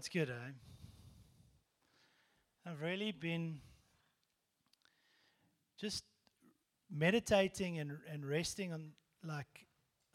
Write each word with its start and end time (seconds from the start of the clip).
God's 0.00 0.08
good, 0.08 0.30
eh? 0.30 0.52
I've 2.64 2.80
really 2.80 3.12
been 3.12 3.60
just 5.78 6.04
meditating 6.90 7.78
and, 7.78 7.98
and 8.10 8.24
resting 8.24 8.72
on 8.72 8.92
like 9.22 9.66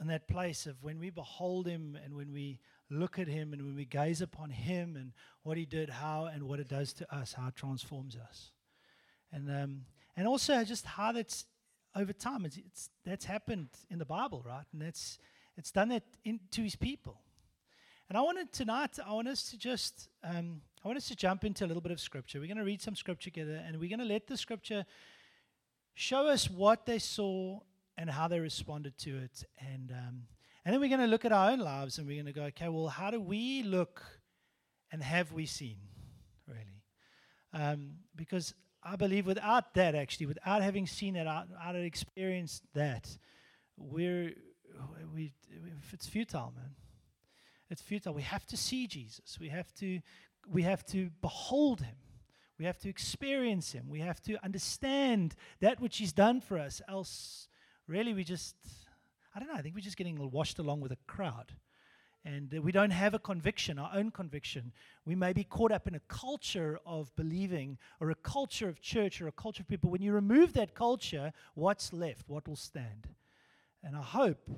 in 0.01 0.07
that 0.07 0.27
place 0.27 0.65
of 0.65 0.81
when 0.81 0.97
we 0.97 1.11
behold 1.11 1.67
him 1.67 1.95
and 2.03 2.15
when 2.15 2.33
we 2.33 2.57
look 2.89 3.19
at 3.19 3.27
him 3.27 3.53
and 3.53 3.61
when 3.61 3.75
we 3.75 3.85
gaze 3.85 4.21
upon 4.21 4.49
him 4.49 4.95
and 4.95 5.11
what 5.43 5.55
he 5.55 5.67
did, 5.67 5.91
how 5.91 6.31
and 6.33 6.41
what 6.41 6.59
it 6.59 6.67
does 6.67 6.91
to 6.93 7.15
us, 7.15 7.33
how 7.33 7.49
it 7.49 7.55
transforms 7.55 8.15
us. 8.15 8.53
And 9.31 9.51
um, 9.51 9.81
and 10.17 10.27
also 10.27 10.63
just 10.63 10.87
how 10.87 11.11
that's 11.11 11.45
over 11.95 12.11
time. 12.11 12.43
It's, 12.43 12.57
it's 12.57 12.89
that's 13.05 13.25
happened 13.25 13.69
in 13.91 13.99
the 13.99 14.05
Bible, 14.05 14.41
right? 14.43 14.65
And 14.73 14.81
that's 14.81 15.19
it's 15.55 15.69
done 15.69 15.89
that 15.89 16.05
in, 16.23 16.39
to 16.49 16.63
his 16.63 16.75
people. 16.75 17.19
And 18.07 18.17
I 18.17 18.21
wanted 18.21 18.51
tonight, 18.51 18.99
I 19.03 19.13
want 19.13 19.27
us 19.27 19.49
to 19.49 19.57
just, 19.57 20.09
um, 20.23 20.61
I 20.83 20.87
want 20.87 20.97
us 20.97 21.07
to 21.07 21.15
jump 21.15 21.43
into 21.43 21.65
a 21.65 21.67
little 21.67 21.81
bit 21.81 21.91
of 21.91 21.99
scripture. 21.99 22.39
We're 22.39 22.47
going 22.47 22.57
to 22.57 22.63
read 22.63 22.81
some 22.81 22.95
scripture 22.95 23.31
together, 23.31 23.63
and 23.65 23.79
we're 23.79 23.89
going 23.89 23.99
to 23.99 24.05
let 24.05 24.27
the 24.27 24.37
scripture 24.37 24.85
show 25.95 26.27
us 26.27 26.47
what 26.47 26.85
they 26.85 26.99
saw 26.99 27.61
and 27.97 28.07
how 28.09 28.27
they 28.27 28.39
responded 28.39 28.95
to 28.99 29.17
it. 29.17 29.43
And, 29.57 29.91
um, 29.91 30.23
and 30.63 30.73
then 30.73 30.79
we're 30.79 30.89
going 30.89 31.01
to 31.01 31.07
look 31.07 31.25
at 31.25 31.31
our 31.31 31.49
own 31.49 31.59
lives, 31.59 31.97
and 31.97 32.05
we're 32.05 32.21
going 32.21 32.31
to 32.31 32.39
go, 32.39 32.43
okay, 32.43 32.69
well, 32.69 32.89
how 32.89 33.09
do 33.09 33.19
we 33.19 33.63
look 33.63 34.03
and 34.91 35.01
have 35.01 35.31
we 35.31 35.47
seen, 35.47 35.77
really? 36.47 36.83
Um, 37.53 37.93
because 38.15 38.53
I 38.83 38.97
believe 38.97 39.25
without 39.25 39.73
that, 39.73 39.95
actually, 39.95 40.27
without 40.27 40.61
having 40.61 40.85
seen 40.85 41.15
that, 41.15 41.25
out, 41.25 41.47
out 41.59 41.75
experienced 41.75 42.61
that, 42.75 43.17
we're, 43.77 44.33
we, 45.11 45.33
it's 45.91 46.05
futile, 46.05 46.53
man 46.55 46.75
it's 47.69 47.81
futile. 47.81 48.13
We 48.13 48.21
have 48.21 48.45
to 48.47 48.57
see 48.57 48.87
Jesus. 48.87 49.37
We 49.39 49.49
have 49.49 49.73
to, 49.75 49.99
we 50.51 50.61
have 50.63 50.85
to 50.87 51.09
behold 51.21 51.81
him. 51.81 51.95
We 52.57 52.65
have 52.65 52.77
to 52.79 52.89
experience 52.89 53.73
him. 53.73 53.89
We 53.89 53.99
have 53.99 54.21
to 54.23 54.43
understand 54.43 55.35
that 55.59 55.81
which 55.81 55.97
he's 55.97 56.13
done 56.13 56.39
for 56.39 56.57
us. 56.57 56.81
Else, 56.87 57.47
really, 57.87 58.13
we 58.13 58.23
just, 58.23 58.55
I 59.35 59.39
don't 59.39 59.49
know, 59.49 59.55
I 59.55 59.61
think 59.61 59.75
we're 59.75 59.81
just 59.81 59.97
getting 59.97 60.17
washed 60.31 60.59
along 60.59 60.81
with 60.81 60.91
a 60.91 60.97
crowd. 61.07 61.51
And 62.23 62.53
uh, 62.55 62.61
we 62.61 62.71
don't 62.71 62.91
have 62.91 63.13
a 63.13 63.19
conviction, 63.19 63.77
our 63.77 63.91
own 63.93 64.09
conviction. 64.09 64.71
We 65.05 65.15
may 65.15 65.33
be 65.33 65.43
caught 65.43 65.71
up 65.71 65.87
in 65.87 65.95
a 65.95 65.99
culture 66.07 66.79
of 66.85 67.15
believing 67.15 67.77
or 67.99 68.09
a 68.09 68.15
culture 68.15 68.67
of 68.67 68.81
church 68.81 69.21
or 69.21 69.27
a 69.27 69.31
culture 69.31 69.61
of 69.61 69.67
people. 69.67 69.91
When 69.91 70.01
you 70.01 70.13
remove 70.13 70.53
that 70.53 70.73
culture, 70.73 71.33
what's 71.53 71.93
left? 71.93 72.27
What 72.27 72.47
will 72.47 72.55
stand? 72.55 73.09
And 73.83 73.95
I 73.95 74.01
hope 74.01 74.49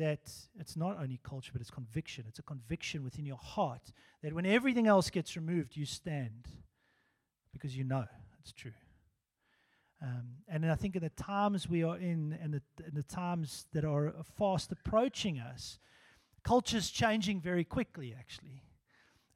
that 0.00 0.30
it's 0.58 0.76
not 0.76 0.98
only 0.98 1.20
culture, 1.22 1.50
but 1.52 1.60
it's 1.60 1.70
conviction. 1.70 2.24
It's 2.26 2.38
a 2.38 2.42
conviction 2.42 3.04
within 3.04 3.26
your 3.26 3.36
heart 3.36 3.92
that 4.22 4.32
when 4.32 4.46
everything 4.46 4.86
else 4.86 5.10
gets 5.10 5.36
removed, 5.36 5.76
you 5.76 5.84
stand 5.84 6.48
because 7.52 7.76
you 7.76 7.84
know 7.84 8.06
it's 8.40 8.52
true. 8.52 8.72
Um, 10.02 10.36
and 10.48 10.70
I 10.70 10.74
think 10.76 10.96
in 10.96 11.02
the 11.02 11.10
times 11.10 11.68
we 11.68 11.82
are 11.84 11.98
in, 11.98 12.38
and 12.42 12.54
the, 12.54 12.62
in 12.86 12.94
the 12.94 13.02
times 13.02 13.66
that 13.74 13.84
are 13.84 14.14
fast 14.38 14.72
approaching 14.72 15.38
us, 15.38 15.78
culture's 16.42 16.90
changing 16.90 17.42
very 17.42 17.64
quickly, 17.64 18.14
actually. 18.18 18.62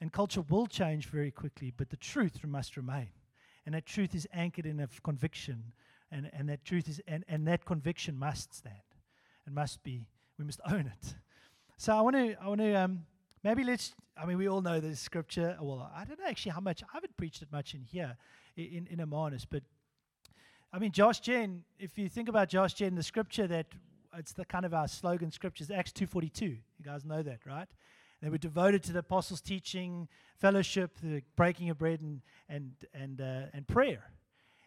And 0.00 0.10
culture 0.10 0.40
will 0.40 0.66
change 0.66 1.06
very 1.10 1.30
quickly, 1.30 1.72
but 1.76 1.90
the 1.90 1.96
truth 1.96 2.42
must 2.44 2.76
remain. 2.78 3.10
And 3.66 3.74
that 3.74 3.84
truth 3.84 4.14
is 4.14 4.26
anchored 4.32 4.66
in 4.66 4.80
a 4.80 4.88
conviction, 5.02 5.72
and, 6.10 6.30
and 6.32 6.48
that 6.48 6.64
truth 6.64 6.88
is, 6.88 7.00
and, 7.06 7.24
and 7.28 7.46
that 7.46 7.66
conviction 7.66 8.18
must 8.18 8.54
stand 8.54 8.76
and 9.44 9.54
must 9.54 9.82
be 9.82 10.06
we 10.38 10.44
must 10.44 10.60
own 10.70 10.86
it. 10.86 11.14
So 11.76 11.96
I 11.96 12.00
want 12.00 12.16
to, 12.16 12.34
I 12.40 12.48
want 12.48 12.60
to, 12.60 12.74
um, 12.74 13.06
maybe 13.42 13.64
let's. 13.64 13.94
I 14.16 14.26
mean, 14.26 14.38
we 14.38 14.48
all 14.48 14.62
know 14.62 14.78
the 14.78 14.94
scripture. 14.94 15.56
Well, 15.60 15.90
I 15.94 16.04
don't 16.04 16.18
know 16.20 16.26
actually 16.26 16.52
how 16.52 16.60
much. 16.60 16.82
I 16.82 16.86
haven't 16.92 17.16
preached 17.16 17.42
it 17.42 17.48
much 17.50 17.74
in 17.74 17.82
here, 17.82 18.16
in 18.56 18.86
in 18.90 18.98
Hermanus, 19.00 19.44
but 19.44 19.62
I 20.72 20.78
mean, 20.78 20.92
Josh 20.92 21.20
Gen, 21.20 21.64
If 21.78 21.98
you 21.98 22.08
think 22.08 22.28
about 22.28 22.48
Josh 22.48 22.74
Gen, 22.74 22.94
the 22.94 23.02
scripture 23.02 23.46
that 23.46 23.66
it's 24.16 24.32
the 24.32 24.44
kind 24.44 24.64
of 24.64 24.74
our 24.74 24.88
slogan 24.88 25.30
scriptures, 25.30 25.70
Acts 25.70 25.92
two 25.92 26.06
forty 26.06 26.28
two. 26.28 26.46
You 26.46 26.84
guys 26.84 27.04
know 27.04 27.22
that, 27.22 27.40
right? 27.46 27.68
They 28.22 28.28
were 28.28 28.38
devoted 28.38 28.82
to 28.84 28.92
the 28.92 29.00
apostles' 29.00 29.40
teaching, 29.40 30.08
fellowship, 30.38 30.98
the 31.02 31.22
breaking 31.36 31.70
of 31.70 31.78
bread, 31.78 32.00
and 32.00 32.22
and 32.48 32.72
and 32.94 33.20
uh, 33.20 33.46
and 33.52 33.66
prayer. 33.66 34.10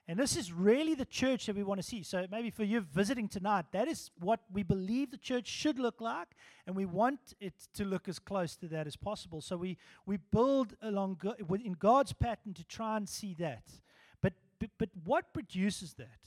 And 0.10 0.18
this 0.18 0.38
is 0.38 0.54
really 0.54 0.96
the 0.96 1.06
church 1.06 1.48
that 1.48 1.56
we 1.56 1.64
want 1.64 1.82
to 1.82 1.86
see. 1.86 2.02
So 2.02 2.26
maybe 2.32 2.50
for 2.50 2.64
you 2.64 2.80
visiting 2.80 3.28
tonight, 3.28 3.66
that 3.72 3.90
is 3.90 4.10
what 4.20 4.40
we 4.52 4.64
believe 4.64 5.12
the 5.12 5.18
church 5.18 5.48
should 5.48 5.80
look 5.80 6.00
like, 6.00 6.30
and 6.66 6.76
we 6.78 6.86
want 6.86 7.20
it 7.42 7.54
to 7.74 7.84
look 7.84 8.08
as 8.08 8.18
close 8.18 8.56
to 8.58 8.68
that 8.68 8.88
as 8.88 8.96
possible. 8.96 9.42
So 9.42 9.58
we 9.58 9.78
we 10.06 10.18
build 10.18 10.76
along 10.82 11.20
in 11.50 11.74
God's 11.74 12.14
pattern 12.14 12.54
to 12.54 12.64
try 12.64 12.96
and 12.96 13.10
see 13.10 13.36
that. 13.40 13.64
But 14.22 14.34
but, 14.60 14.70
but 14.78 14.90
what 15.04 15.34
produces 15.34 15.94
that? 15.96 16.20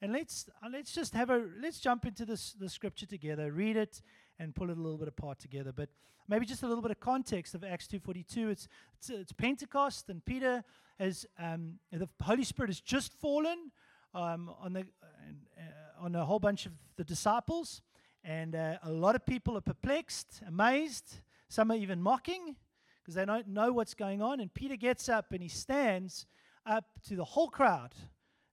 And 0.00 0.12
let's 0.12 0.48
uh, 0.62 0.68
let's 0.70 0.92
just 0.92 1.14
have 1.14 1.30
a 1.30 1.48
let's 1.60 1.80
jump 1.80 2.06
into 2.06 2.24
this 2.24 2.52
the 2.52 2.68
scripture 2.68 3.06
together, 3.06 3.50
read 3.50 3.76
it, 3.76 4.02
and 4.38 4.54
pull 4.54 4.70
it 4.70 4.78
a 4.78 4.80
little 4.80 4.98
bit 4.98 5.08
apart 5.08 5.40
together. 5.40 5.72
But 5.72 5.88
maybe 6.28 6.46
just 6.46 6.62
a 6.62 6.68
little 6.68 6.82
bit 6.82 6.92
of 6.92 7.00
context 7.00 7.54
of 7.56 7.64
Acts 7.64 7.88
two 7.88 7.98
forty 7.98 8.22
two. 8.22 8.50
It's, 8.50 8.68
it's 8.98 9.10
it's 9.10 9.32
Pentecost, 9.32 10.10
and 10.10 10.24
Peter 10.24 10.62
as 10.98 11.26
um, 11.38 11.78
the 11.92 12.08
Holy 12.22 12.44
Spirit 12.44 12.68
has 12.68 12.80
just 12.80 13.12
fallen 13.12 13.70
um, 14.14 14.50
on 14.60 14.72
the 14.72 14.80
uh, 14.80 15.62
on 16.00 16.14
a 16.14 16.24
whole 16.24 16.38
bunch 16.38 16.66
of 16.66 16.72
the 16.96 17.04
disciples, 17.04 17.82
and 18.24 18.54
uh, 18.54 18.76
a 18.82 18.90
lot 18.90 19.14
of 19.14 19.24
people 19.24 19.56
are 19.56 19.62
perplexed, 19.62 20.42
amazed. 20.46 21.16
Some 21.48 21.70
are 21.70 21.76
even 21.76 22.02
mocking 22.02 22.56
because 23.02 23.14
they 23.14 23.24
don't 23.24 23.48
know 23.48 23.72
what's 23.72 23.94
going 23.94 24.20
on. 24.20 24.40
And 24.40 24.52
Peter 24.52 24.76
gets 24.76 25.08
up 25.08 25.32
and 25.32 25.40
he 25.40 25.48
stands 25.48 26.26
up 26.66 26.84
to 27.08 27.14
the 27.14 27.24
whole 27.24 27.48
crowd. 27.48 27.94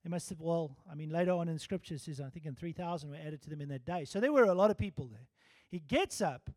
They 0.04 0.10
must 0.10 0.30
have, 0.30 0.40
well, 0.40 0.78
I 0.92 0.96
mean, 0.96 1.10
later 1.10 1.32
on 1.32 1.48
in 1.48 1.58
scripture, 1.58 1.98
says, 1.98 2.22
I 2.22 2.30
think 2.30 2.46
in 2.46 2.54
3,000 2.56 3.10
were 3.10 3.16
added 3.16 3.42
to 3.44 3.50
them 3.50 3.62
in 3.62 3.70
that 3.70 3.86
day. 3.86 4.06
So 4.06 4.20
there 4.20 4.32
were 4.32 4.44
a 4.44 4.54
lot 4.54 4.70
of 4.70 4.78
people 4.78 5.08
there. 5.08 5.28
He 5.70 5.80
gets 5.80 6.22
up 6.22 6.52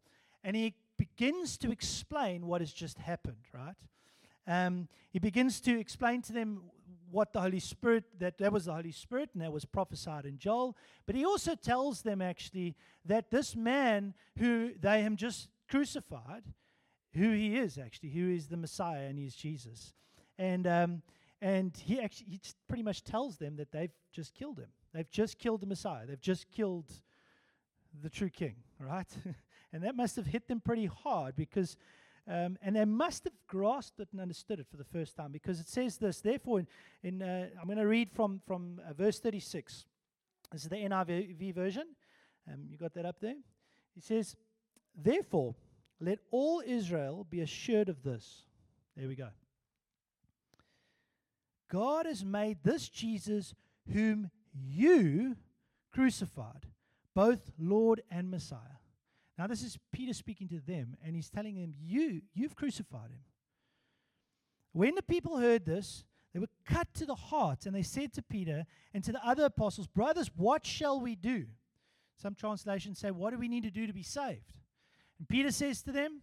and 0.44 0.54
he 0.54 0.74
begins 0.98 1.56
to 1.58 1.70
explain 1.70 2.46
what 2.46 2.60
has 2.60 2.72
just 2.72 2.98
happened, 2.98 3.46
right? 3.54 3.76
Um, 4.46 4.88
he 5.12 5.18
begins 5.18 5.60
to 5.62 5.78
explain 5.78 6.22
to 6.22 6.32
them 6.32 6.62
what 7.10 7.32
the 7.32 7.40
Holy 7.40 7.60
Spirit, 7.60 8.04
that 8.18 8.38
that 8.38 8.52
was 8.52 8.66
the 8.66 8.74
Holy 8.74 8.92
Spirit 8.92 9.30
and 9.32 9.42
that 9.42 9.52
was 9.52 9.64
prophesied 9.64 10.24
in 10.24 10.38
Joel. 10.38 10.76
But 11.06 11.14
he 11.14 11.24
also 11.24 11.54
tells 11.54 12.02
them 12.02 12.20
actually 12.20 12.76
that 13.04 13.30
this 13.30 13.56
man 13.56 14.14
who 14.38 14.72
they 14.80 15.02
have 15.02 15.16
just 15.16 15.48
crucified, 15.68 16.42
who 17.14 17.32
he 17.32 17.56
is 17.56 17.78
actually, 17.78 18.10
who 18.10 18.30
is 18.30 18.48
the 18.48 18.56
Messiah 18.56 19.06
and 19.08 19.18
he 19.18 19.26
is 19.26 19.34
Jesus. 19.34 19.94
And, 20.38 20.66
um, 20.66 21.02
and 21.40 21.76
he 21.76 22.00
actually 22.00 22.26
he 22.30 22.40
pretty 22.68 22.82
much 22.82 23.04
tells 23.04 23.38
them 23.38 23.56
that 23.56 23.72
they've 23.72 23.92
just 24.12 24.34
killed 24.34 24.58
him. 24.58 24.68
They've 24.92 25.10
just 25.10 25.38
killed 25.38 25.60
the 25.60 25.66
Messiah. 25.66 26.06
They've 26.06 26.20
just 26.20 26.50
killed 26.50 26.90
the 28.02 28.10
true 28.10 28.30
king, 28.30 28.56
right? 28.78 29.08
and 29.72 29.82
that 29.84 29.96
must 29.96 30.16
have 30.16 30.26
hit 30.26 30.48
them 30.48 30.60
pretty 30.60 30.86
hard 30.86 31.36
because 31.36 31.76
um, 32.28 32.58
and 32.60 32.74
they 32.74 32.84
must 32.84 33.24
have 33.24 33.34
grasped 33.46 34.00
it 34.00 34.08
and 34.12 34.20
understood 34.20 34.58
it 34.58 34.66
for 34.68 34.76
the 34.76 34.84
first 34.84 35.16
time 35.16 35.30
because 35.30 35.60
it 35.60 35.68
says 35.68 35.96
this. 35.96 36.20
Therefore, 36.20 36.60
in, 36.60 36.66
in 37.02 37.22
uh, 37.22 37.48
I'm 37.60 37.66
going 37.66 37.78
to 37.78 37.86
read 37.86 38.10
from, 38.10 38.40
from 38.46 38.80
uh, 38.88 38.92
verse 38.94 39.20
36. 39.20 39.84
This 40.52 40.62
is 40.62 40.68
the 40.68 40.76
NIV 40.76 41.54
version. 41.54 41.84
Um, 42.52 42.64
you 42.68 42.76
got 42.76 42.94
that 42.94 43.06
up 43.06 43.20
there? 43.20 43.36
It 43.96 44.02
says, 44.02 44.36
Therefore, 44.94 45.54
let 46.00 46.18
all 46.30 46.62
Israel 46.66 47.26
be 47.28 47.40
assured 47.40 47.88
of 47.88 48.02
this. 48.02 48.42
There 48.96 49.08
we 49.08 49.14
go. 49.14 49.28
God 51.70 52.06
has 52.06 52.24
made 52.24 52.58
this 52.62 52.88
Jesus, 52.88 53.54
whom 53.92 54.30
you 54.52 55.36
crucified, 55.92 56.66
both 57.14 57.50
Lord 57.58 58.02
and 58.10 58.30
Messiah. 58.30 58.78
Now, 59.38 59.46
this 59.46 59.62
is 59.62 59.78
Peter 59.92 60.14
speaking 60.14 60.48
to 60.48 60.60
them, 60.60 60.96
and 61.04 61.14
he's 61.14 61.28
telling 61.28 61.56
them, 61.56 61.74
You, 61.78 62.22
you've 62.34 62.56
crucified 62.56 63.10
him. 63.10 63.20
When 64.72 64.94
the 64.94 65.02
people 65.02 65.38
heard 65.38 65.66
this, 65.66 66.04
they 66.32 66.40
were 66.40 66.48
cut 66.64 66.88
to 66.94 67.06
the 67.06 67.14
heart, 67.14 67.66
and 67.66 67.74
they 67.74 67.82
said 67.82 68.12
to 68.14 68.22
Peter 68.22 68.64
and 68.94 69.04
to 69.04 69.12
the 69.12 69.26
other 69.26 69.44
apostles, 69.44 69.86
Brothers, 69.86 70.30
what 70.36 70.66
shall 70.66 71.00
we 71.00 71.16
do? 71.16 71.46
Some 72.16 72.34
translations 72.34 72.98
say, 72.98 73.10
What 73.10 73.32
do 73.32 73.38
we 73.38 73.48
need 73.48 73.64
to 73.64 73.70
do 73.70 73.86
to 73.86 73.92
be 73.92 74.02
saved? 74.02 74.54
And 75.18 75.28
Peter 75.28 75.50
says 75.50 75.82
to 75.82 75.92
them, 75.92 76.22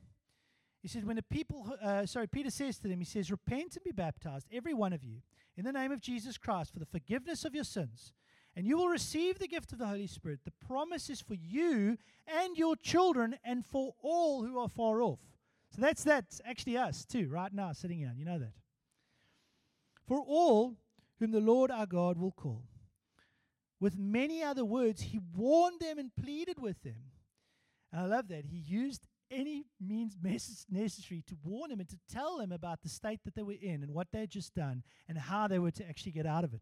He 0.81 0.88
says, 0.88 1.06
When 1.06 1.16
the 1.16 1.24
people, 1.24 1.75
uh, 1.81 2.07
sorry, 2.07 2.27
Peter 2.27 2.50
says 2.50 2.80
to 2.80 2.88
them, 2.88 3.00
He 3.00 3.06
says, 3.06 3.30
Repent 3.30 3.75
and 3.75 3.83
be 3.83 3.92
baptized, 3.92 4.48
every 4.51 4.74
one 4.74 4.94
of 4.94 5.04
you, 5.04 5.21
in 5.56 5.66
the 5.66 5.71
name 5.71 5.92
of 5.92 6.01
Jesus 6.01 6.38
Christ, 6.38 6.74
for 6.74 6.80
the 6.80 6.86
forgiveness 6.86 7.45
of 7.45 7.54
your 7.54 7.63
sins 7.63 8.12
and 8.56 8.68
you 8.68 8.78
will 8.78 8.88
receive 8.88 9.40
the 9.40 9.48
gift 9.48 9.72
of 9.72 9.80
the 9.80 9.88
Holy 9.88 10.08
Spirit. 10.08 10.42
The 10.46 10.66
promise 10.68 11.10
is 11.10 11.22
for 11.22 11.34
you 11.34 11.98
and 12.28 12.58
your 12.58 12.76
children 12.76 13.38
and 13.44 13.66
for 13.66 13.94
all 14.02 14.44
who 14.44 14.60
are 14.60 14.70
far 14.70 15.02
off. 15.02 15.20
So 15.76 15.82
that's 15.82 16.04
that's 16.04 16.40
actually 16.46 16.78
us 16.78 17.04
too, 17.04 17.28
right 17.30 17.52
now, 17.52 17.72
sitting 17.74 17.98
here. 17.98 18.14
You 18.16 18.26
know 18.26 18.38
that. 18.38 18.54
For 20.08 20.20
all 20.20 20.76
whom 21.20 21.32
the 21.32 21.40
Lord 21.40 21.72
our 21.72 21.88
God 21.88 22.20
will 22.20 22.32
call. 22.32 22.64
With 23.80 23.98
many 23.98 24.44
other 24.44 24.64
words, 24.64 25.02
he 25.02 25.20
warned 25.36 25.80
them 25.80 25.98
and 25.98 26.16
pleaded 26.16 26.60
with 26.60 26.82
them. 26.84 27.12
And 27.92 28.02
I 28.02 28.06
love 28.06 28.28
that. 28.30 28.46
He 28.46 28.58
used 28.58 29.08
any 29.32 29.66
means 29.82 30.16
necessary 30.22 31.24
to 31.28 31.36
warn 31.44 31.72
them 31.72 31.80
and 31.80 31.90
to 31.90 31.98
tell 32.12 32.38
them 32.38 32.52
about 32.52 32.84
the 32.84 32.90
state 32.90 33.22
that 33.26 33.36
they 33.36 33.42
were 33.42 33.56
in 33.60 33.84
and 33.84 33.94
what 33.94 34.08
they 34.12 34.22
had 34.22 34.30
just 34.30 34.54
done 34.54 34.84
and 35.10 35.18
how 35.18 35.48
they 35.48 35.60
were 35.60 35.72
to 35.72 35.88
actually 35.88 36.12
get 36.12 36.26
out 36.26 36.44
of 36.44 36.54
it. 36.54 36.62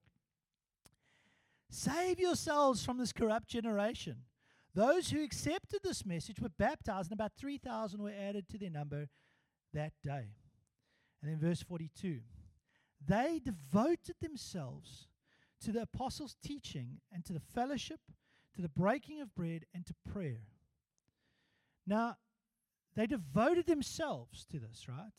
Save 1.72 2.20
yourselves 2.20 2.84
from 2.84 2.98
this 2.98 3.14
corrupt 3.14 3.48
generation. 3.48 4.18
Those 4.76 5.10
who 5.10 5.24
accepted 5.24 5.80
this 5.84 6.06
message 6.06 6.40
were 6.42 6.50
baptized, 6.50 7.10
and 7.10 7.18
about 7.18 7.32
3,000 7.38 8.02
were 8.02 8.12
added 8.12 8.50
to 8.50 8.58
their 8.58 8.70
number 8.70 9.08
that 9.74 9.94
day. 10.04 10.36
And 11.22 11.32
then 11.32 11.40
verse 11.40 11.62
42 11.62 12.20
they 13.04 13.42
devoted 13.44 14.16
themselves 14.22 15.08
to 15.62 15.72
the 15.72 15.84
apostles' 15.84 16.36
teaching 16.44 17.00
and 17.12 17.26
to 17.26 17.34
the 17.34 17.40
fellowship, 17.40 18.00
to 18.54 18.62
the 18.62 18.70
breaking 18.70 19.22
of 19.22 19.34
bread, 19.34 19.66
and 19.74 19.86
to 19.88 19.96
prayer. 20.12 20.42
Now, 21.88 22.18
they 22.96 23.08
devoted 23.08 23.66
themselves 23.66 24.46
to 24.52 24.60
this, 24.60 24.88
right? 24.88 25.14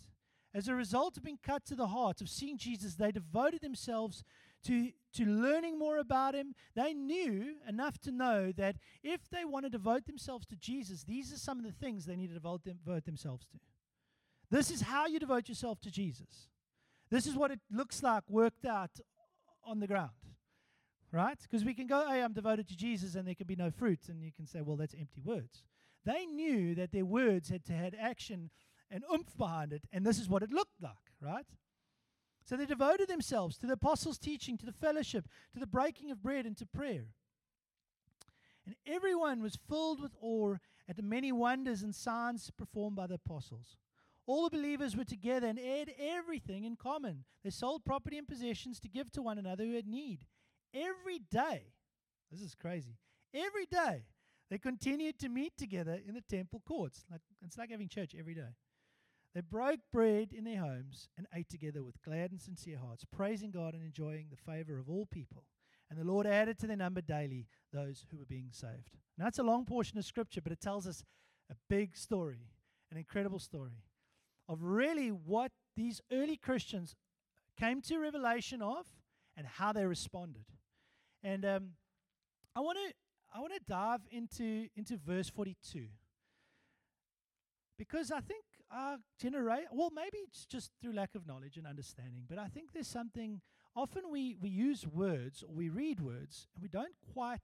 As 0.54 0.68
a 0.68 0.74
result 0.74 1.16
of 1.16 1.24
being 1.24 1.38
cut 1.42 1.64
to 1.66 1.74
the 1.74 1.88
heart, 1.88 2.20
of 2.20 2.28
seeing 2.28 2.58
Jesus, 2.58 2.94
they 2.94 3.10
devoted 3.10 3.62
themselves 3.62 4.22
to, 4.64 4.90
to 5.14 5.24
learning 5.24 5.78
more 5.78 5.98
about 5.98 6.34
him. 6.34 6.54
They 6.74 6.92
knew 6.92 7.56
enough 7.68 7.98
to 8.00 8.10
know 8.10 8.52
that 8.52 8.76
if 9.02 9.28
they 9.30 9.44
want 9.44 9.64
to 9.66 9.70
devote 9.70 10.06
themselves 10.06 10.46
to 10.46 10.56
Jesus, 10.56 11.04
these 11.04 11.32
are 11.32 11.38
some 11.38 11.58
of 11.58 11.64
the 11.64 11.72
things 11.72 12.04
they 12.04 12.16
need 12.16 12.28
to 12.28 12.34
devote, 12.34 12.64
them, 12.64 12.78
devote 12.84 13.04
themselves 13.04 13.46
to. 13.52 13.58
This 14.50 14.70
is 14.70 14.82
how 14.82 15.06
you 15.06 15.18
devote 15.18 15.48
yourself 15.48 15.80
to 15.80 15.90
Jesus. 15.90 16.48
This 17.10 17.26
is 17.26 17.34
what 17.34 17.50
it 17.50 17.60
looks 17.70 18.02
like 18.02 18.22
worked 18.28 18.64
out 18.64 18.90
on 19.64 19.80
the 19.80 19.86
ground, 19.86 20.10
right? 21.10 21.38
Because 21.42 21.64
we 21.64 21.74
can 21.74 21.86
go, 21.86 22.08
hey, 22.08 22.22
I'm 22.22 22.32
devoted 22.32 22.68
to 22.68 22.76
Jesus, 22.76 23.14
and 23.14 23.26
there 23.26 23.34
can 23.34 23.46
be 23.46 23.56
no 23.56 23.70
fruit. 23.70 24.00
And 24.08 24.22
you 24.22 24.32
can 24.32 24.46
say, 24.46 24.60
well, 24.60 24.76
that's 24.76 24.94
empty 24.98 25.20
words. 25.22 25.62
They 26.04 26.26
knew 26.26 26.74
that 26.74 26.92
their 26.92 27.04
words 27.04 27.48
had 27.48 27.64
to 27.66 27.72
have 27.72 27.94
action 27.98 28.50
and 28.90 29.04
oomph 29.12 29.36
behind 29.38 29.72
it, 29.72 29.82
and 29.92 30.04
this 30.04 30.18
is 30.18 30.28
what 30.28 30.42
it 30.42 30.50
looked 30.50 30.82
like, 30.82 30.92
right? 31.20 31.46
So 32.44 32.56
they 32.56 32.66
devoted 32.66 33.08
themselves 33.08 33.56
to 33.58 33.66
the 33.66 33.74
apostles' 33.74 34.18
teaching, 34.18 34.58
to 34.58 34.66
the 34.66 34.72
fellowship, 34.72 35.28
to 35.54 35.60
the 35.60 35.66
breaking 35.66 36.10
of 36.10 36.22
bread, 36.22 36.46
and 36.46 36.56
to 36.58 36.66
prayer. 36.66 37.06
And 38.66 38.74
everyone 38.86 39.42
was 39.42 39.58
filled 39.68 40.00
with 40.00 40.14
awe 40.20 40.56
at 40.88 40.96
the 40.96 41.02
many 41.02 41.32
wonders 41.32 41.82
and 41.82 41.94
signs 41.94 42.50
performed 42.50 42.96
by 42.96 43.06
the 43.06 43.14
apostles. 43.14 43.76
All 44.26 44.44
the 44.44 44.56
believers 44.56 44.96
were 44.96 45.04
together 45.04 45.48
and 45.48 45.58
had 45.58 45.92
everything 45.98 46.64
in 46.64 46.76
common. 46.76 47.24
They 47.42 47.50
sold 47.50 47.84
property 47.84 48.18
and 48.18 48.28
possessions 48.28 48.78
to 48.80 48.88
give 48.88 49.10
to 49.12 49.22
one 49.22 49.38
another 49.38 49.64
who 49.64 49.74
had 49.74 49.86
need. 49.86 50.26
Every 50.72 51.18
day, 51.18 51.72
this 52.30 52.40
is 52.40 52.54
crazy, 52.54 52.96
every 53.34 53.66
day 53.66 54.04
they 54.48 54.58
continued 54.58 55.18
to 55.20 55.28
meet 55.28 55.56
together 55.56 55.98
in 56.06 56.14
the 56.14 56.20
temple 56.20 56.62
courts. 56.66 57.04
Like, 57.10 57.20
it's 57.44 57.58
like 57.58 57.70
having 57.70 57.88
church 57.88 58.14
every 58.18 58.34
day. 58.34 58.54
They 59.34 59.40
broke 59.40 59.80
bread 59.90 60.32
in 60.32 60.44
their 60.44 60.60
homes 60.60 61.08
and 61.16 61.26
ate 61.34 61.48
together 61.48 61.82
with 61.82 62.02
glad 62.02 62.30
and 62.30 62.40
sincere 62.40 62.78
hearts, 62.78 63.04
praising 63.10 63.50
God 63.50 63.74
and 63.74 63.82
enjoying 63.82 64.26
the 64.30 64.36
favor 64.36 64.78
of 64.78 64.90
all 64.90 65.06
people. 65.06 65.44
And 65.90 65.98
the 65.98 66.04
Lord 66.04 66.26
added 66.26 66.58
to 66.58 66.66
their 66.66 66.76
number 66.76 67.00
daily 67.00 67.46
those 67.72 68.04
who 68.10 68.18
were 68.18 68.26
being 68.26 68.50
saved. 68.50 68.90
Now, 69.16 69.24
that's 69.24 69.38
a 69.38 69.42
long 69.42 69.64
portion 69.64 69.98
of 69.98 70.04
scripture, 70.04 70.40
but 70.42 70.52
it 70.52 70.60
tells 70.60 70.86
us 70.86 71.02
a 71.50 71.54
big 71.68 71.96
story, 71.96 72.48
an 72.90 72.98
incredible 72.98 73.38
story 73.38 73.82
of 74.48 74.62
really 74.62 75.08
what 75.08 75.52
these 75.76 76.00
early 76.12 76.36
Christians 76.36 76.94
came 77.58 77.80
to 77.82 77.98
revelation 77.98 78.60
of 78.60 78.86
and 79.36 79.46
how 79.46 79.72
they 79.72 79.86
responded. 79.86 80.44
And 81.22 81.44
um, 81.44 81.68
I 82.54 82.60
want 82.60 82.78
to 82.78 82.94
I 83.34 83.40
want 83.40 83.54
to 83.54 83.60
dive 83.66 84.00
into 84.10 84.68
into 84.76 84.98
verse 84.98 85.30
42 85.30 85.86
because 87.78 88.10
I 88.10 88.20
think 88.20 88.44
our 88.70 88.98
generation, 89.20 89.68
well, 89.72 89.90
maybe 89.94 90.18
it's 90.18 90.46
just 90.46 90.70
through 90.80 90.94
lack 90.94 91.14
of 91.14 91.26
knowledge 91.26 91.56
and 91.56 91.66
understanding, 91.66 92.24
but 92.28 92.38
I 92.38 92.48
think 92.48 92.72
there's 92.72 92.88
something, 92.88 93.40
often 93.74 94.04
we, 94.10 94.36
we 94.40 94.50
use 94.50 94.86
words 94.86 95.42
or 95.42 95.54
we 95.54 95.68
read 95.68 96.00
words 96.00 96.48
and 96.54 96.62
we 96.62 96.68
don't 96.68 96.94
quite 97.12 97.40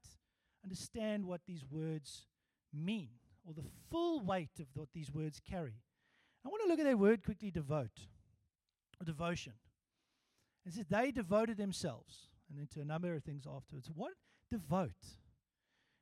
understand 0.63 1.25
what 1.25 1.41
these 1.47 1.65
words 1.69 2.27
mean 2.73 3.09
or 3.45 3.53
the 3.53 3.67
full 3.89 4.21
weight 4.21 4.59
of 4.59 4.67
what 4.73 4.89
these 4.93 5.11
words 5.11 5.39
carry. 5.39 5.75
I 6.45 6.49
want 6.49 6.63
to 6.63 6.69
look 6.69 6.79
at 6.79 6.85
that 6.85 6.99
word 6.99 7.23
quickly 7.23 7.51
devote 7.51 8.07
or 8.99 9.05
devotion. 9.05 9.53
It 10.65 10.73
says 10.73 10.85
they 10.89 11.11
devoted 11.11 11.57
themselves 11.57 12.29
and 12.49 12.57
then 12.57 12.67
to 12.73 12.81
a 12.81 12.85
number 12.85 13.13
of 13.13 13.23
things 13.23 13.45
afterwards. 13.45 13.89
What 13.93 14.13
devote? 14.49 15.17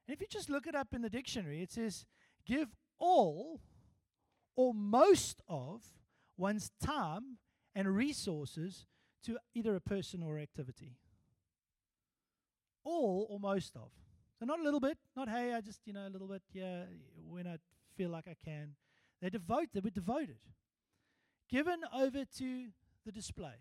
And 0.08 0.14
if 0.14 0.22
you 0.22 0.28
just 0.30 0.50
look 0.50 0.68
it 0.68 0.76
up 0.76 0.94
in 0.94 1.02
the 1.02 1.10
dictionary, 1.10 1.62
it 1.62 1.72
says 1.72 2.06
give 2.46 2.70
all 3.00 3.62
or 4.57 4.74
most 4.74 5.42
of 5.48 5.81
one's 6.36 6.71
time 6.83 7.38
and 7.74 7.95
resources 7.95 8.88
to 9.24 9.38
either 9.54 9.75
a 9.75 9.80
person 9.80 10.21
or 10.21 10.38
activity. 10.39 10.98
All 12.83 13.27
or 13.30 13.39
most 13.39 13.75
of. 13.75 13.92
So 14.39 14.45
not 14.45 14.59
a 14.59 14.63
little 14.63 14.80
bit, 14.80 14.98
not 15.15 15.30
hey, 15.30 15.54
I 15.54 15.62
just, 15.62 15.80
you 15.86 15.94
know, 15.94 16.07
a 16.07 16.09
little 16.09 16.27
bit, 16.27 16.42
yeah, 16.54 16.83
when 17.30 17.48
I 17.48 17.57
feel 17.95 18.09
like 18.09 18.27
I 18.27 18.36
can. 18.44 18.75
They 19.21 19.30
devote, 19.30 19.69
they 19.74 19.80
were 19.80 19.89
devoted. 19.89 20.39
Given 21.50 21.80
over 21.95 22.24
to 22.38 22.68
the 23.06 23.12
display. 23.12 23.56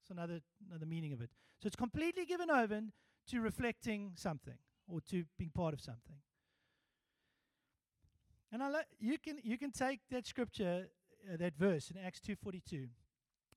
That's 0.00 0.10
another 0.10 0.40
another 0.68 0.86
meaning 0.86 1.12
of 1.12 1.20
it. 1.20 1.30
So 1.62 1.66
it's 1.66 1.76
completely 1.76 2.24
given 2.24 2.50
over 2.50 2.80
to 3.28 3.40
reflecting 3.40 4.12
something 4.14 4.58
or 4.88 5.00
to 5.10 5.24
being 5.38 5.50
part 5.50 5.74
of 5.74 5.80
something. 5.80 6.16
And 8.52 8.62
I 8.62 8.68
le- 8.68 8.84
you 8.98 9.18
can 9.18 9.38
you 9.42 9.56
can 9.56 9.70
take 9.70 10.00
that 10.10 10.26
scripture, 10.26 10.88
uh, 11.32 11.36
that 11.36 11.56
verse 11.56 11.90
in 11.90 11.96
Acts 11.98 12.20
two 12.20 12.34
forty 12.36 12.62
two, 12.68 12.88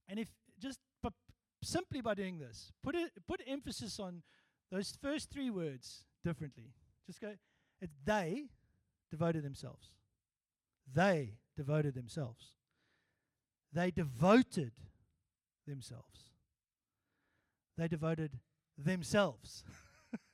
and 0.08 0.20
if 0.20 0.28
just 0.60 0.80
but 1.02 1.14
simply 1.64 2.02
by 2.02 2.14
doing 2.14 2.38
this, 2.38 2.72
put 2.84 2.96
it 2.96 3.12
put 3.28 3.42
emphasis 3.48 4.00
on 4.00 4.22
those 4.72 4.96
first 5.02 5.32
three 5.32 5.50
words 5.50 6.06
differently. 6.24 6.74
Just 7.08 7.22
go. 7.22 7.34
They 8.06 8.46
devoted 9.12 9.44
themselves. 9.44 9.90
They 10.92 11.34
devoted 11.58 11.96
themselves. 11.96 12.52
They 13.74 13.92
devoted 13.92 14.74
themselves. 15.68 16.32
They 17.78 17.88
devoted 17.88 18.40
themselves. 18.78 19.64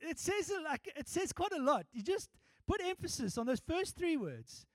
it 0.00 0.18
says 0.18 0.50
like 0.64 0.92
it 0.96 1.08
says 1.08 1.32
quite 1.32 1.52
a 1.52 1.62
lot. 1.62 1.86
You 1.92 2.02
just 2.02 2.28
put 2.68 2.80
emphasis 2.84 3.38
on 3.38 3.46
those 3.46 3.62
first 3.66 3.96
three 3.96 4.16
words. 4.16 4.66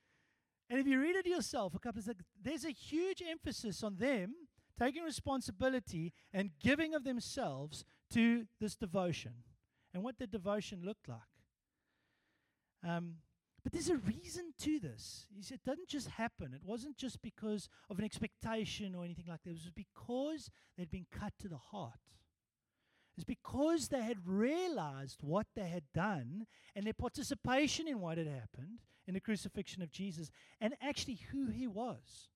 And 0.68 0.80
if 0.80 0.86
you 0.86 1.00
read 1.00 1.16
it 1.16 1.26
yourself, 1.26 1.74
a 1.74 1.78
couple 1.78 2.00
of 2.00 2.04
seconds, 2.04 2.26
there's 2.42 2.64
a 2.64 2.70
huge 2.70 3.22
emphasis 3.22 3.82
on 3.82 3.96
them 3.96 4.34
taking 4.78 5.04
responsibility 5.04 6.12
and 6.32 6.50
giving 6.60 6.94
of 6.94 7.04
themselves 7.04 7.84
to 8.12 8.46
this 8.60 8.74
devotion 8.74 9.32
and 9.92 10.02
what 10.02 10.18
the 10.18 10.26
devotion 10.26 10.82
looked 10.84 11.08
like. 11.08 11.20
Um, 12.86 13.16
but 13.62 13.72
there's 13.72 13.88
a 13.88 13.96
reason 13.96 14.52
to 14.60 14.80
this. 14.80 15.26
It 15.50 15.60
doesn't 15.64 15.88
just 15.88 16.08
happen. 16.08 16.52
It 16.52 16.60
wasn't 16.64 16.98
just 16.98 17.22
because 17.22 17.68
of 17.88 17.98
an 17.98 18.04
expectation 18.04 18.94
or 18.94 19.04
anything 19.04 19.26
like 19.28 19.42
that. 19.44 19.50
It 19.50 19.54
was 19.54 19.70
because 19.74 20.50
they'd 20.76 20.90
been 20.90 21.06
cut 21.10 21.32
to 21.40 21.48
the 21.48 21.56
heart 21.56 21.92
is 23.16 23.24
because 23.24 23.88
they 23.88 24.02
had 24.02 24.26
realized 24.26 25.20
what 25.22 25.46
they 25.54 25.68
had 25.68 25.84
done 25.94 26.46
and 26.74 26.84
their 26.84 26.92
participation 26.92 27.86
in 27.86 28.00
what 28.00 28.18
had 28.18 28.26
happened 28.26 28.80
in 29.06 29.14
the 29.14 29.20
crucifixion 29.20 29.82
of 29.82 29.92
Jesus 29.92 30.30
and 30.60 30.74
actually 30.82 31.20
who 31.30 31.46
he 31.46 31.66
was. 31.66 32.28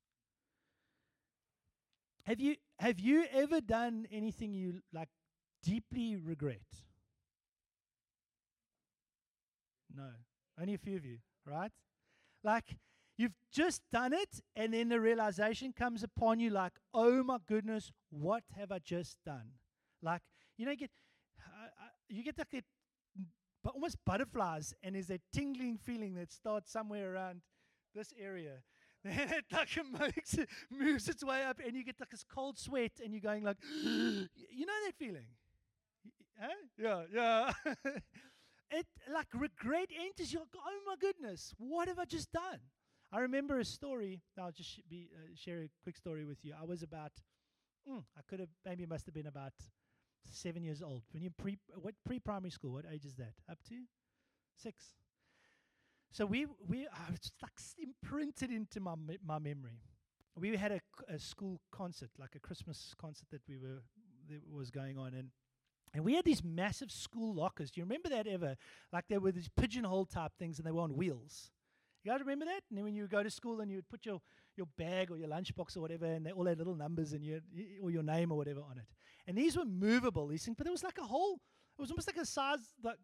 Have 2.24 2.40
you 2.40 2.56
have 2.78 3.00
you 3.00 3.24
ever 3.32 3.60
done 3.60 4.06
anything 4.12 4.52
you 4.52 4.82
like 4.92 5.08
deeply 5.62 6.14
regret? 6.16 6.60
No. 9.94 10.10
Only 10.60 10.74
a 10.74 10.78
few 10.78 10.96
of 10.96 11.06
you, 11.06 11.18
right? 11.46 11.72
Like 12.44 12.76
you've 13.16 13.34
just 13.50 13.82
done 13.90 14.12
it 14.12 14.42
and 14.54 14.74
then 14.74 14.90
the 14.90 15.00
realization 15.00 15.72
comes 15.72 16.02
upon 16.02 16.38
you 16.38 16.50
like, 16.50 16.74
"Oh 16.92 17.22
my 17.22 17.38
goodness, 17.46 17.90
what 18.10 18.44
have 18.56 18.70
I 18.70 18.78
just 18.78 19.16
done?" 19.24 19.52
Like, 20.02 20.22
you 20.58 20.66
know, 20.66 20.72
you 20.72 20.78
get, 20.78 20.90
uh, 21.40 21.66
uh, 21.66 21.88
you 22.10 22.24
get 22.24 22.38
like 22.38 22.54
a, 22.54 22.62
but 23.62 23.74
almost 23.74 23.96
butterflies, 24.04 24.74
and 24.82 24.94
there's 24.94 25.10
a 25.10 25.20
tingling 25.32 25.78
feeling 25.78 26.14
that 26.14 26.32
starts 26.32 26.70
somewhere 26.72 27.14
around 27.14 27.42
this 27.94 28.12
area. 28.20 28.58
Then 29.04 29.16
it 29.30 29.44
like 29.52 29.68
makes 30.00 30.34
it, 30.34 30.48
moves 30.70 31.08
its 31.08 31.22
way 31.24 31.44
up, 31.44 31.60
and 31.64 31.76
you 31.76 31.84
get 31.84 32.00
like 32.00 32.10
this 32.10 32.24
cold 32.24 32.58
sweat, 32.58 32.92
and 33.02 33.12
you're 33.12 33.20
going 33.22 33.44
like, 33.44 33.58
you 33.84 34.66
know 34.66 34.78
that 34.86 34.94
feeling? 34.98 35.28
Huh? 36.38 36.48
Yeah, 36.78 37.02
yeah. 37.12 37.52
it 38.70 38.86
like 39.12 39.26
regret 39.34 39.88
enters 39.98 40.32
you. 40.32 40.40
Oh 40.40 40.80
my 40.86 40.94
goodness, 41.00 41.54
what 41.58 41.88
have 41.88 41.98
I 41.98 42.04
just 42.04 42.32
done? 42.32 42.60
I 43.12 43.20
remember 43.20 43.58
a 43.58 43.64
story. 43.64 44.20
I'll 44.40 44.52
just 44.52 44.70
sh- 44.70 44.80
be 44.88 45.08
uh, 45.14 45.34
share 45.34 45.62
a 45.62 45.70
quick 45.82 45.96
story 45.96 46.24
with 46.24 46.44
you. 46.44 46.54
I 46.60 46.64
was 46.64 46.82
about, 46.82 47.12
mm, 47.88 48.02
I 48.16 48.20
could 48.28 48.40
have 48.40 48.50
maybe 48.66 48.86
must 48.86 49.06
have 49.06 49.14
been 49.14 49.26
about 49.26 49.54
seven 50.30 50.62
years 50.62 50.82
old. 50.82 51.02
When 51.12 51.22
you're 51.22 51.32
pre, 51.36 51.58
what 51.74 51.94
pre-primary 52.04 52.50
school, 52.50 52.72
what 52.72 52.84
age 52.92 53.04
is 53.04 53.14
that? 53.16 53.34
Up 53.50 53.58
to 53.68 53.74
six. 54.56 54.94
so 56.10 56.26
we 56.26 56.46
we 56.66 56.86
uh, 56.86 57.12
it's 57.14 57.30
like 57.42 57.52
imprinted 57.78 58.50
into 58.50 58.80
my 58.80 58.94
my 59.24 59.38
memory. 59.38 59.80
We 60.36 60.56
had 60.56 60.72
a, 60.72 60.80
a 61.08 61.18
school 61.18 61.60
concert, 61.72 62.10
like 62.18 62.34
a 62.36 62.38
Christmas 62.38 62.94
concert 62.96 63.26
that 63.30 63.42
we 63.48 63.56
were 63.56 63.82
that 64.28 64.40
was 64.52 64.70
going 64.70 64.98
on, 64.98 65.14
and 65.14 65.30
and 65.94 66.04
we 66.04 66.14
had 66.14 66.24
these 66.24 66.44
massive 66.44 66.90
school 66.90 67.34
lockers. 67.34 67.70
Do 67.70 67.80
you 67.80 67.84
remember 67.84 68.08
that 68.10 68.26
ever? 68.26 68.56
Like 68.92 69.04
there 69.08 69.20
were 69.20 69.32
these 69.32 69.48
pigeonhole 69.56 70.06
type 70.06 70.32
things, 70.38 70.58
and 70.58 70.66
they 70.66 70.72
were 70.72 70.82
on 70.82 70.96
wheels. 70.96 71.50
You 72.04 72.12
guys 72.12 72.20
remember 72.20 72.44
that? 72.44 72.62
And 72.70 72.78
then 72.78 72.84
when 72.84 72.94
you 72.94 73.06
go 73.06 73.22
to 73.22 73.30
school 73.30 73.60
and 73.60 73.70
you 73.70 73.78
would 73.78 73.88
put 73.88 74.06
your, 74.06 74.20
your 74.56 74.66
bag 74.76 75.10
or 75.10 75.16
your 75.18 75.28
lunchbox 75.28 75.76
or 75.76 75.80
whatever, 75.80 76.06
and 76.06 76.24
they 76.24 76.30
all 76.30 76.46
had 76.46 76.58
little 76.58 76.76
numbers 76.76 77.12
and 77.12 77.24
your 77.24 77.40
or 77.82 77.90
your 77.90 78.02
name 78.02 78.30
or 78.30 78.38
whatever 78.38 78.60
on 78.60 78.78
it. 78.78 78.84
And 79.28 79.36
these 79.36 79.58
were 79.58 79.66
movable, 79.66 80.26
these 80.26 80.42
things, 80.42 80.56
but 80.56 80.64
there 80.64 80.72
was 80.72 80.82
like 80.82 80.96
a 80.96 81.04
hole. 81.04 81.38
It 81.78 81.82
was 81.82 81.90
almost 81.90 82.08
like 82.08 82.16
a 82.16 82.24
size 82.24 82.60
that 82.82 82.96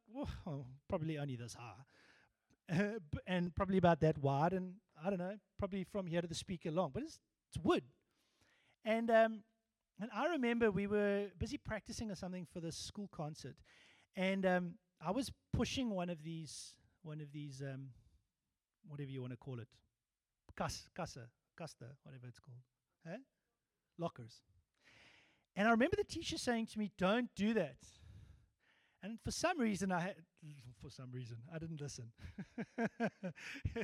oh, 0.47 0.65
probably 0.89 1.19
only 1.19 1.37
this 1.37 1.55
high, 1.55 2.95
and 3.27 3.55
probably 3.55 3.77
about 3.77 4.01
that 4.01 4.17
wide, 4.17 4.55
and 4.55 4.73
I 5.05 5.11
don't 5.11 5.19
know, 5.19 5.37
probably 5.59 5.85
from 5.85 6.07
here 6.07 6.23
to 6.23 6.27
the 6.27 6.35
speaker 6.35 6.71
long, 6.71 6.93
but 6.95 7.03
it's 7.03 7.21
it's 7.51 7.63
wood. 7.63 7.85
And 8.87 9.11
um, 9.11 9.43
and 10.01 10.11
I 10.15 10.29
remember 10.29 10.71
we 10.71 10.87
were 10.87 11.27
busy 11.39 11.59
practicing 11.59 12.11
or 12.11 12.15
something 12.15 12.47
for 12.51 12.61
this 12.61 12.75
school 12.75 13.11
concert, 13.13 13.57
and 14.17 14.47
um, 14.47 14.75
I 15.07 15.11
was 15.11 15.31
pushing 15.53 15.91
one 15.91 16.09
of 16.09 16.23
these 16.23 16.73
one 17.03 17.21
of 17.21 17.33
these 17.33 17.61
um, 17.61 17.91
whatever 18.89 19.11
you 19.11 19.21
want 19.21 19.35
to 19.35 19.37
call 19.37 19.61
it, 19.61 19.69
kas, 20.57 20.89
kassa, 20.99 21.27
kasta, 21.61 21.91
whatever 22.03 22.27
it's 22.29 22.41
called, 22.41 22.63
eh? 23.07 23.19
lockers. 23.99 24.41
And 25.57 25.69
I 25.69 25.71
remember 25.71 25.97
the 25.97 26.05
teacher 26.05 26.39
saying 26.39 26.67
to 26.67 26.79
me, 26.79 26.91
"Don't 26.99 27.31
do 27.35 27.55
that." 27.55 27.77
And 29.03 29.21
for 29.21 29.31
some 29.31 29.61
reason, 29.61 29.93
I 29.93 30.01
had, 30.01 30.15
for 30.81 30.89
some 30.91 31.11
reason 31.13 31.37
I 31.55 31.59
didn't 31.59 31.81
listen, 31.81 32.11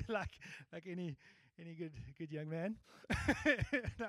like 0.09 0.31
like 0.73 0.87
any 0.89 1.17
any 1.59 1.75
good 1.75 1.93
good 2.19 2.33
young 2.33 2.49
man. 2.49 2.77
no, 3.47 4.09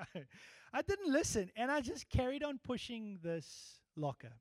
I 0.72 0.82
didn't 0.82 1.12
listen, 1.12 1.50
and 1.54 1.70
I 1.70 1.80
just 1.80 2.08
carried 2.08 2.42
on 2.42 2.58
pushing 2.64 3.18
this 3.22 3.80
locker. 3.94 4.32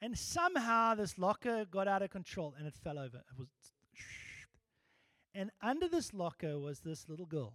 And 0.00 0.18
somehow 0.18 0.94
this 0.94 1.18
locker 1.18 1.66
got 1.70 1.88
out 1.88 2.02
of 2.02 2.10
control, 2.10 2.54
and 2.58 2.66
it 2.66 2.74
fell 2.74 2.98
over. 2.98 3.18
It 3.18 3.38
was, 3.38 3.48
and 5.34 5.50
under 5.60 5.88
this 5.88 6.14
locker 6.14 6.58
was 6.58 6.80
this 6.80 7.08
little 7.08 7.26
girl. 7.26 7.54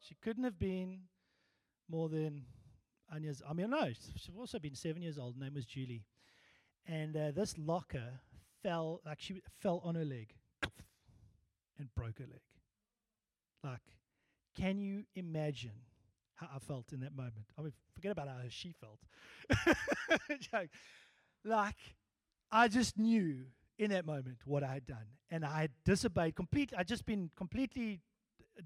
She 0.00 0.16
couldn't 0.20 0.44
have 0.44 0.58
been 0.58 1.02
more 1.88 2.08
than 2.08 2.46
Anya's. 3.12 3.42
I 3.48 3.52
mean, 3.52 3.70
no, 3.70 3.86
she's 3.92 4.30
also 4.38 4.58
been 4.58 4.74
seven 4.74 5.02
years 5.02 5.18
old. 5.18 5.34
Her 5.36 5.44
name 5.44 5.54
was 5.54 5.64
Julie 5.64 6.04
and 6.86 7.16
uh, 7.16 7.30
this 7.30 7.56
locker 7.58 8.20
fell 8.62 9.00
like 9.04 9.20
she 9.20 9.42
fell 9.60 9.80
on 9.84 9.94
her 9.94 10.04
leg 10.04 10.34
and 11.78 11.88
broke 11.94 12.18
her 12.18 12.26
leg 12.26 12.40
like 13.62 13.80
can 14.56 14.78
you 14.78 15.04
imagine 15.14 15.72
how 16.34 16.48
i 16.54 16.58
felt 16.58 16.92
in 16.92 17.00
that 17.00 17.14
moment 17.14 17.46
i 17.58 17.62
mean 17.62 17.72
forget 17.94 18.12
about 18.12 18.28
how 18.28 18.36
she 18.48 18.72
felt 18.72 18.98
like 21.44 21.76
i 22.50 22.68
just 22.68 22.98
knew 22.98 23.44
in 23.78 23.90
that 23.90 24.06
moment 24.06 24.38
what 24.44 24.62
i 24.62 24.72
had 24.72 24.86
done 24.86 25.06
and 25.30 25.44
i 25.44 25.62
had 25.62 25.70
disobeyed 25.84 26.34
completely 26.34 26.76
i'd 26.78 26.88
just 26.88 27.06
been 27.06 27.30
completely 27.36 28.00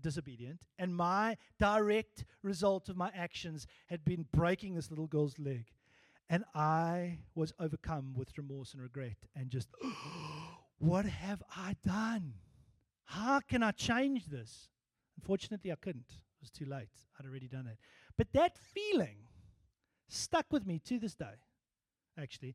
disobedient 0.01 0.67
and 0.79 0.95
my 0.95 1.37
direct 1.59 2.25
result 2.43 2.89
of 2.89 2.97
my 2.97 3.11
actions 3.15 3.67
had 3.87 4.05
been 4.05 4.27
breaking 4.33 4.75
this 4.75 4.91
little 4.91 5.07
girl's 5.07 5.39
leg 5.39 5.67
and 6.31 6.45
I 6.55 7.19
was 7.35 7.53
overcome 7.59 8.15
with 8.15 8.37
remorse 8.37 8.75
and 8.75 8.83
regret 8.83 9.17
and 9.35 9.51
just, 9.51 9.69
what 10.79 11.07
have 11.07 11.43
I 11.57 11.77
done? 11.85 12.35
How 13.05 13.41
can 13.41 13.63
I 13.63 13.71
change 13.71 14.27
this? 14.27 14.69
Unfortunately, 15.17 15.73
I 15.73 15.77
couldn't. 15.77 16.11
It 16.11 16.43
was 16.43 16.51
too 16.51 16.67
late. 16.67 16.91
I'd 17.19 17.27
already 17.27 17.49
done 17.49 17.67
it. 17.67 17.79
But 18.17 18.33
that 18.35 18.59
feeling 18.59 19.17
stuck 20.09 20.47
with 20.53 20.67
me 20.67 20.79
to 20.81 20.99
this 20.99 21.15
day, 21.15 21.41
actually. 22.21 22.55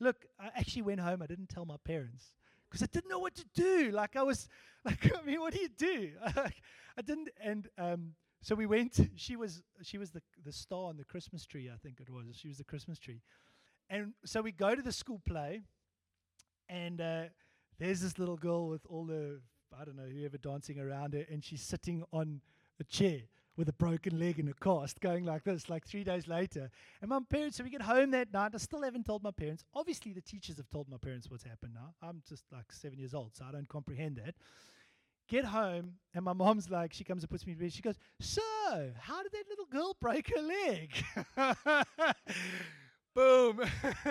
Look, 0.00 0.26
I 0.38 0.50
actually 0.56 0.82
went 0.82 1.00
home. 1.00 1.20
I 1.20 1.26
didn't 1.26 1.48
tell 1.48 1.64
my 1.64 1.76
parents 1.84 2.34
because 2.68 2.82
I 2.82 2.86
didn't 2.86 3.10
know 3.10 3.18
what 3.18 3.34
to 3.36 3.44
do. 3.54 3.90
Like, 3.90 4.16
I 4.16 4.22
was, 4.22 4.48
like, 4.84 5.10
I 5.16 5.24
mean, 5.24 5.40
what 5.40 5.54
do 5.54 5.60
you 5.60 5.68
do? 5.68 6.12
I 6.36 7.02
didn't, 7.04 7.30
and, 7.42 7.68
um, 7.78 8.14
so 8.40 8.54
we 8.54 8.66
went. 8.66 9.00
She 9.16 9.36
was 9.36 9.62
she 9.82 9.98
was 9.98 10.10
the 10.10 10.22
the 10.44 10.52
star 10.52 10.88
on 10.88 10.96
the 10.96 11.04
Christmas 11.04 11.44
tree. 11.44 11.68
I 11.72 11.76
think 11.76 12.00
it 12.00 12.08
was. 12.08 12.24
She 12.36 12.46
was 12.48 12.58
the 12.58 12.64
Christmas 12.64 12.98
tree, 12.98 13.20
and 13.90 14.12
so 14.24 14.42
we 14.42 14.52
go 14.52 14.74
to 14.76 14.82
the 14.82 14.92
school 14.92 15.20
play, 15.26 15.62
and 16.68 17.00
uh, 17.00 17.22
there's 17.78 18.00
this 18.00 18.18
little 18.18 18.36
girl 18.36 18.68
with 18.68 18.86
all 18.88 19.04
the 19.06 19.40
I 19.78 19.84
don't 19.84 19.96
know 19.96 20.08
whoever 20.08 20.38
dancing 20.38 20.78
around 20.78 21.14
her, 21.14 21.24
and 21.30 21.44
she's 21.44 21.62
sitting 21.62 22.04
on 22.12 22.40
a 22.80 22.84
chair 22.84 23.22
with 23.58 23.68
a 23.68 23.72
broken 23.74 24.18
leg 24.18 24.38
and 24.38 24.48
a 24.48 24.54
cast, 24.54 25.00
going 25.00 25.24
like 25.24 25.44
this. 25.44 25.68
Like 25.68 25.86
three 25.86 26.04
days 26.04 26.28
later, 26.28 26.70
and 27.02 27.10
my 27.10 27.18
parents. 27.28 27.58
So 27.58 27.64
we 27.64 27.70
get 27.70 27.82
home 27.82 28.12
that 28.12 28.32
night. 28.32 28.52
I 28.54 28.58
still 28.58 28.82
haven't 28.82 29.04
told 29.04 29.22
my 29.22 29.32
parents. 29.32 29.64
Obviously, 29.74 30.12
the 30.12 30.22
teachers 30.22 30.56
have 30.56 30.70
told 30.70 30.88
my 30.88 30.96
parents 30.96 31.28
what's 31.28 31.44
happened. 31.44 31.74
Now 31.74 31.92
I'm 32.00 32.22
just 32.26 32.44
like 32.50 32.72
seven 32.72 32.98
years 32.98 33.12
old, 33.12 33.36
so 33.36 33.44
I 33.46 33.52
don't 33.52 33.68
comprehend 33.68 34.16
that 34.24 34.36
get 35.28 35.44
home 35.44 35.92
and 36.14 36.24
my 36.24 36.32
mom's 36.32 36.70
like 36.70 36.90
she 36.94 37.04
comes 37.04 37.22
and 37.22 37.30
puts 37.30 37.46
me 37.46 37.52
to 37.52 37.60
bed 37.60 37.70
she 37.70 37.82
goes 37.82 37.96
so 38.18 38.40
how 38.98 39.22
did 39.22 39.30
that 39.30 39.44
little 39.50 39.66
girl 39.66 39.94
break 40.00 40.32
her 40.34 40.40
leg 40.40 40.90
boom 43.14 43.60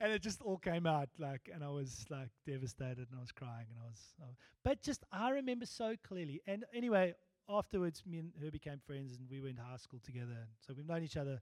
and 0.00 0.12
it 0.12 0.22
just 0.22 0.40
all 0.40 0.56
came 0.56 0.86
out 0.86 1.10
like 1.18 1.50
and 1.52 1.62
i 1.62 1.68
was 1.68 2.06
like 2.08 2.30
devastated 2.46 3.06
and 3.10 3.18
i 3.18 3.20
was 3.20 3.30
crying 3.30 3.66
and 3.68 3.78
i 3.78 3.86
was 3.86 4.14
uh, 4.22 4.32
but 4.64 4.80
just 4.82 5.04
i 5.12 5.28
remember 5.28 5.66
so 5.66 5.94
clearly 6.02 6.40
and 6.46 6.64
anyway 6.74 7.14
afterwards 7.48 8.02
me 8.06 8.18
and 8.18 8.32
her 8.42 8.50
became 8.50 8.78
friends 8.86 9.16
and 9.16 9.28
we 9.30 9.40
went 9.40 9.56
to 9.56 9.62
high 9.62 9.76
school 9.76 10.00
together 10.04 10.46
so 10.60 10.74
we've 10.76 10.86
known 10.86 11.02
each 11.02 11.16
other 11.16 11.40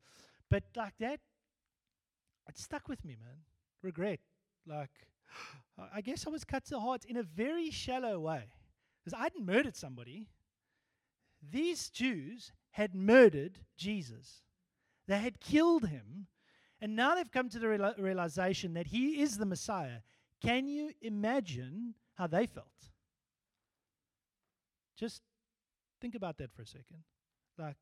but 0.48 0.62
like 0.76 0.94
that 0.98 1.20
it 2.48 2.58
stuck 2.58 2.88
with 2.88 3.04
me 3.04 3.16
man 3.18 3.38
regret 3.82 4.20
like 4.66 5.08
i 5.94 6.00
guess 6.00 6.26
i 6.26 6.30
was 6.30 6.44
cut 6.44 6.64
to 6.64 6.70
the 6.70 6.80
heart 6.80 7.04
in 7.04 7.16
a 7.16 7.22
very 7.22 7.70
shallow 7.70 8.20
way 8.20 8.44
because 9.06 9.20
I 9.20 9.22
hadn't 9.22 9.46
murdered 9.46 9.76
somebody. 9.76 10.26
These 11.48 11.90
Jews 11.90 12.50
had 12.72 12.92
murdered 12.92 13.60
Jesus. 13.76 14.42
They 15.06 15.18
had 15.18 15.38
killed 15.38 15.86
him, 15.86 16.26
and 16.80 16.96
now 16.96 17.14
they've 17.14 17.30
come 17.30 17.48
to 17.50 17.60
the 17.60 17.94
realization 17.98 18.74
that 18.74 18.88
he 18.88 19.22
is 19.22 19.38
the 19.38 19.46
Messiah. 19.46 19.98
Can 20.42 20.66
you 20.66 20.90
imagine 21.00 21.94
how 22.14 22.26
they 22.26 22.46
felt? 22.46 22.66
Just 24.98 25.22
think 26.00 26.14
about 26.14 26.38
that 26.38 26.52
for 26.52 26.62
a 26.62 26.66
second. 26.66 27.04
Like, 27.58 27.76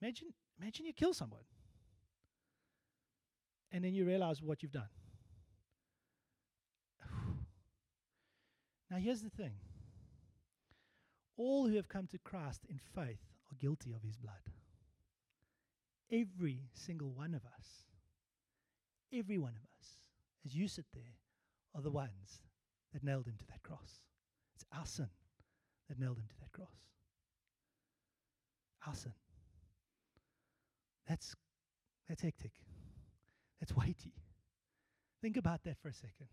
imagine, 0.00 0.28
imagine 0.60 0.86
you 0.86 0.92
kill 0.92 1.12
someone, 1.12 1.44
and 3.70 3.84
then 3.84 3.94
you 3.94 4.04
realize 4.04 4.42
what 4.42 4.62
you've 4.62 4.72
done. 4.72 4.88
Now, 8.90 8.98
here's 8.98 9.22
the 9.22 9.30
thing 9.30 9.52
all 11.38 11.66
who 11.66 11.76
have 11.76 11.88
come 11.88 12.06
to 12.08 12.18
Christ 12.18 12.66
in 12.68 12.78
faith 12.94 13.20
are 13.50 13.56
guilty 13.58 13.94
of 13.94 14.02
his 14.02 14.16
blood. 14.16 14.34
Every 16.10 16.68
single 16.74 17.10
one 17.10 17.32
of 17.34 17.42
us, 17.46 17.86
every 19.12 19.38
one 19.38 19.54
of 19.56 19.62
us, 19.80 19.96
as 20.44 20.54
you 20.54 20.68
sit 20.68 20.84
there, 20.92 21.16
are 21.74 21.80
the 21.80 21.90
ones 21.90 22.42
that 22.92 23.02
nailed 23.02 23.26
him 23.26 23.36
to 23.38 23.46
that 23.46 23.62
cross. 23.62 24.02
It's 24.54 24.66
our 24.76 24.84
sin 24.84 25.08
that 25.88 25.98
nailed 25.98 26.18
him 26.18 26.26
to 26.28 26.34
that 26.40 26.52
cross. 26.52 26.68
Our 28.86 28.94
sin. 28.94 29.12
That's, 31.08 31.34
that's 32.08 32.22
hectic. 32.22 32.52
That's 33.60 33.74
weighty. 33.76 34.14
Think 35.20 35.36
about 35.36 35.62
that 35.64 35.78
for 35.80 35.88
a 35.88 35.94
second 35.94 36.28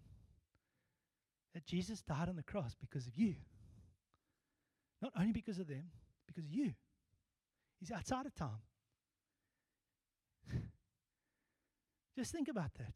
that 1.54 1.66
Jesus 1.66 2.02
died 2.02 2.30
on 2.30 2.36
the 2.36 2.44
cross 2.44 2.76
because 2.80 3.08
of 3.08 3.16
you. 3.16 3.36
Not 5.02 5.12
only 5.18 5.32
because 5.32 5.60
of 5.60 5.68
them, 5.68 5.86
because 6.28 6.46
of 6.46 6.52
you. 6.52 6.74
He's 7.80 7.92
outside 7.92 8.26
of 8.26 8.36
time. 8.36 8.62
Just 12.18 12.32
think 12.32 12.48
about 12.50 12.74
that. 12.78 12.94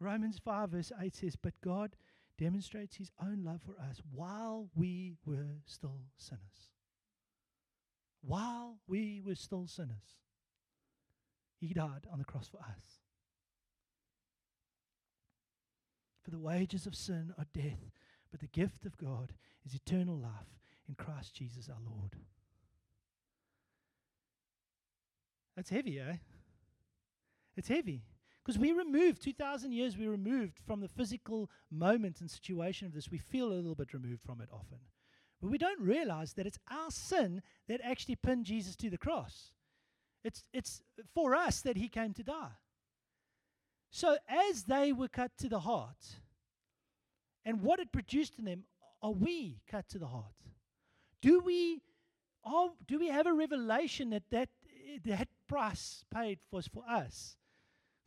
Romans 0.00 0.38
5, 0.44 0.70
verse 0.70 0.92
8 1.00 1.14
says, 1.14 1.36
But 1.36 1.52
God 1.62 1.94
demonstrates 2.40 2.96
his 2.96 3.12
own 3.22 3.44
love 3.44 3.60
for 3.62 3.76
us 3.78 4.00
while 4.12 4.68
we 4.74 5.14
were 5.26 5.58
still 5.66 6.00
sinners. 6.16 6.70
While 8.22 8.78
we 8.88 9.20
were 9.24 9.34
still 9.34 9.66
sinners, 9.66 10.16
he 11.58 11.74
died 11.74 12.06
on 12.10 12.18
the 12.18 12.24
cross 12.24 12.48
for 12.48 12.58
us. 12.58 13.00
For 16.22 16.30
the 16.30 16.38
wages 16.38 16.86
of 16.86 16.94
sin 16.94 17.32
are 17.38 17.46
death, 17.54 17.90
but 18.30 18.40
the 18.40 18.46
gift 18.46 18.86
of 18.86 18.96
God 18.96 19.32
is 19.66 19.74
eternal 19.74 20.16
life 20.16 20.58
in 20.88 20.94
Christ 20.94 21.34
Jesus 21.34 21.68
our 21.68 21.80
Lord. 21.84 22.16
That's 25.56 25.70
heavy, 25.70 26.00
eh? 26.00 26.16
It's 27.56 27.68
heavy. 27.68 28.02
Because 28.50 28.62
we 28.62 28.72
removed, 28.72 29.22
2,000 29.22 29.70
years, 29.70 29.96
we 29.96 30.08
removed 30.08 30.58
from 30.66 30.80
the 30.80 30.88
physical 30.88 31.48
moment 31.70 32.20
and 32.20 32.28
situation 32.28 32.88
of 32.88 32.92
this. 32.92 33.08
We 33.08 33.18
feel 33.18 33.46
a 33.46 33.54
little 33.54 33.76
bit 33.76 33.94
removed 33.94 34.22
from 34.26 34.40
it 34.40 34.48
often. 34.52 34.78
But 35.40 35.52
we 35.52 35.56
don't 35.56 35.80
realize 35.80 36.32
that 36.32 36.48
it's 36.48 36.58
our 36.68 36.90
sin 36.90 37.42
that 37.68 37.80
actually 37.84 38.16
pinned 38.16 38.46
Jesus 38.46 38.74
to 38.74 38.90
the 38.90 38.98
cross. 38.98 39.52
It's, 40.24 40.42
it's 40.52 40.82
for 41.14 41.32
us 41.32 41.60
that 41.60 41.76
he 41.76 41.88
came 41.88 42.12
to 42.14 42.24
die. 42.24 42.56
So, 43.92 44.16
as 44.28 44.64
they 44.64 44.92
were 44.92 45.06
cut 45.06 45.30
to 45.38 45.48
the 45.48 45.60
heart, 45.60 46.18
and 47.44 47.62
what 47.62 47.78
it 47.78 47.92
produced 47.92 48.36
in 48.36 48.46
them, 48.46 48.64
are 49.00 49.12
we 49.12 49.60
cut 49.70 49.88
to 49.90 50.00
the 50.00 50.08
heart? 50.08 50.34
Do 51.22 51.38
we, 51.38 51.82
are, 52.42 52.70
do 52.88 52.98
we 52.98 53.10
have 53.10 53.28
a 53.28 53.32
revelation 53.32 54.10
that 54.10 54.24
that, 54.32 54.48
that 55.04 55.28
price 55.46 56.04
paid 56.12 56.40
was 56.50 56.66
for 56.66 56.82
us? 56.90 57.36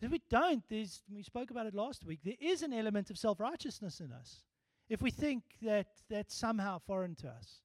If 0.04 0.12
we 0.12 0.22
don't, 0.30 0.64
there's, 0.70 1.02
we 1.10 1.24
spoke 1.24 1.50
about 1.52 1.66
it 1.66 1.74
last 1.74 2.06
week, 2.06 2.20
there 2.24 2.36
is 2.40 2.62
an 2.62 2.74
element 2.74 3.10
of 3.10 3.18
self 3.18 3.40
righteousness 3.40 4.00
in 4.00 4.12
us 4.12 4.44
if 4.90 5.02
we 5.02 5.12
think 5.12 5.44
that 5.62 5.88
that's 6.10 6.36
somehow 6.36 6.80
foreign 6.80 7.16
to 7.16 7.30
us. 7.30 7.62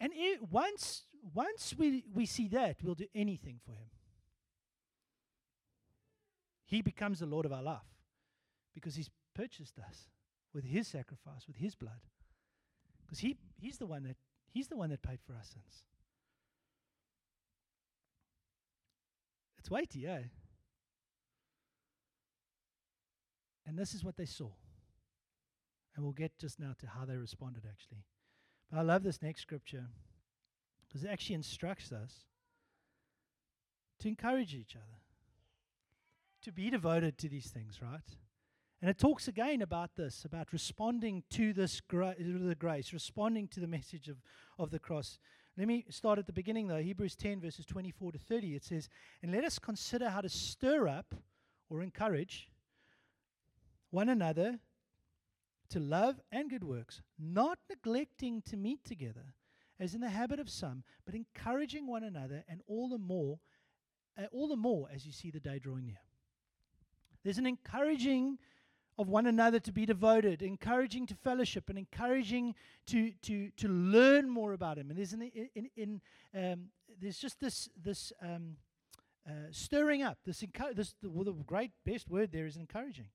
And 0.00 0.12
it, 0.14 0.40
once, 0.50 1.04
once 1.34 1.74
we, 1.76 2.04
we 2.12 2.26
see 2.26 2.48
that, 2.48 2.78
we'll 2.82 2.94
do 2.94 3.06
anything 3.14 3.60
for 3.64 3.72
Him. 3.72 3.90
He 6.64 6.82
becomes 6.82 7.20
the 7.20 7.26
Lord 7.26 7.46
of 7.46 7.52
our 7.52 7.62
life 7.62 7.80
because 8.74 8.96
He's 8.96 9.10
purchased 9.34 9.78
us 9.78 10.08
with 10.52 10.64
His 10.64 10.88
sacrifice, 10.88 11.46
with 11.46 11.56
His 11.56 11.74
blood. 11.74 12.00
Because 13.04 13.18
he, 13.18 13.36
he's, 13.60 13.78
the 13.78 13.86
one 13.86 14.02
that, 14.04 14.16
he's 14.50 14.68
the 14.68 14.76
one 14.76 14.90
that 14.90 15.02
paid 15.02 15.20
for 15.26 15.34
our 15.34 15.44
sins. 15.44 15.84
It's 19.64 19.70
weighty, 19.70 20.06
eh? 20.06 20.24
And 23.66 23.78
this 23.78 23.94
is 23.94 24.04
what 24.04 24.18
they 24.18 24.26
saw. 24.26 24.50
And 25.96 26.04
we'll 26.04 26.12
get 26.12 26.38
just 26.38 26.60
now 26.60 26.74
to 26.80 26.86
how 26.86 27.06
they 27.06 27.16
responded, 27.16 27.62
actually. 27.66 28.04
But 28.70 28.80
I 28.80 28.82
love 28.82 29.04
this 29.04 29.22
next 29.22 29.40
scripture 29.40 29.86
because 30.86 31.02
it 31.02 31.08
actually 31.08 31.36
instructs 31.36 31.92
us 31.92 32.26
to 34.00 34.08
encourage 34.08 34.54
each 34.54 34.76
other, 34.76 34.98
to 36.42 36.52
be 36.52 36.68
devoted 36.68 37.16
to 37.16 37.30
these 37.30 37.46
things, 37.46 37.80
right? 37.80 38.18
And 38.82 38.90
it 38.90 38.98
talks 38.98 39.28
again 39.28 39.62
about 39.62 39.96
this, 39.96 40.26
about 40.26 40.52
responding 40.52 41.22
to 41.30 41.54
this 41.54 41.80
gra- 41.80 42.16
the 42.18 42.54
grace, 42.54 42.92
responding 42.92 43.48
to 43.48 43.60
the 43.60 43.66
message 43.66 44.10
of, 44.10 44.18
of 44.58 44.70
the 44.70 44.78
cross. 44.78 45.18
Let 45.56 45.68
me 45.68 45.84
start 45.88 46.18
at 46.18 46.26
the 46.26 46.32
beginning, 46.32 46.66
though. 46.66 46.82
Hebrews 46.82 47.14
10, 47.14 47.40
verses 47.40 47.64
24 47.64 48.12
to 48.12 48.18
30. 48.18 48.56
It 48.56 48.64
says, 48.64 48.88
And 49.22 49.30
let 49.30 49.44
us 49.44 49.58
consider 49.58 50.10
how 50.10 50.20
to 50.20 50.28
stir 50.28 50.88
up 50.88 51.14
or 51.70 51.80
encourage 51.80 52.50
one 53.90 54.08
another 54.08 54.58
to 55.70 55.78
love 55.78 56.20
and 56.32 56.50
good 56.50 56.64
works, 56.64 57.02
not 57.18 57.58
neglecting 57.70 58.42
to 58.42 58.56
meet 58.56 58.84
together, 58.84 59.34
as 59.78 59.94
in 59.94 60.00
the 60.00 60.10
habit 60.10 60.40
of 60.40 60.50
some, 60.50 60.82
but 61.06 61.14
encouraging 61.14 61.86
one 61.86 62.02
another, 62.02 62.44
and 62.48 62.60
all 62.66 62.88
the 62.88 62.98
more, 62.98 63.38
uh, 64.18 64.26
all 64.32 64.48
the 64.48 64.56
more 64.56 64.88
as 64.92 65.06
you 65.06 65.12
see 65.12 65.30
the 65.30 65.40
day 65.40 65.60
drawing 65.60 65.86
near. 65.86 66.00
There's 67.22 67.38
an 67.38 67.46
encouraging 67.46 68.38
of 68.96 69.08
one 69.08 69.26
another 69.26 69.58
to 69.60 69.72
be 69.72 69.86
devoted, 69.86 70.42
encouraging 70.42 71.06
to 71.06 71.14
fellowship, 71.14 71.68
and 71.68 71.78
encouraging 71.78 72.54
to 72.86 73.12
to 73.22 73.50
to 73.56 73.68
learn 73.68 74.28
more 74.28 74.52
about 74.52 74.78
Him. 74.78 74.90
And 74.90 74.98
there's 74.98 75.12
an, 75.12 75.30
in, 75.54 75.70
in 75.76 76.00
um, 76.34 76.66
there's 77.00 77.18
just 77.18 77.40
this 77.40 77.68
this 77.82 78.12
um, 78.22 78.56
uh, 79.28 79.50
stirring 79.50 80.02
up. 80.02 80.18
This, 80.24 80.42
encu- 80.42 80.74
this 80.74 80.94
the, 81.02 81.10
well, 81.10 81.24
the 81.24 81.32
great 81.32 81.72
best 81.84 82.08
word 82.08 82.30
there 82.30 82.46
is 82.46 82.56
encouraging. 82.56 83.08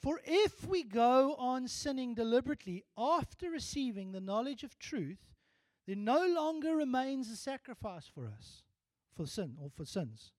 For 0.00 0.20
if 0.24 0.66
we 0.66 0.82
go 0.82 1.34
on 1.36 1.68
sinning 1.68 2.14
deliberately 2.14 2.84
after 2.98 3.50
receiving 3.50 4.12
the 4.12 4.20
knowledge 4.20 4.62
of 4.62 4.78
truth, 4.78 5.34
there 5.86 5.96
no 5.96 6.26
longer 6.26 6.76
remains 6.76 7.30
a 7.30 7.36
sacrifice 7.36 8.06
for 8.06 8.26
us 8.26 8.62
for 9.16 9.26
sin 9.26 9.56
or 9.62 9.70
for 9.70 9.84
sins, 9.84 10.32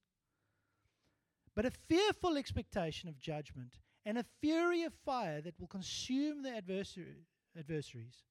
but 1.56 1.66
a 1.66 1.72
fearful 1.72 2.38
expectation 2.38 3.08
of 3.08 3.20
judgment 3.20 3.78
and 4.06 4.18
a 4.18 4.26
fury 4.42 4.84
of 4.84 4.94
fire 4.94 5.42
that 5.42 5.60
will 5.60 5.68
consume 5.68 6.44
the 6.44 6.56
adversary, 6.56 7.26
adversaries. 7.58 8.24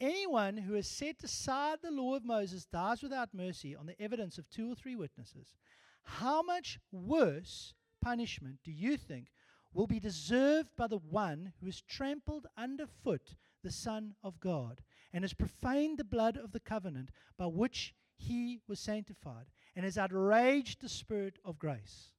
Anyone 0.00 0.58
who 0.58 0.74
has 0.74 0.88
set 0.88 1.22
aside 1.22 1.78
the 1.80 1.90
law 1.90 2.16
of 2.16 2.24
Moses 2.24 2.66
dies 2.66 3.02
without 3.02 3.32
mercy 3.32 3.74
on 3.74 3.86
the 3.86 4.00
evidence 4.00 4.36
of 4.36 4.50
two 4.50 4.70
or 4.70 4.74
three 4.74 4.96
witnesses. 4.96 5.54
How 6.02 6.42
much 6.42 6.78
worse 6.92 7.72
punishment 8.02 8.58
do 8.62 8.72
you 8.72 8.96
think 8.96 9.28
will 9.72 9.86
be 9.86 10.00
deserved 10.00 10.70
by 10.76 10.86
the 10.86 10.98
one 10.98 11.52
who 11.60 11.66
has 11.66 11.80
trampled 11.82 12.46
underfoot 12.56 13.34
the 13.62 13.70
Son 13.70 14.14
of 14.22 14.40
God 14.40 14.82
and 15.12 15.24
has 15.24 15.34
profaned 15.34 15.98
the 15.98 16.04
blood 16.04 16.36
of 16.36 16.52
the 16.52 16.60
covenant 16.60 17.10
by 17.38 17.46
which 17.46 17.94
he 18.16 18.60
was 18.68 18.80
sanctified 18.80 19.46
and 19.74 19.84
has 19.84 19.98
outraged 19.98 20.80
the 20.80 20.88
Spirit 20.88 21.38
of 21.44 21.58
grace? 21.58 22.12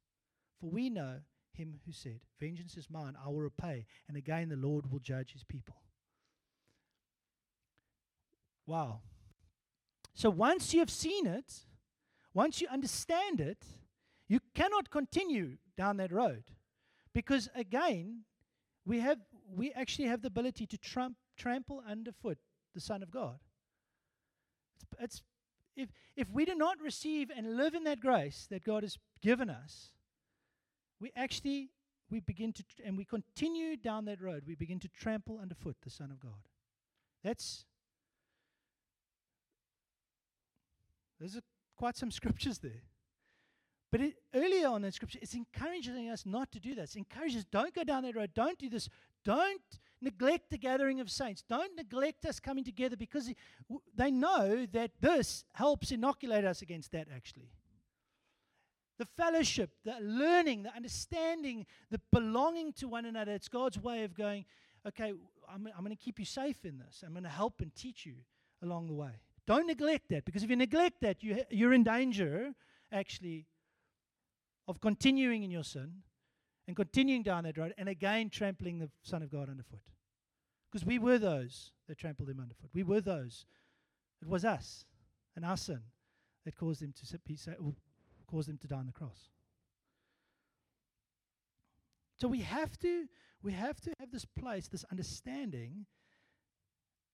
For 0.59 0.69
we 0.69 0.89
know 0.89 1.19
him 1.57 1.79
who 1.85 1.91
said, 1.91 2.19
Vengeance 2.39 2.77
is 2.77 2.89
mine, 2.89 3.15
I 3.23 3.27
will 3.27 3.41
repay. 3.41 3.85
And 4.07 4.17
again, 4.17 4.49
the 4.49 4.55
Lord 4.55 4.91
will 4.91 4.99
judge 4.99 5.33
his 5.33 5.43
people. 5.43 5.75
Wow. 8.65 9.01
So 10.13 10.29
once 10.29 10.73
you 10.73 10.79
have 10.79 10.89
seen 10.89 11.25
it, 11.25 11.53
once 12.33 12.61
you 12.61 12.67
understand 12.69 13.39
it, 13.39 13.65
you 14.27 14.39
cannot 14.53 14.89
continue 14.89 15.57
down 15.77 15.97
that 15.97 16.11
road. 16.11 16.43
Because 17.13 17.49
again, 17.55 18.23
we 18.85 18.99
have 18.99 19.19
we 19.55 19.71
actually 19.71 20.07
have 20.07 20.21
the 20.21 20.27
ability 20.27 20.67
to 20.67 20.77
trump, 20.77 21.15
trample 21.37 21.81
underfoot 21.87 22.37
the 22.73 22.81
Son 22.81 23.01
of 23.01 23.11
God. 23.11 23.39
It's, 24.99 24.99
it's 24.99 25.23
if 25.75 25.89
if 26.15 26.29
we 26.29 26.45
do 26.45 26.55
not 26.55 26.81
receive 26.81 27.29
and 27.35 27.55
live 27.55 27.73
in 27.73 27.83
that 27.85 27.99
grace 27.99 28.47
that 28.49 28.63
God 28.63 28.83
has 28.83 28.97
given 29.21 29.49
us, 29.49 29.93
we 30.99 31.11
actually 31.15 31.69
we 32.09 32.19
begin 32.19 32.53
to 32.53 32.63
tr- 32.63 32.83
and 32.85 32.97
we 32.97 33.05
continue 33.05 33.75
down 33.75 34.05
that 34.05 34.21
road. 34.21 34.43
We 34.47 34.55
begin 34.55 34.79
to 34.79 34.87
trample 34.87 35.39
underfoot 35.41 35.75
the 35.83 35.89
son 35.89 36.11
of 36.11 36.19
god. 36.19 36.47
That's 37.23 37.65
there's 41.19 41.35
a, 41.35 41.41
quite 41.75 41.97
some 41.97 42.11
scriptures 42.19 42.59
there. 42.59 42.83
But 43.91 44.01
it, 44.01 44.15
earlier 44.35 44.67
on 44.67 44.83
in 44.83 44.91
scripture 44.91 45.19
it's 45.21 45.33
encouraging 45.33 46.09
us 46.09 46.25
not 46.25 46.51
to 46.51 46.59
do 46.59 46.75
that 46.75 46.83
it 46.83 46.95
encourages 46.95 47.45
don't 47.45 47.73
go 47.73 47.83
down 47.83 48.03
that 48.03 48.15
road. 48.15 48.31
Don't 48.33 48.57
do 48.57 48.69
this. 48.69 48.89
Don't 49.23 49.61
neglect 50.01 50.49
the 50.49 50.57
gathering 50.57 50.99
of 50.99 51.09
saints. 51.09 51.43
Don't 51.49 51.75
neglect 51.75 52.25
us 52.25 52.39
coming 52.39 52.63
together 52.63 52.95
because 52.95 53.31
they 53.95 54.11
know 54.11 54.65
that 54.71 54.91
this 55.01 55.43
helps 55.53 55.91
inoculate 55.91 56.45
us 56.45 56.61
against 56.61 56.91
that 56.91 57.07
actually 57.13 57.49
the 58.97 59.05
fellowship, 59.05 59.69
the 59.83 59.97
learning, 60.01 60.63
the 60.63 60.75
understanding, 60.75 61.65
the 61.91 62.01
belonging 62.11 62.73
to 62.73 62.87
one 62.87 63.05
another. 63.05 63.33
It's 63.33 63.47
God's 63.47 63.79
way 63.79 64.03
of 64.03 64.15
going, 64.15 64.45
okay, 64.87 65.13
I'm, 65.51 65.67
I'm 65.67 65.83
going 65.83 65.95
to 65.95 66.03
keep 66.03 66.19
you 66.19 66.25
safe 66.25 66.65
in 66.65 66.77
this. 66.77 67.03
I'm 67.05 67.13
going 67.13 67.23
to 67.23 67.29
help 67.29 67.61
and 67.61 67.73
teach 67.75 68.05
you 68.05 68.15
along 68.61 68.87
the 68.87 68.93
way. 68.93 69.11
Don't 69.45 69.67
neglect 69.67 70.09
that 70.09 70.25
because 70.25 70.43
if 70.43 70.49
you 70.49 70.55
neglect 70.55 71.01
that, 71.01 71.23
you, 71.23 71.43
you're 71.49 71.73
in 71.73 71.83
danger, 71.83 72.53
actually, 72.91 73.45
of 74.67 74.81
continuing 74.81 75.43
in 75.43 75.51
your 75.51 75.63
sin 75.63 76.03
and 76.67 76.75
continuing 76.75 77.23
down 77.23 77.45
that 77.45 77.57
road 77.57 77.73
and 77.77 77.87
again 77.87 78.29
trampling 78.29 78.79
the 78.79 78.89
Son 79.03 79.21
of 79.21 79.31
God 79.31 79.49
underfoot. 79.49 79.79
Because 80.69 80.85
we 80.85 80.99
were 80.99 81.17
those 81.17 81.71
that 81.87 81.97
trampled 81.97 82.29
him 82.29 82.41
underfoot. 82.41 82.69
We 82.73 82.83
were 82.83 82.99
those. 82.99 83.45
It 84.21 84.27
was 84.27 84.43
us 84.43 84.85
and 85.35 85.45
our 85.45 85.55
sin 85.55 85.79
that 86.43 86.57
caused 86.57 86.81
him 86.81 86.93
to 86.93 87.19
be, 87.19 87.37
caused 88.27 88.49
him 88.49 88.57
to 88.57 88.67
die 88.67 88.77
on 88.77 88.85
the 88.85 88.91
cross. 88.91 89.29
So 92.19 92.27
we 92.27 92.41
have 92.41 92.77
to 92.79 93.05
we 93.43 93.53
have 93.53 93.79
to 93.81 93.93
have 93.99 94.11
this 94.11 94.25
place, 94.25 94.67
this 94.67 94.85
understanding 94.91 95.85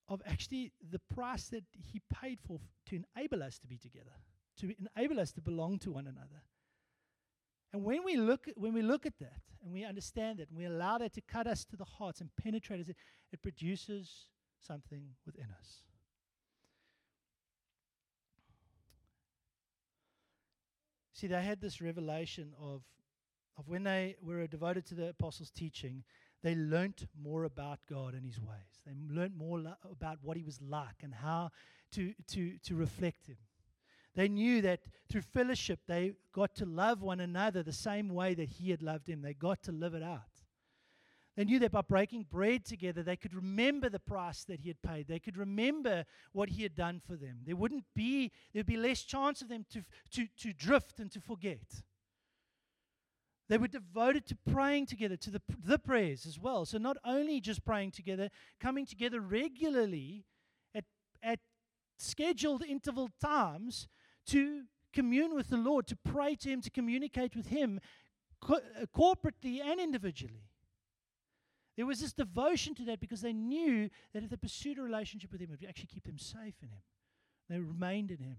of 0.08 0.22
actually 0.26 0.72
the 0.90 1.00
price 1.14 1.48
that 1.48 1.64
he 1.92 2.00
paid 2.20 2.38
for 2.46 2.54
f- 2.54 2.68
to 2.86 3.02
enable 3.16 3.42
us 3.42 3.58
to 3.58 3.66
be 3.66 3.76
together, 3.76 4.12
to 4.58 4.74
enable 4.96 5.20
us 5.20 5.32
to 5.32 5.40
belong 5.40 5.78
to 5.80 5.92
one 5.92 6.06
another. 6.06 6.42
And 7.72 7.84
when 7.84 8.04
we 8.04 8.16
look 8.16 8.48
at, 8.48 8.56
when 8.56 8.72
we 8.72 8.82
look 8.82 9.04
at 9.04 9.18
that 9.20 9.40
and 9.62 9.72
we 9.72 9.84
understand 9.84 10.40
it 10.40 10.48
and 10.48 10.58
we 10.58 10.64
allow 10.64 10.98
that 10.98 11.12
to 11.14 11.20
cut 11.20 11.46
us 11.46 11.64
to 11.66 11.76
the 11.76 11.84
hearts 11.84 12.20
and 12.20 12.30
penetrate 12.42 12.80
us, 12.80 12.88
it, 12.88 12.96
it 13.32 13.42
produces 13.42 14.28
something 14.60 15.02
within 15.26 15.48
us. 15.58 15.82
See, 21.24 21.28
they 21.28 21.40
had 21.40 21.58
this 21.62 21.80
revelation 21.80 22.52
of, 22.60 22.82
of 23.56 23.66
when 23.66 23.82
they 23.82 24.14
were 24.20 24.46
devoted 24.46 24.84
to 24.88 24.94
the 24.94 25.08
apostles' 25.08 25.50
teaching, 25.50 26.04
they 26.42 26.54
learnt 26.54 27.06
more 27.18 27.44
about 27.44 27.78
God 27.88 28.12
and 28.12 28.26
His 28.26 28.38
ways. 28.38 28.82
They 28.84 28.92
learnt 29.08 29.34
more 29.34 29.58
lo- 29.58 29.76
about 29.90 30.18
what 30.20 30.36
He 30.36 30.42
was 30.42 30.60
like 30.60 31.02
and 31.02 31.14
how 31.14 31.48
to, 31.92 32.12
to, 32.32 32.58
to 32.64 32.74
reflect 32.74 33.26
Him. 33.26 33.38
They 34.14 34.28
knew 34.28 34.60
that 34.60 34.80
through 35.10 35.22
fellowship, 35.22 35.80
they 35.88 36.12
got 36.34 36.54
to 36.56 36.66
love 36.66 37.00
one 37.00 37.20
another 37.20 37.62
the 37.62 37.72
same 37.72 38.10
way 38.10 38.34
that 38.34 38.50
He 38.50 38.68
had 38.68 38.82
loved 38.82 39.08
him. 39.08 39.22
They 39.22 39.32
got 39.32 39.62
to 39.62 39.72
live 39.72 39.94
it 39.94 40.02
out. 40.02 40.33
They 41.36 41.44
knew 41.44 41.58
that 41.60 41.72
by 41.72 41.80
breaking 41.80 42.26
bread 42.30 42.64
together, 42.64 43.02
they 43.02 43.16
could 43.16 43.34
remember 43.34 43.88
the 43.88 43.98
price 43.98 44.44
that 44.44 44.60
He 44.60 44.68
had 44.68 44.80
paid. 44.82 45.08
They 45.08 45.18
could 45.18 45.36
remember 45.36 46.04
what 46.32 46.50
He 46.50 46.62
had 46.62 46.76
done 46.76 47.00
for 47.04 47.16
them. 47.16 47.40
There 47.44 47.56
wouldn't 47.56 47.84
be, 47.94 48.30
there'd 48.52 48.66
be 48.66 48.76
less 48.76 49.02
chance 49.02 49.42
of 49.42 49.48
them 49.48 49.66
to, 49.72 49.84
to, 50.12 50.28
to 50.38 50.52
drift 50.52 51.00
and 51.00 51.10
to 51.10 51.20
forget. 51.20 51.82
They 53.48 53.58
were 53.58 53.68
devoted 53.68 54.26
to 54.26 54.36
praying 54.50 54.86
together, 54.86 55.16
to 55.16 55.30
the, 55.30 55.42
the 55.62 55.78
prayers 55.78 56.24
as 56.24 56.38
well. 56.38 56.64
So, 56.64 56.78
not 56.78 56.96
only 57.04 57.40
just 57.40 57.64
praying 57.64 57.90
together, 57.90 58.30
coming 58.60 58.86
together 58.86 59.20
regularly 59.20 60.24
at, 60.74 60.84
at 61.22 61.40
scheduled 61.98 62.62
interval 62.62 63.10
times 63.20 63.88
to 64.28 64.62
commune 64.92 65.34
with 65.34 65.48
the 65.48 65.56
Lord, 65.56 65.86
to 65.88 65.96
pray 65.96 66.36
to 66.36 66.48
Him, 66.48 66.62
to 66.62 66.70
communicate 66.70 67.36
with 67.36 67.48
Him 67.48 67.80
co- 68.40 68.54
uh, 68.54 68.86
corporately 68.96 69.60
and 69.60 69.78
individually. 69.80 70.44
There 71.76 71.86
was 71.86 72.00
this 72.00 72.12
devotion 72.12 72.74
to 72.76 72.84
that 72.84 73.00
because 73.00 73.20
they 73.20 73.32
knew 73.32 73.90
that 74.12 74.22
if 74.22 74.30
they 74.30 74.36
pursued 74.36 74.78
a 74.78 74.82
relationship 74.82 75.32
with 75.32 75.40
Him, 75.40 75.50
it 75.52 75.60
would 75.60 75.68
actually 75.68 75.88
keep 75.88 76.04
them 76.04 76.18
safe 76.18 76.54
in 76.62 76.68
Him. 76.68 76.82
They 77.48 77.58
remained 77.58 78.10
in 78.10 78.18
Him. 78.18 78.36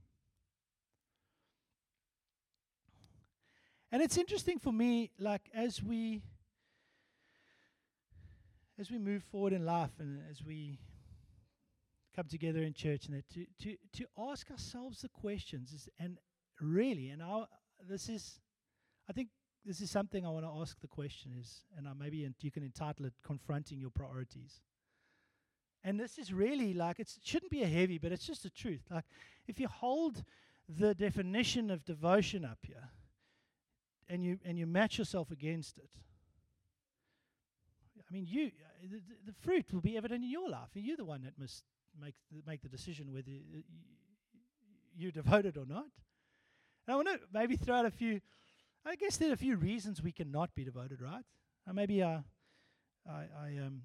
And 3.92 4.02
it's 4.02 4.18
interesting 4.18 4.60
for 4.60 4.74
me, 4.74 5.12
like 5.20 5.50
as 5.54 5.82
we 5.84 6.22
as 8.78 8.92
we 8.92 8.98
move 8.98 9.24
forward 9.24 9.54
in 9.54 9.66
life 9.66 9.92
and 10.00 10.22
as 10.30 10.44
we 10.44 10.80
come 12.14 12.26
together 12.28 12.62
in 12.62 12.74
church 12.74 13.06
and 13.06 13.16
that 13.16 13.30
to, 13.30 13.46
to, 13.62 13.78
to 13.94 14.06
ask 14.18 14.52
ourselves 14.52 15.02
the 15.02 15.10
questions 15.10 15.72
is, 15.72 15.88
and 15.98 16.18
really 16.60 17.10
and 17.10 17.22
I 17.22 17.44
this 17.88 18.10
is 18.10 18.40
I 19.10 19.14
think 19.14 19.30
this 19.66 19.82
is 19.82 19.90
something 19.90 20.26
I 20.26 20.30
want 20.30 20.46
to 20.46 20.52
ask 20.62 20.80
the 20.80 20.88
question 20.88 21.32
is 21.40 21.64
and 21.78 21.88
I 21.88 21.94
maybe 21.94 22.30
you 22.40 22.52
can 22.52 22.64
entitle 22.64 23.06
it 23.06 23.14
confronting 23.24 23.80
your 23.80 23.90
priorities. 23.90 24.62
And 25.84 26.00
this 26.00 26.18
is 26.18 26.34
really 26.34 26.74
like 26.74 27.00
it 27.00 27.12
shouldn't 27.24 27.52
be 27.52 27.64
a 27.64 27.68
heavy, 27.68 27.98
but 27.98 28.12
it's 28.12 28.26
just 28.26 28.44
the 28.44 28.50
truth. 28.50 28.82
Like 28.90 29.06
if 29.48 29.60
you 29.60 29.68
hold 29.68 30.24
the 30.68 30.96
definition 30.96 31.70
of 31.70 31.86
devotion 31.86 32.44
up 32.44 32.60
here, 32.64 32.90
and 34.10 34.24
you 34.24 34.40
and 34.46 34.58
you 34.58 34.66
match 34.66 34.98
yourself 34.98 35.32
against 35.32 35.78
it 35.78 35.90
i 38.00 38.14
mean 38.14 38.26
you 38.28 38.48
uh, 38.48 38.88
the, 38.92 39.02
the 39.26 39.34
fruit 39.34 39.66
will 39.74 39.82
be 39.82 39.98
evident 39.98 40.24
in 40.24 40.30
your 40.30 40.50
life 40.50 40.70
you're 40.74 40.98
the 40.98 41.06
one 41.06 41.24
that 41.24 41.34
must 41.40 41.64
make 42.00 42.16
the, 42.32 42.42
make 42.46 42.62
the 42.62 42.70
decision 42.70 43.12
whether 43.12 43.32
you're 44.96 45.12
devoted 45.12 45.58
or 45.58 45.66
not 45.66 45.86
and 46.88 46.94
i 46.94 46.96
want 46.96 47.08
to 47.08 47.20
maybe 47.34 47.56
throw 47.56 47.76
out 47.76 47.86
a 47.86 47.92
few 47.92 48.22
i 48.86 48.96
guess 48.96 49.18
there 49.18 49.30
are 49.30 49.34
a 49.34 49.38
few 49.38 49.56
reasons 49.56 50.02
we 50.02 50.12
cannot 50.12 50.54
be 50.56 50.64
devoted 50.64 51.02
right 51.02 51.26
uh, 51.70 51.74
maybe 51.74 52.02
uh, 52.02 52.20
i 53.10 53.26
i 53.44 53.48
um 53.66 53.82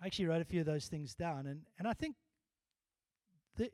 I 0.00 0.06
actually 0.06 0.26
wrote 0.26 0.42
a 0.42 0.44
few 0.44 0.60
of 0.60 0.66
those 0.66 0.86
things 0.86 1.14
down 1.14 1.46
and 1.46 1.62
and 1.78 1.86
i 1.86 1.92
think 1.92 2.16
the 3.56 3.70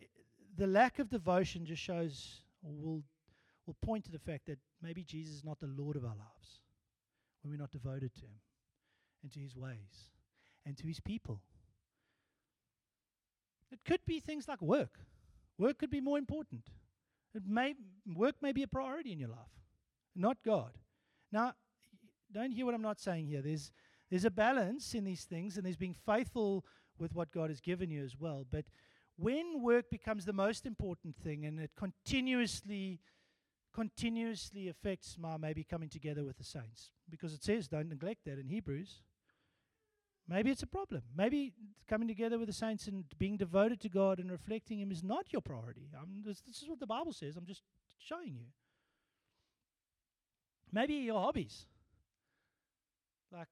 the 0.56 0.66
lack 0.66 0.98
of 0.98 1.08
devotion 1.08 1.64
just 1.64 1.82
shows 1.82 2.42
or 2.62 2.72
will 2.72 3.02
will 3.68 3.76
point 3.82 4.04
to 4.04 4.10
the 4.10 4.18
fact 4.18 4.46
that 4.46 4.58
maybe 4.82 5.04
Jesus 5.04 5.36
is 5.36 5.44
not 5.44 5.60
the 5.60 5.66
Lord 5.66 5.94
of 5.94 6.04
our 6.04 6.16
lives 6.16 6.60
when 7.42 7.52
we're 7.52 7.60
not 7.60 7.70
devoted 7.70 8.14
to 8.14 8.22
Him 8.22 8.40
and 9.22 9.30
to 9.32 9.40
His 9.40 9.54
ways 9.54 10.10
and 10.64 10.76
to 10.78 10.86
His 10.86 11.00
people. 11.00 11.42
It 13.70 13.80
could 13.84 14.00
be 14.06 14.20
things 14.20 14.48
like 14.48 14.62
work. 14.62 14.98
Work 15.58 15.78
could 15.78 15.90
be 15.90 16.00
more 16.00 16.16
important. 16.16 16.62
It 17.34 17.42
may, 17.46 17.74
work 18.16 18.36
may 18.40 18.52
be 18.52 18.62
a 18.62 18.66
priority 18.66 19.12
in 19.12 19.20
your 19.20 19.28
life, 19.28 19.52
not 20.18 20.38
God. 20.44 20.72
Now, 21.32 21.54
don't 22.32 22.50
hear 22.50 22.66
what 22.66 22.74
I'm 22.74 22.82
not 22.82 23.00
saying 23.00 23.26
here. 23.26 23.40
There's, 23.42 23.70
there's 24.10 24.24
a 24.24 24.30
balance 24.30 24.94
in 24.94 25.04
these 25.04 25.24
things, 25.24 25.56
and 25.56 25.64
there's 25.64 25.76
being 25.76 25.94
faithful 25.94 26.64
with 26.98 27.14
what 27.14 27.30
God 27.30 27.50
has 27.50 27.60
given 27.60 27.90
you 27.90 28.04
as 28.04 28.16
well. 28.18 28.44
But 28.50 28.64
when 29.16 29.62
work 29.62 29.90
becomes 29.90 30.24
the 30.24 30.32
most 30.32 30.66
important 30.66 31.16
thing 31.16 31.44
and 31.44 31.58
it 31.60 31.70
continuously 31.76 33.00
continuously 33.74 34.68
affects 34.68 35.16
my 35.18 35.36
maybe 35.36 35.62
coming 35.62 35.88
together 35.88 36.24
with 36.24 36.36
the 36.36 36.42
saints 36.42 36.90
because 37.10 37.32
it 37.32 37.44
says 37.44 37.68
don't 37.68 37.88
neglect 37.88 38.24
that 38.24 38.38
in 38.38 38.48
Hebrews. 38.48 39.02
Maybe 40.26 40.50
it's 40.50 40.62
a 40.62 40.66
problem. 40.66 41.02
Maybe 41.16 41.52
coming 41.88 42.06
together 42.06 42.38
with 42.38 42.48
the 42.48 42.54
saints 42.54 42.86
and 42.86 43.04
being 43.18 43.36
devoted 43.36 43.80
to 43.80 43.88
God 43.88 44.18
and 44.18 44.30
reflecting 44.30 44.80
Him 44.80 44.90
is 44.90 45.02
not 45.02 45.32
your 45.32 45.40
priority. 45.40 45.88
This, 46.24 46.42
this, 46.46 46.60
is 46.60 46.68
what 46.68 46.80
the 46.80 46.86
Bible 46.86 47.12
says. 47.12 47.36
I'm 47.36 47.46
just 47.46 47.62
showing 47.98 48.34
you. 48.34 48.44
Maybe 50.72 50.94
your 50.94 51.20
hobbies. 51.20 51.66
Like 53.32 53.48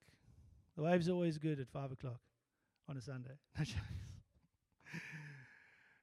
the 0.77 0.83
waves 0.83 1.09
are 1.09 1.13
always 1.13 1.39
good 1.39 1.61
at 1.61 1.69
five 1.69 1.93
o'clock 1.93 2.21
on 2.89 2.97
a 2.97 3.01
Sunday. 3.01 3.39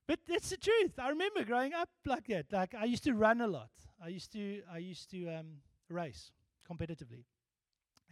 but 0.07 0.19
that's 0.27 0.49
the 0.49 0.57
truth. 0.57 0.99
I 0.99 1.09
remember 1.09 1.43
growing 1.43 1.73
up 1.73 1.89
like 2.05 2.27
that. 2.27 2.51
Like 2.51 2.75
I 2.75 2.85
used 2.85 3.03
to 3.05 3.13
run 3.13 3.41
a 3.41 3.47
lot. 3.47 3.69
I 4.03 4.09
used 4.09 4.31
to 4.33 4.61
I 4.71 4.79
used 4.79 5.09
to 5.11 5.27
um, 5.29 5.57
race 5.89 6.31
competitively, 6.69 7.25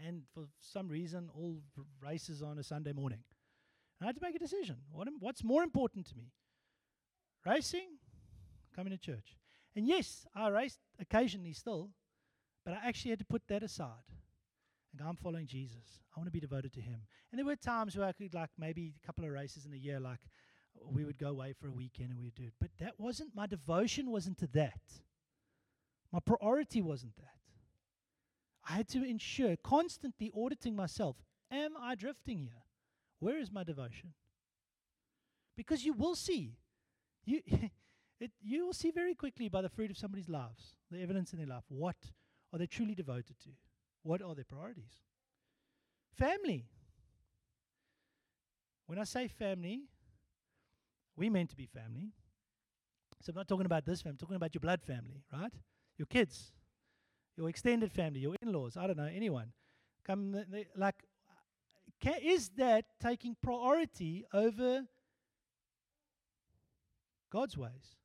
and 0.06 0.24
for 0.34 0.46
some 0.60 0.88
reason, 0.88 1.30
all 1.36 1.62
races 2.02 2.42
on 2.42 2.60
a 2.60 2.64
Sunday 2.64 2.94
morning. 2.94 3.20
And 4.00 4.08
I 4.08 4.10
had 4.10 4.16
to 4.16 4.22
make 4.22 4.36
a 4.36 4.40
decision. 4.40 4.78
What 4.92 5.08
am, 5.08 5.18
what's 5.20 5.44
more 5.44 5.64
important 5.64 6.08
to 6.08 6.16
me? 6.16 6.32
Racing, 7.46 7.98
coming 8.76 8.92
to 8.92 8.98
church. 8.98 9.38
And 9.76 9.88
yes, 9.88 10.26
I 10.36 10.50
raced 10.50 10.80
occasionally 11.00 11.54
still, 11.54 11.90
but 12.66 12.74
I 12.74 12.88
actually 12.88 13.12
had 13.12 13.20
to 13.20 13.26
put 13.26 13.44
that 13.48 13.64
aside. 13.64 13.88
And 14.94 15.08
I'm 15.08 15.16
following 15.16 15.48
Jesus. 15.48 16.02
I 16.16 16.20
want 16.20 16.28
to 16.28 16.32
be 16.32 16.40
devoted 16.40 16.74
to 16.74 16.82
Him. 16.82 17.02
And 17.32 17.40
there 17.40 17.46
were 17.46 17.56
times 17.56 17.96
where 17.96 18.08
I 18.08 18.12
could, 18.12 18.34
like, 18.34 18.50
maybe 18.58 18.94
a 19.02 19.06
couple 19.06 19.24
of 19.24 19.32
races 19.32 19.66
in 19.66 19.74
a 19.74 19.78
year, 19.78 20.00
like, 20.00 20.20
we 20.86 21.06
would 21.06 21.18
go 21.18 21.30
away 21.30 21.54
for 21.54 21.68
a 21.68 21.72
weekend 21.72 22.12
and 22.12 22.20
we'd 22.22 22.36
do 22.36 22.44
it. 22.44 22.54
But 22.60 22.72
that 22.80 22.94
wasn't, 22.98 23.36
my 23.36 23.48
devotion 23.48 24.12
wasn't 24.12 24.38
to 24.40 24.48
that. 24.48 24.82
My 26.12 26.20
priority 26.20 26.82
wasn't 26.82 27.16
that. 27.18 27.28
I 28.68 28.74
had 28.74 28.90
to 28.90 29.04
ensure, 29.04 29.56
constantly 29.64 30.32
auditing 30.36 30.76
myself 30.76 31.18
Am 31.52 31.72
I 31.78 31.96
drifting 31.96 32.40
here? 32.40 32.64
Where 33.20 33.38
is 33.38 33.52
my 33.52 33.64
devotion? 33.64 34.14
Because 35.58 35.84
you 35.84 35.94
will 35.94 36.16
see. 36.16 36.56
You, 37.26 37.42
it, 38.20 38.32
you 38.42 38.66
will 38.66 38.74
see 38.74 38.90
very 38.92 39.14
quickly 39.14 39.50
by 39.50 39.62
the 39.62 39.70
fruit 39.70 39.92
of 39.92 39.98
somebody's 39.98 40.30
lives, 40.30 40.76
the 40.90 41.02
evidence 41.02 41.34
in 41.34 41.40
their 41.40 41.48
life. 41.48 41.66
What 41.68 41.98
are 42.54 42.60
they 42.60 42.68
truly 42.68 42.96
devoted 42.96 43.40
to? 43.44 43.50
What 44.04 44.22
are 44.22 44.36
their 44.36 44.46
priorities? 44.46 45.02
Family. 46.18 46.66
When 48.88 49.00
I 49.00 49.04
say 49.06 49.28
family, 49.28 49.84
we 51.16 51.30
meant 51.30 51.50
to 51.52 51.56
be 51.56 51.66
family. 51.66 52.10
So 53.22 53.32
I'm 53.32 53.38
not 53.38 53.48
talking 53.48 53.66
about 53.66 53.86
this 53.86 54.02
family, 54.02 54.14
I'm 54.14 54.18
talking 54.18 54.36
about 54.36 54.54
your 54.54 54.62
blood 54.62 54.82
family, 54.82 55.24
right? 55.32 55.52
your 56.02 56.08
kids, 56.08 56.52
your 57.38 57.48
extended 57.48 57.92
family, 57.92 58.22
your 58.22 58.36
in 58.42 58.52
laws, 58.52 58.76
I 58.76 58.88
don't 58.88 58.98
know, 58.98 59.06
anyone. 59.06 59.54
Come, 60.04 60.32
they, 60.32 60.66
like, 60.76 60.96
can, 62.00 62.16
is 62.24 62.50
that 62.58 62.86
taking 63.00 63.36
priority 63.40 64.26
over 64.34 64.82
God's 67.32 67.56
ways, 67.56 67.98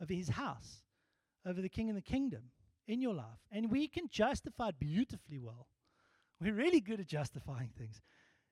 over 0.00 0.14
His 0.14 0.28
house, 0.28 0.82
over 1.44 1.60
the 1.60 1.68
King 1.68 1.88
and 1.88 1.98
the 1.98 2.02
kingdom 2.02 2.51
in 2.86 3.00
your 3.00 3.14
life? 3.14 3.40
And 3.50 3.70
we 3.70 3.88
can 3.88 4.08
justify 4.10 4.68
it 4.68 4.80
beautifully 4.80 5.38
well. 5.38 5.68
We're 6.40 6.54
really 6.54 6.80
good 6.80 7.00
at 7.00 7.06
justifying 7.06 7.70
things. 7.78 8.00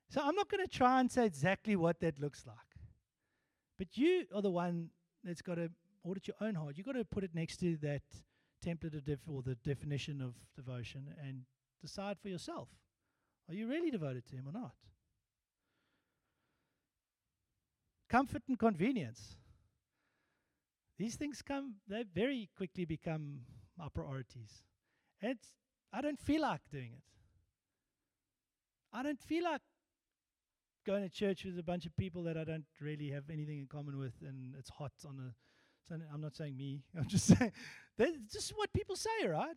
So 0.09 0.21
I'm 0.23 0.35
not 0.35 0.49
going 0.49 0.65
to 0.67 0.73
try 0.73 1.01
and 1.01 1.11
say 1.11 1.27
exactly 1.27 1.77
what 1.77 2.01
that 2.01 2.19
looks 2.19 2.45
like. 2.47 2.57
But 3.79 3.97
you 3.97 4.27
are 4.35 4.43
the 4.43 4.51
one 4.51 4.91
that's 5.25 5.43
got 5.43 5.55
to 5.55 5.71
audit 6.05 6.29
your 6.29 6.37
own 6.41 6.55
heart. 6.55 6.77
You've 6.77 6.87
got 6.87 6.93
to 6.93 7.05
put 7.05 7.25
it 7.25 7.35
next 7.35 7.59
to 7.59 7.77
that 7.79 8.03
template 8.65 8.95
of 8.97 9.05
def- 9.05 9.29
or 9.29 9.43
the 9.43 9.55
definition 9.57 10.21
of 10.21 10.35
devotion 10.55 11.15
and 11.25 11.43
decide 11.81 12.19
for 12.21 12.29
yourself. 12.29 12.69
Are 13.49 13.55
you 13.55 13.69
really 13.69 13.91
devoted 13.91 14.27
to 14.29 14.37
Him 14.37 14.49
or 14.49 14.53
not? 14.53 14.75
Comfort 18.09 18.43
and 18.49 18.59
convenience. 18.59 19.37
These 20.99 21.17
things 21.17 21.41
come, 21.41 21.77
they 21.89 22.05
very 22.15 22.51
quickly 22.57 22.85
become 22.85 23.41
our 23.79 23.91
priorities. 23.91 24.65
And 25.21 25.39
I 25.93 26.01
don't 26.01 26.19
feel 26.19 26.43
like 26.43 26.61
doing 26.71 26.93
it. 26.97 27.03
I 28.93 29.03
don't 29.03 29.21
feel 29.21 29.45
like 29.45 29.61
going 30.87 31.03
to 31.03 31.09
church 31.09 31.45
with 31.45 31.59
a 31.59 31.63
bunch 31.63 31.87
of 31.87 31.97
people 31.97 32.23
that 32.25 32.37
I 32.37 32.45
don't 32.45 32.65
really 32.81 33.11
have 33.11 33.25
anything 33.31 33.59
in 33.59 33.67
common 33.67 33.99
with, 33.99 34.15
and 34.27 34.55
it's 34.59 34.71
hot 34.71 34.93
on 35.07 35.19
a 35.21 35.35
I'm 36.13 36.21
not 36.21 36.37
saying 36.37 36.57
me. 36.57 36.83
I'm 36.97 37.09
just 37.09 37.27
saying 37.27 37.53
that's 37.99 38.33
just 38.33 38.53
what 38.57 38.73
people 38.73 38.97
say, 38.97 39.27
right? 39.27 39.57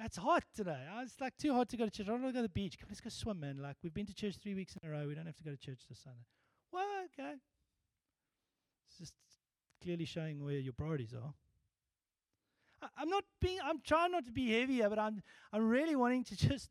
It's 0.00 0.16
hot 0.16 0.44
today. 0.56 0.84
Oh, 0.92 1.02
it's 1.02 1.20
like 1.20 1.36
too 1.36 1.52
hot 1.52 1.68
to 1.68 1.76
go 1.76 1.84
to 1.84 1.90
church. 1.90 2.08
I 2.08 2.12
want 2.12 2.24
to 2.24 2.32
go 2.32 2.38
to 2.38 2.42
the 2.42 2.48
beach. 2.48 2.78
Come, 2.78 2.88
let's 2.88 3.00
go 3.00 3.08
swim, 3.08 3.40
man. 3.40 3.58
Like 3.62 3.76
we've 3.82 3.94
been 3.94 4.06
to 4.06 4.14
church 4.14 4.36
three 4.42 4.54
weeks 4.54 4.74
in 4.82 4.88
a 4.88 4.92
row. 4.92 5.06
We 5.06 5.14
don't 5.14 5.26
have 5.26 5.36
to 5.36 5.44
go 5.44 5.50
to 5.50 5.56
church 5.56 5.80
this 5.88 6.00
Sunday. 6.02 6.24
Well, 6.72 6.86
okay. 7.04 7.34
It's 8.88 8.98
just 8.98 9.14
clearly 9.82 10.06
showing 10.06 10.42
where 10.42 10.58
your 10.58 10.72
priorities 10.72 11.14
are. 11.14 11.34
I, 12.82 13.02
am 13.02 13.08
not 13.08 13.24
being, 13.40 13.58
I'm 13.64 13.80
trying 13.80 14.12
not 14.12 14.26
to 14.26 14.32
be 14.32 14.52
heavier, 14.58 14.88
but 14.88 14.98
I'm, 14.98 15.22
I'm 15.52 15.68
really 15.68 15.96
wanting 15.96 16.24
to 16.24 16.36
just 16.48 16.70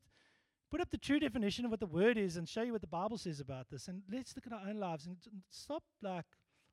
put 0.69 0.81
up 0.81 0.89
the 0.89 0.97
true 0.97 1.19
definition 1.19 1.65
of 1.65 1.71
what 1.71 1.79
the 1.79 1.85
word 1.85 2.17
is 2.17 2.37
and 2.37 2.47
show 2.47 2.61
you 2.61 2.71
what 2.71 2.81
the 2.81 2.87
Bible 2.87 3.17
says 3.17 3.39
about 3.39 3.69
this. 3.69 3.87
And 3.87 4.01
let's 4.11 4.35
look 4.35 4.47
at 4.47 4.53
our 4.53 4.69
own 4.69 4.77
lives 4.77 5.05
and 5.05 5.17
stop 5.49 5.83
like 6.01 6.25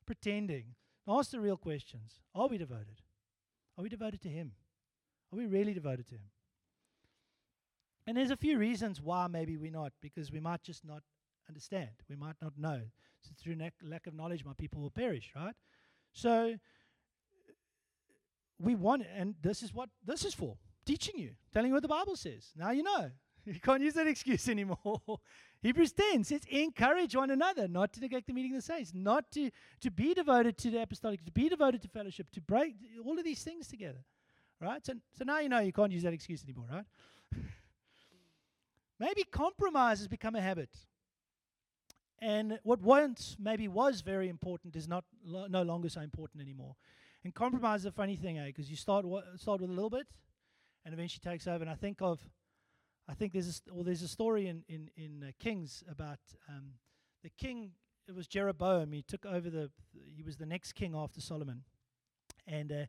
pretending. 0.06 0.74
Ask 1.06 1.30
the 1.30 1.40
real 1.40 1.56
questions. 1.56 2.20
Are 2.34 2.48
we 2.48 2.58
devoted? 2.58 3.02
Are 3.76 3.82
we 3.82 3.88
devoted 3.88 4.20
to 4.22 4.28
Him? 4.28 4.52
Are 5.32 5.36
we 5.36 5.46
really 5.46 5.74
devoted 5.74 6.08
to 6.08 6.14
Him? 6.14 6.30
And 8.06 8.16
there's 8.16 8.30
a 8.30 8.36
few 8.36 8.58
reasons 8.58 9.00
why 9.02 9.26
maybe 9.26 9.56
we're 9.56 9.70
not, 9.70 9.92
because 10.00 10.32
we 10.32 10.40
might 10.40 10.62
just 10.62 10.84
not 10.84 11.02
understand. 11.48 11.90
We 12.08 12.16
might 12.16 12.36
not 12.40 12.52
know. 12.56 12.80
So 13.22 13.30
through 13.38 13.56
lack 13.82 14.06
of 14.06 14.14
knowledge, 14.14 14.44
my 14.44 14.54
people 14.56 14.80
will 14.80 14.90
perish, 14.90 15.32
right? 15.34 15.54
So 16.12 16.54
we 18.60 18.74
want, 18.74 19.02
it, 19.02 19.08
and 19.14 19.34
this 19.42 19.62
is 19.62 19.72
what 19.72 19.88
this 20.04 20.24
is 20.24 20.34
for 20.34 20.56
teaching 20.84 21.18
you, 21.18 21.30
telling 21.52 21.68
you 21.68 21.74
what 21.74 21.82
the 21.82 21.88
Bible 21.88 22.16
says. 22.16 22.52
Now 22.56 22.70
you 22.70 22.82
know. 22.82 23.10
You 23.44 23.60
can't 23.60 23.82
use 23.82 23.94
that 23.94 24.06
excuse 24.06 24.46
anymore. 24.56 25.00
Hebrews 25.62 25.92
10 25.92 26.24
says, 26.24 26.42
encourage 26.50 27.16
one 27.16 27.30
another, 27.30 27.66
not 27.66 27.94
to 27.94 28.00
neglect 28.00 28.26
the 28.26 28.34
meeting 28.34 28.52
of 28.52 28.58
the 28.58 28.62
saints, 28.62 28.92
not 28.94 29.32
to, 29.32 29.50
to 29.80 29.90
be 29.90 30.12
devoted 30.12 30.58
to 30.58 30.70
the 30.70 30.82
apostolic, 30.82 31.24
to 31.24 31.32
be 31.32 31.48
devoted 31.48 31.80
to 31.80 31.88
fellowship, 31.88 32.30
to 32.32 32.42
break 32.42 32.74
all 33.04 33.18
of 33.18 33.24
these 33.24 33.42
things 33.42 33.66
together. 33.66 34.04
Right? 34.60 34.84
So, 34.84 34.94
so 35.16 35.24
now 35.24 35.38
you 35.38 35.48
know 35.48 35.60
you 35.60 35.72
can't 35.72 35.90
use 35.90 36.02
that 36.02 36.12
excuse 36.12 36.44
anymore, 36.44 36.66
right? 36.70 36.84
maybe 38.98 39.24
compromise 39.24 39.98
has 39.98 40.08
become 40.08 40.36
a 40.36 40.42
habit. 40.42 40.70
And 42.20 42.58
what 42.64 42.82
once 42.82 43.36
maybe 43.38 43.66
was 43.68 44.00
very 44.00 44.28
important 44.28 44.76
is 44.76 44.88
not 44.88 45.04
no 45.24 45.62
longer 45.62 45.88
so 45.88 46.00
important 46.00 46.42
anymore. 46.42 46.74
And 47.24 47.34
compromise 47.34 47.80
is 47.80 47.86
a 47.86 47.92
funny 47.92 48.16
thing, 48.16 48.38
eh? 48.38 48.46
Because 48.46 48.70
you 48.70 48.76
start 48.76 49.04
start 49.36 49.60
with 49.60 49.70
a 49.70 49.72
little 49.72 49.90
bit, 49.90 50.06
and 50.84 50.94
eventually 50.94 51.20
takes 51.22 51.46
over. 51.46 51.62
And 51.62 51.70
I 51.70 51.74
think 51.74 52.00
of, 52.00 52.20
I 53.08 53.14
think 53.14 53.32
there's 53.32 53.62
a, 53.68 53.74
well, 53.74 53.84
there's 53.84 54.02
a 54.02 54.08
story 54.08 54.46
in 54.46 54.62
in 54.68 54.90
in 54.96 55.24
uh, 55.24 55.30
Kings 55.38 55.82
about 55.90 56.20
um, 56.48 56.74
the 57.22 57.30
king. 57.30 57.72
It 58.06 58.14
was 58.14 58.26
Jeroboam. 58.26 58.92
He 58.92 59.02
took 59.02 59.26
over 59.26 59.50
the. 59.50 59.70
He 60.16 60.22
was 60.22 60.36
the 60.36 60.46
next 60.46 60.72
king 60.72 60.94
after 60.94 61.20
Solomon, 61.20 61.64
and 62.46 62.70
uh, 62.72 62.86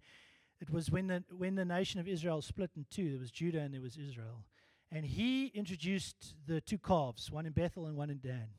it 0.62 0.70
was 0.70 0.92
when 0.92 1.08
the 1.08 1.24
when 1.36 1.56
the 1.56 1.66
nation 1.66 2.00
of 2.00 2.08
Israel 2.08 2.42
split 2.42 2.72
in 2.76 2.86
two. 2.90 3.10
There 3.10 3.20
was 3.20 3.32
Judah 3.32 3.60
and 3.60 3.74
there 3.74 3.82
was 3.82 3.98
Israel, 3.98 4.46
and 4.92 5.06
he 5.06 5.48
introduced 5.48 6.36
the 6.46 6.62
two 6.62 6.78
calves, 6.78 7.32
one 7.32 7.46
in 7.46 7.54
Bethel 7.54 7.88
and 7.88 7.98
one 7.98 8.10
in 8.10 8.20
Dan. 8.20 8.50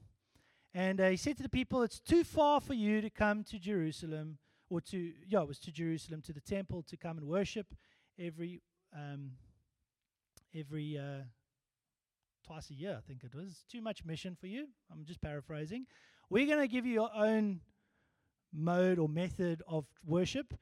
And 0.75 1.01
uh, 1.01 1.09
he 1.09 1.17
said 1.17 1.37
to 1.37 1.43
the 1.43 1.49
people, 1.49 1.83
"It's 1.83 2.01
too 2.01 2.25
far 2.25 2.61
for 2.61 2.75
you 2.75 3.01
to 3.01 3.09
come 3.09 3.45
to 3.45 3.59
Jerusalem." 3.59 4.39
Or 4.71 4.81
to 4.81 5.13
yeah, 5.29 5.43
it 5.43 5.49
was 5.49 5.59
to 5.61 5.73
Jerusalem 5.73 6.23
to 6.23 6.33
the 6.33 6.41
temple 6.41 6.83
to 6.85 6.97
come 6.97 7.19
and 7.19 7.27
worship 7.27 7.67
every 8.19 8.63
um, 8.97 9.33
every 10.55 10.97
uh, 10.97 11.25
twice 12.47 12.71
a 12.71 12.75
year. 12.75 12.97
I 12.97 13.07
think 13.07 13.25
it 13.25 13.35
was 13.35 13.65
too 13.71 13.83
much 13.83 14.05
mission 14.05 14.37
for 14.41 14.47
you. 14.47 14.69
I'm 14.91 15.05
just 15.05 15.21
paraphrasing. 15.21 15.87
We're 16.31 16.47
going 16.47 16.61
to 16.61 16.69
give 16.69 16.87
you 16.87 16.93
your 16.93 17.11
own 17.15 17.61
mode 18.53 18.99
or 18.99 19.09
method 19.09 19.63
of 19.69 19.85
worship. 20.05 20.55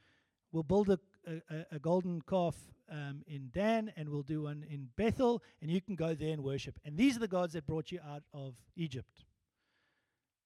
We'll 0.50 0.62
build 0.62 0.88
a, 0.88 0.98
a, 1.26 1.66
a 1.72 1.78
golden 1.78 2.22
calf 2.22 2.56
um, 2.90 3.22
in 3.26 3.50
Dan, 3.52 3.92
and 3.96 4.08
we'll 4.08 4.22
do 4.22 4.42
one 4.42 4.64
in 4.70 4.88
Bethel, 4.96 5.42
and 5.60 5.70
you 5.70 5.80
can 5.80 5.94
go 5.94 6.14
there 6.14 6.32
and 6.32 6.42
worship. 6.42 6.78
And 6.84 6.96
these 6.96 7.16
are 7.16 7.20
the 7.20 7.28
gods 7.28 7.52
that 7.52 7.66
brought 7.66 7.92
you 7.92 8.00
out 8.06 8.22
of 8.32 8.54
Egypt. 8.76 9.24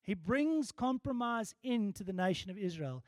He 0.02 0.14
brings 0.14 0.72
compromise 0.72 1.54
into 1.62 2.02
the 2.02 2.12
nation 2.12 2.50
of 2.50 2.58
Israel. 2.58 3.04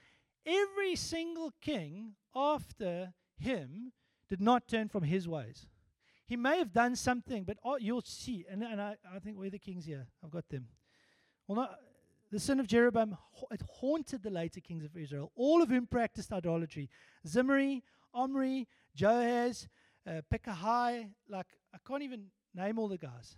Every 0.47 0.97
single 0.97 1.53
king 1.61 2.15
after 2.35 3.15
him 3.39 3.93
did 4.29 4.41
not 4.41 4.69
turn 4.69 4.89
from 4.89 5.03
his 5.05 5.27
ways. 5.29 5.67
He 6.27 6.37
may 6.37 6.59
have 6.59 6.73
done 6.73 6.97
something, 6.97 7.45
but 7.45 7.59
oh, 7.65 7.77
you'll 7.77 8.03
see. 8.03 8.45
And, 8.51 8.63
and 8.63 8.81
I, 8.81 8.97
I 9.15 9.19
think 9.19 9.39
where 9.39 9.51
the 9.51 9.59
kings 9.59 9.85
here? 9.85 10.07
I've 10.23 10.31
got 10.31 10.49
them. 10.49 10.69
Well, 11.47 11.57
not, 11.57 11.79
the 12.31 12.41
sin 12.41 12.59
of 12.59 12.67
Jeroboam 12.67 13.17
it 13.51 13.63
haunted 13.63 14.23
the 14.23 14.31
later 14.31 14.61
kings 14.61 14.85
of 14.85 14.97
Israel, 14.97 15.31
all 15.37 15.63
of 15.63 15.69
whom 15.69 15.87
practiced 15.87 16.33
idolatry. 16.33 16.89
Zimri, 17.27 17.83
Omri, 18.13 18.67
Joaz, 18.97 19.69
uh, 20.07 20.23
Pekahai, 20.33 21.11
like 21.29 21.47
I 21.75 21.79
can't 21.87 22.03
even 22.03 22.27
name 22.55 22.79
all 22.79 22.89
the 22.89 22.99
guys. 22.99 23.37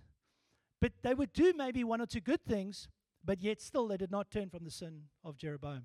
But 0.80 0.92
they 1.02 1.14
would 1.14 1.32
do 1.32 1.52
maybe 1.56 1.84
one 1.84 2.00
or 2.00 2.06
two 2.06 2.20
good 2.20 2.44
things, 2.44 2.88
but 3.24 3.42
yet 3.42 3.60
still 3.60 3.88
they 3.88 3.96
did 3.96 4.10
not 4.10 4.30
turn 4.30 4.50
from 4.50 4.64
the 4.64 4.70
sin 4.70 5.04
of 5.24 5.36
Jeroboam. 5.36 5.82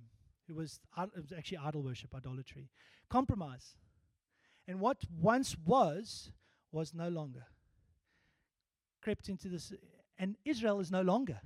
It 0.51 0.57
was, 0.57 0.79
it 0.97 1.21
was 1.21 1.31
actually 1.31 1.59
idol 1.59 1.81
worship, 1.81 2.13
idolatry. 2.13 2.69
Compromise. 3.09 3.75
And 4.67 4.81
what 4.81 4.97
once 5.09 5.55
was, 5.65 6.31
was 6.73 6.93
no 6.93 7.07
longer. 7.07 7.45
Crept 9.01 9.29
into 9.29 9.47
this, 9.47 9.71
and 10.17 10.35
Israel 10.43 10.81
is 10.81 10.91
no 10.91 11.01
longer. 11.01 11.39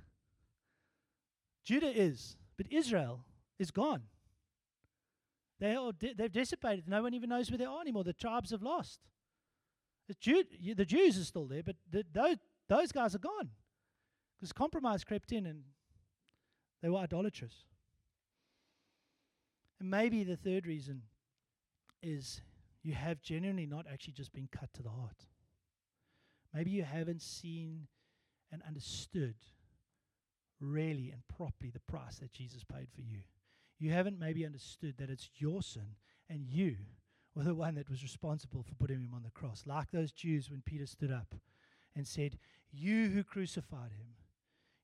Judah 1.64 1.92
is, 1.96 2.36
but 2.58 2.66
Israel 2.72 3.26
is 3.60 3.70
gone. 3.70 4.02
They 5.60 5.78
they've 6.18 6.32
dissipated. 6.32 6.88
No 6.88 7.04
one 7.04 7.14
even 7.14 7.30
knows 7.30 7.52
where 7.52 7.60
they 7.60 7.66
are 7.66 7.82
anymore. 7.82 8.04
The 8.04 8.14
tribes 8.14 8.50
have 8.50 8.64
lost. 8.64 9.00
The, 10.08 10.74
the 10.76 10.86
Jews 10.86 11.18
are 11.20 11.24
still 11.24 11.46
there, 11.46 11.64
but 11.64 11.76
the, 11.90 12.04
those, 12.12 12.38
those 12.68 12.92
guys 12.92 13.16
are 13.16 13.20
gone 13.20 13.52
because 14.36 14.52
compromise 14.52 15.04
crept 15.04 15.32
in 15.32 15.46
and 15.46 15.62
they 16.82 16.90
were 16.90 17.00
idolatrous. 17.00 17.66
And 19.80 19.90
maybe 19.90 20.24
the 20.24 20.38
third 20.38 20.66
reason 20.66 21.04
is 22.02 22.42
you 22.84 22.94
have 22.94 23.22
genuinely 23.22 23.66
not 23.66 23.86
actually 23.92 24.14
just 24.14 24.34
been 24.34 24.48
cut 24.52 24.74
to 24.76 24.84
the 24.84 24.90
heart. 24.90 25.26
Maybe 26.54 26.72
you 26.72 26.84
haven't 26.84 27.22
seen 27.22 27.88
and 28.52 28.62
understood 28.66 29.36
really 30.62 31.12
and 31.12 31.22
properly 31.28 31.72
the 31.72 31.82
price 31.92 32.20
that 32.20 32.32
Jesus 32.32 32.64
paid 32.64 32.88
for 32.94 33.02
you. 33.02 33.20
You 33.80 33.92
haven't 33.92 34.20
maybe 34.20 34.46
understood 34.46 34.96
that 34.98 35.10
it's 35.10 35.30
your 35.36 35.62
sin 35.62 35.96
and 36.30 36.46
you 36.48 36.78
were 37.36 37.44
the 37.44 37.54
one 37.54 37.76
that 37.76 37.90
was 37.90 38.04
responsible 38.04 38.64
for 38.64 38.76
putting 38.76 39.02
him 39.02 39.14
on 39.14 39.24
the 39.24 39.32
cross. 39.32 39.64
Like 39.66 39.92
those 39.92 40.12
Jews 40.12 40.50
when 40.50 40.62
Peter 40.62 40.86
stood 40.86 41.12
up 41.12 41.36
and 41.96 42.08
said, 42.08 42.38
You 42.72 43.10
who 43.10 43.24
crucified 43.24 43.92
him, 43.92 44.16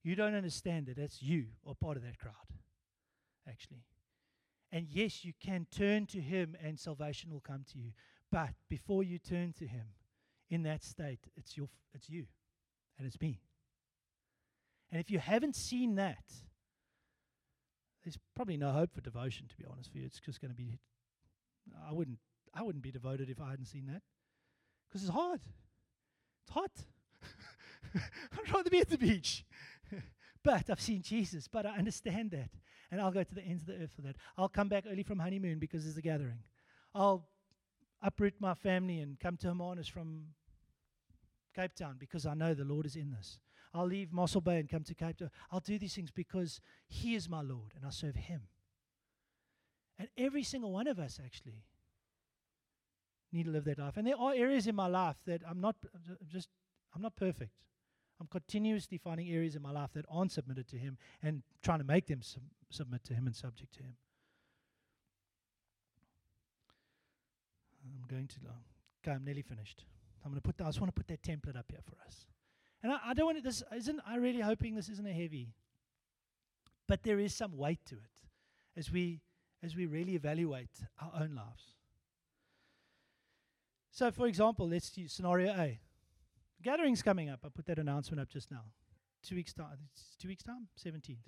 you 0.04 0.16
don't 0.16 0.36
understand 0.36 0.88
that 0.88 0.98
that's 0.98 1.22
you 1.22 1.46
or 1.64 1.76
part 1.76 1.96
of 1.96 2.04
that 2.04 2.20
crowd, 2.20 2.34
actually. 3.48 3.86
And 4.72 4.88
yes, 4.90 5.26
you 5.26 5.34
can 5.40 5.68
turn 5.70 6.06
to 6.08 6.22
Him 6.22 6.56
and 6.64 6.80
salvation 6.80 7.32
will 7.32 7.42
come 7.42 7.66
to 7.74 7.78
you. 7.78 7.92
But 8.32 8.52
before 8.70 9.04
you 9.04 9.20
turn 9.20 9.54
to 9.60 9.68
Him 9.68 9.88
in 10.50 10.64
that 10.64 10.84
state, 10.84 11.20
it's, 11.36 11.58
your, 11.58 11.68
it's 11.94 12.10
you 12.10 12.26
and 12.98 13.06
it's 13.06 13.20
me. 13.20 13.42
And 14.92 15.00
if 15.00 15.10
you 15.10 15.20
haven't 15.20 15.56
seen 15.56 15.96
that, 15.96 16.24
there's 18.04 18.18
probably 18.36 18.58
no 18.58 18.72
hope 18.72 18.94
for 18.94 19.02
devotion, 19.02 19.48
to 19.48 19.56
be 19.56 19.66
honest 19.70 19.90
with 19.94 20.02
you. 20.02 20.06
It's 20.06 20.20
just 20.20 20.42
going 20.42 20.52
to 20.52 20.58
be, 20.58 20.80
I 21.88 21.94
wouldn't, 21.94 22.18
I 22.54 22.64
wouldn't 22.64 22.84
be 22.84 22.92
devoted 22.92 23.30
if 23.30 23.40
I 23.40 23.52
hadn't 23.52 23.68
seen 23.68 23.86
that. 23.88 24.02
Because 24.88 25.04
it's 25.04 25.14
hard. 25.14 25.42
It's 26.44 26.54
hot. 26.54 26.72
I'd 27.96 28.54
rather 28.54 28.70
be 28.70 28.80
at 28.80 28.90
the 28.90 28.98
beach. 28.98 29.46
but 30.44 30.70
I've 30.70 30.82
seen 30.82 31.02
Jesus, 31.02 31.48
but 31.48 31.66
I 31.66 31.78
understand 31.78 32.32
that 32.32 32.50
and 32.92 33.00
I'll 33.00 33.12
go 33.12 33.24
to 33.24 33.36
the 33.36 33.44
ends 33.44 33.62
of 33.62 33.68
the 33.68 33.84
earth 33.84 33.94
for 33.96 34.02
that. 34.02 34.18
I'll 34.38 34.50
come 34.50 34.68
back 34.68 34.84
early 34.90 35.04
from 35.04 35.20
honeymoon 35.20 35.60
because 35.60 35.84
there's 35.84 35.98
a 35.98 36.02
gathering. 36.02 36.40
I'll 36.94 37.26
uproot 38.02 38.34
my 38.40 38.54
family 38.54 39.00
and 39.00 39.20
come 39.20 39.38
to 39.38 39.48
Hermanus 39.48 39.88
from 39.88 40.26
Cape 41.56 41.74
Town 41.74 41.96
because 42.00 42.26
I 42.26 42.34
know 42.34 42.54
the 42.54 42.66
Lord 42.66 42.86
is 42.86 42.96
in 42.96 43.12
this. 43.12 43.40
I'll 43.74 43.88
leave 43.88 44.12
Mossel 44.12 44.42
Bay 44.42 44.60
and 44.60 44.70
come 44.70 44.84
to 44.84 44.94
Cape 44.94 45.18
Town. 45.18 45.32
I'll 45.52 45.62
do 45.62 45.80
these 45.80 45.96
things 45.96 46.12
because 46.12 46.60
He 46.88 47.16
is 47.16 47.30
my 47.30 47.42
Lord 47.42 47.72
and 47.76 47.86
I 47.86 47.90
serve 47.90 48.16
Him. 48.16 48.42
And 49.98 50.10
every 50.18 50.44
single 50.44 50.72
one 50.72 50.88
of 50.88 51.00
us 51.00 51.20
actually 51.24 51.64
need 53.32 53.46
to 53.46 53.52
live 53.52 53.64
that 53.66 53.80
life. 53.80 53.96
And 53.96 54.06
there 54.06 54.20
are 54.20 54.34
areas 54.34 54.68
in 54.68 54.76
my 54.76 54.88
life 54.88 55.16
that 55.26 55.42
I'm 55.48 55.62
not 55.62 55.76
just 56.28 56.50
I'm 56.94 57.02
not 57.02 57.16
perfect. 57.16 57.52
I'm 58.22 58.28
continuously 58.28 59.00
finding 59.00 59.30
areas 59.32 59.56
in 59.56 59.64
my 59.64 59.72
life 59.72 59.90
that 59.96 60.06
aren't 60.08 60.32
submitted 60.32 60.68
to 60.68 60.78
Him 60.78 61.00
and 61.24 61.42
trying 61.64 61.80
to 61.80 61.84
make 61.84 62.06
them 62.06 62.22
sub- 62.22 62.44
submit 62.70 63.04
to 63.06 63.16
Him 63.16 63.26
and 63.26 63.36
subject 63.36 63.74
to 63.74 63.80
Him. 63.80 63.96
I'm 67.84 68.08
going 68.08 68.28
to. 68.28 68.36
Uh, 68.48 68.52
okay, 69.04 69.16
I'm 69.16 69.26
nearly 69.26 69.42
finished. 69.42 69.86
I'm 70.24 70.30
going 70.30 70.40
to 70.40 70.44
put. 70.44 70.56
The, 70.56 70.66
I 70.66 70.68
just 70.68 70.80
want 70.80 70.94
to 70.96 71.00
put 71.04 71.08
that 71.08 71.24
template 71.24 71.58
up 71.58 71.66
here 71.72 71.80
for 71.84 71.96
us. 72.06 72.28
And 72.84 72.92
I, 72.92 73.00
I 73.08 73.14
don't 73.16 73.26
want 73.26 73.40
it, 73.40 73.44
this. 73.44 73.64
Isn't 73.76 74.00
I 74.06 74.18
really 74.18 74.42
hoping 74.42 74.76
this 74.76 74.90
isn't 74.90 75.08
a 75.08 75.14
heavy, 75.14 75.56
but 76.88 77.02
there 77.02 77.18
is 77.18 77.34
some 77.34 77.58
weight 77.58 77.84
to 77.88 77.96
it 77.96 78.12
as 78.78 78.92
we 78.92 79.22
as 79.64 79.76
we 79.76 79.88
really 79.88 80.14
evaluate 80.14 80.70
our 81.02 81.24
own 81.24 81.34
lives. 81.34 81.74
So, 83.90 84.12
for 84.12 84.28
example, 84.28 84.70
let's 84.70 84.96
use 84.96 85.12
scenario 85.12 85.54
A. 85.54 85.80
Gathering's 86.62 87.02
coming 87.02 87.30
up. 87.30 87.40
I 87.46 87.50
put 87.50 87.66
that 87.66 87.80
announcement 87.80 88.22
up 88.22 88.30
just 88.30 88.52
now. 88.52 88.64
Two 89.24 89.36
weeks 89.36 89.54
time. 89.54 89.90
Two 90.20 90.28
weeks 90.28 90.44
time. 90.44 90.68
Seventeenth. 90.76 91.28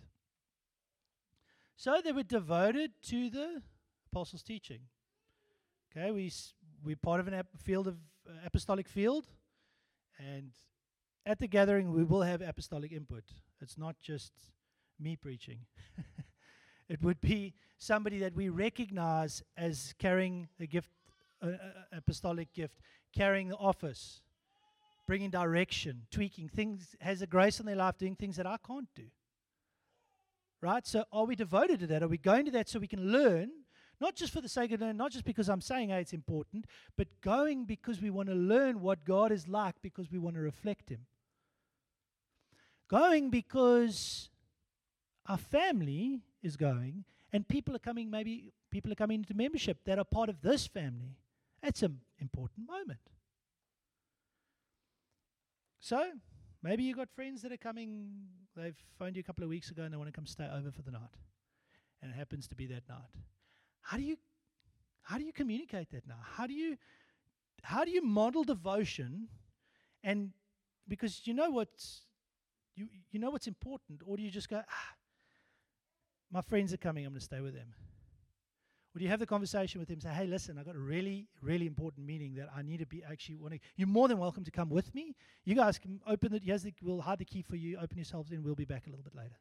So 1.76 2.02
they 2.04 2.12
were 2.12 2.24
devoted 2.24 2.92
to 3.10 3.30
the 3.30 3.62
apostles' 4.12 4.44
teaching. 4.44 4.82
Okay, 5.92 6.12
we 6.12 6.32
we're 6.84 6.96
part 6.96 7.20
of 7.20 7.28
an 7.28 7.34
ap- 7.34 7.48
field 7.58 7.88
of 7.88 7.96
uh, 8.28 8.34
apostolic 8.46 8.88
field, 8.88 9.28
and 10.18 10.52
at 11.26 11.40
the 11.40 11.48
gathering 11.48 11.92
we 11.92 12.04
will 12.04 12.22
have 12.22 12.42
apostolic 12.42 12.92
input. 12.92 13.24
It's 13.62 13.78
not 13.78 13.96
just 14.00 14.34
me 15.00 15.16
preaching. 15.16 15.60
it 16.90 17.02
would 17.02 17.22
be 17.22 17.54
somebody 17.78 18.20
that 18.20 18.36
we 18.36 18.50
recognize 18.50 19.44
as 19.58 19.94
carrying 20.00 20.48
a 20.60 20.66
gift, 20.66 20.90
uh, 21.42 21.52
apostolic 21.92 22.54
gift, 22.54 22.80
carrying 23.16 23.50
the 23.50 23.58
office, 23.58 24.22
bringing 25.08 25.30
direction, 25.30 26.04
tweaking 26.12 26.48
things, 26.48 26.96
has 27.02 27.22
a 27.22 27.28
grace 27.28 27.60
in 27.60 27.66
their 27.66 27.76
life, 27.76 27.98
doing 27.98 28.16
things 28.16 28.38
that 28.38 28.48
I 28.48 28.58
can't 28.66 28.88
do. 28.96 29.06
Right? 30.62 30.86
So, 30.88 31.04
are 31.12 31.26
we 31.26 31.36
devoted 31.36 31.82
to 31.82 31.88
that? 31.88 32.04
Are 32.04 32.08
we 32.08 32.18
going 32.18 32.46
to 32.46 32.52
that 32.52 32.70
so 32.70 32.80
we 32.80 32.88
can 32.88 33.12
learn 33.12 33.50
not 34.04 34.16
just 34.16 34.34
for 34.34 34.42
the 34.42 34.50
sake 34.50 34.72
of 34.74 34.82
learning, 34.82 34.98
not 34.98 35.12
just 35.12 35.24
because 35.24 35.48
I'm 35.48 35.62
saying 35.62 35.90
hey, 35.90 36.02
it's 36.02 36.12
important, 36.12 36.66
but 36.98 37.08
going 37.22 37.64
because 37.64 38.02
we 38.02 38.10
want 38.10 38.28
to 38.28 38.36
learn 38.36 38.82
what 38.82 39.06
God 39.06 39.32
is 39.32 39.48
like 39.48 39.76
because 39.82 40.12
we 40.12 40.20
want 40.20 40.36
to 40.36 40.42
reflect 40.42 40.90
Him. 40.90 41.06
Going 42.90 43.30
because 43.30 44.30
our 45.26 45.38
family 45.38 46.20
is 46.42 46.58
going 46.58 47.06
and 47.32 47.48
people 47.48 47.76
are 47.76 47.80
coming, 47.80 48.12
maybe 48.12 48.52
people 48.70 48.92
are 48.92 48.96
coming 48.96 49.22
into 49.22 49.34
membership 49.34 49.78
that 49.86 49.98
are 49.98 50.04
part 50.04 50.28
of 50.28 50.42
this 50.42 50.68
family. 50.68 51.16
That's 51.62 51.82
an 51.82 52.02
important 52.20 52.68
moment. 52.68 53.00
So, 55.84 56.02
maybe 56.62 56.84
you've 56.84 56.96
got 56.96 57.10
friends 57.10 57.42
that 57.42 57.52
are 57.52 57.58
coming, 57.58 58.08
they've 58.56 58.78
phoned 58.98 59.18
you 59.18 59.20
a 59.20 59.24
couple 59.24 59.44
of 59.44 59.50
weeks 59.50 59.70
ago 59.70 59.84
and 59.84 59.92
they 59.92 59.98
want 59.98 60.08
to 60.08 60.14
come 60.14 60.26
stay 60.26 60.48
over 60.50 60.72
for 60.72 60.82
the 60.82 60.92
night. 60.92 61.18
And 62.02 62.10
it 62.10 62.16
happens 62.16 62.48
to 62.48 62.56
be 62.56 62.66
that 62.68 62.88
night. 62.88 63.12
How 63.82 63.98
do 63.98 64.04
you 64.04 64.16
how 65.02 65.18
do 65.18 65.26
you 65.26 65.34
communicate 65.34 65.92
that 65.92 66.08
now? 66.08 66.20
How 66.24 66.48
do 66.48 66.54
you 66.54 66.78
how 67.64 67.84
do 67.84 67.92
you 67.92 68.02
model 68.02 68.46
devotion 68.46 69.28
and 70.06 70.30
because 70.88 71.28
you 71.28 71.34
know 71.34 71.50
what's 71.50 72.06
you 72.78 72.88
you 73.12 73.20
know 73.20 73.30
what's 73.30 73.48
important, 73.48 74.00
or 74.06 74.16
do 74.16 74.24
you 74.24 74.32
just 74.32 74.48
go, 74.48 74.62
ah, 74.66 74.96
my 76.32 76.40
friends 76.40 76.74
are 76.74 76.78
coming, 76.78 77.06
I'm 77.06 77.12
gonna 77.12 77.20
stay 77.20 77.42
with 77.42 77.56
them? 77.56 77.74
Or 78.96 79.00
do 79.00 79.06
you 79.06 79.10
have 79.10 79.20
the 79.20 79.26
conversation 79.26 79.80
with 79.80 79.90
them 79.90 80.00
say, 80.00 80.10
hey, 80.10 80.28
listen, 80.28 80.60
I've 80.60 80.66
got 80.66 80.76
a 80.76 80.80
really, 80.80 81.28
really 81.42 81.66
important 81.66 82.06
meeting 82.06 82.36
that 82.36 82.50
I 82.56 82.62
need 82.62 82.78
to 82.78 82.86
be 82.86 83.04
actually 83.04 83.36
wanting. 83.36 83.60
You're 83.76 83.88
more 83.88 84.08
than 84.08 84.20
welcome 84.20 84.44
to 84.44 84.52
come 84.52 84.70
with 84.70 84.94
me. 84.94 85.16
You 85.46 85.56
guys 85.56 85.80
can 85.80 86.00
open 86.06 86.32
the, 86.32 86.74
we'll 86.84 87.02
hide 87.02 87.18
the 87.18 87.26
key 87.26 87.42
for 87.42 87.56
you. 87.56 87.78
Open 87.78 87.98
yourselves 87.98 88.32
in. 88.32 88.44
We'll 88.44 88.54
be 88.54 88.66
back 88.66 88.86
a 88.86 88.90
little 88.92 89.04
bit 89.04 89.16
later. 89.16 89.36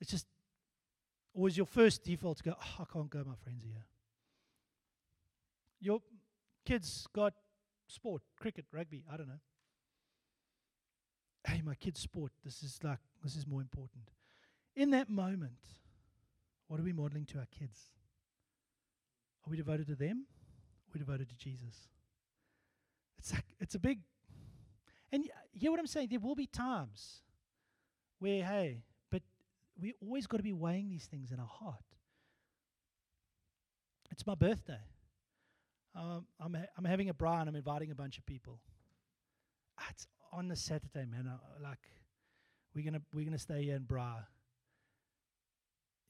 It's 0.00 0.10
just 0.10 0.26
is 1.46 1.56
your 1.56 1.66
first 1.66 2.02
default 2.04 2.38
to 2.38 2.44
go, 2.44 2.54
oh, 2.60 2.82
I 2.82 2.84
can't 2.92 3.08
go, 3.08 3.22
my 3.24 3.36
friends 3.42 3.64
are 3.64 3.68
here? 3.68 3.86
Your 5.80 6.00
kids 6.64 7.06
got 7.14 7.34
sport, 7.86 8.22
cricket, 8.38 8.66
rugby, 8.72 9.04
I 9.10 9.16
don't 9.16 9.28
know. 9.28 9.40
Hey, 11.46 11.62
my 11.64 11.74
kids' 11.74 12.00
sport, 12.00 12.32
this 12.44 12.62
is 12.62 12.80
like, 12.82 12.98
this 13.22 13.36
is 13.36 13.46
more 13.46 13.60
important. 13.60 14.10
In 14.74 14.90
that 14.90 15.08
moment, 15.08 15.60
what 16.66 16.80
are 16.80 16.82
we 16.82 16.92
modeling 16.92 17.24
to 17.26 17.38
our 17.38 17.46
kids? 17.46 17.92
Are 19.48 19.50
we 19.50 19.56
devoted 19.56 19.86
to 19.86 19.94
them? 19.94 20.26
Are 20.28 20.90
we 20.92 20.98
devoted 20.98 21.30
to 21.30 21.36
Jesus? 21.36 21.88
It's 23.16 23.32
like, 23.32 23.46
it's 23.58 23.74
a 23.74 23.78
big, 23.78 24.00
and 25.10 25.24
you 25.24 25.30
hear 25.54 25.70
what 25.70 25.80
I'm 25.80 25.86
saying? 25.86 26.08
There 26.10 26.20
will 26.20 26.34
be 26.34 26.46
times 26.46 27.22
where, 28.18 28.44
hey, 28.44 28.82
but 29.10 29.22
we 29.80 29.94
always 30.02 30.26
got 30.26 30.36
to 30.36 30.42
be 30.42 30.52
weighing 30.52 30.90
these 30.90 31.06
things 31.06 31.32
in 31.32 31.40
our 31.40 31.46
heart. 31.46 31.82
It's 34.10 34.26
my 34.26 34.34
birthday. 34.34 34.80
Um, 35.94 36.26
I'm, 36.38 36.52
ha- 36.52 36.68
I'm 36.76 36.84
having 36.84 37.08
a 37.08 37.14
braai 37.14 37.40
and 37.40 37.48
I'm 37.48 37.56
inviting 37.56 37.90
a 37.90 37.94
bunch 37.94 38.18
of 38.18 38.26
people. 38.26 38.60
Ah, 39.80 39.86
it's 39.88 40.06
on 40.30 40.48
the 40.48 40.56
Saturday, 40.56 41.06
man. 41.06 41.26
I, 41.26 41.62
like, 41.66 41.88
we're 42.74 42.84
gonna 42.84 43.00
we're 43.14 43.24
gonna 43.24 43.38
stay 43.38 43.64
here 43.64 43.76
in 43.76 43.84
Bra. 43.84 44.16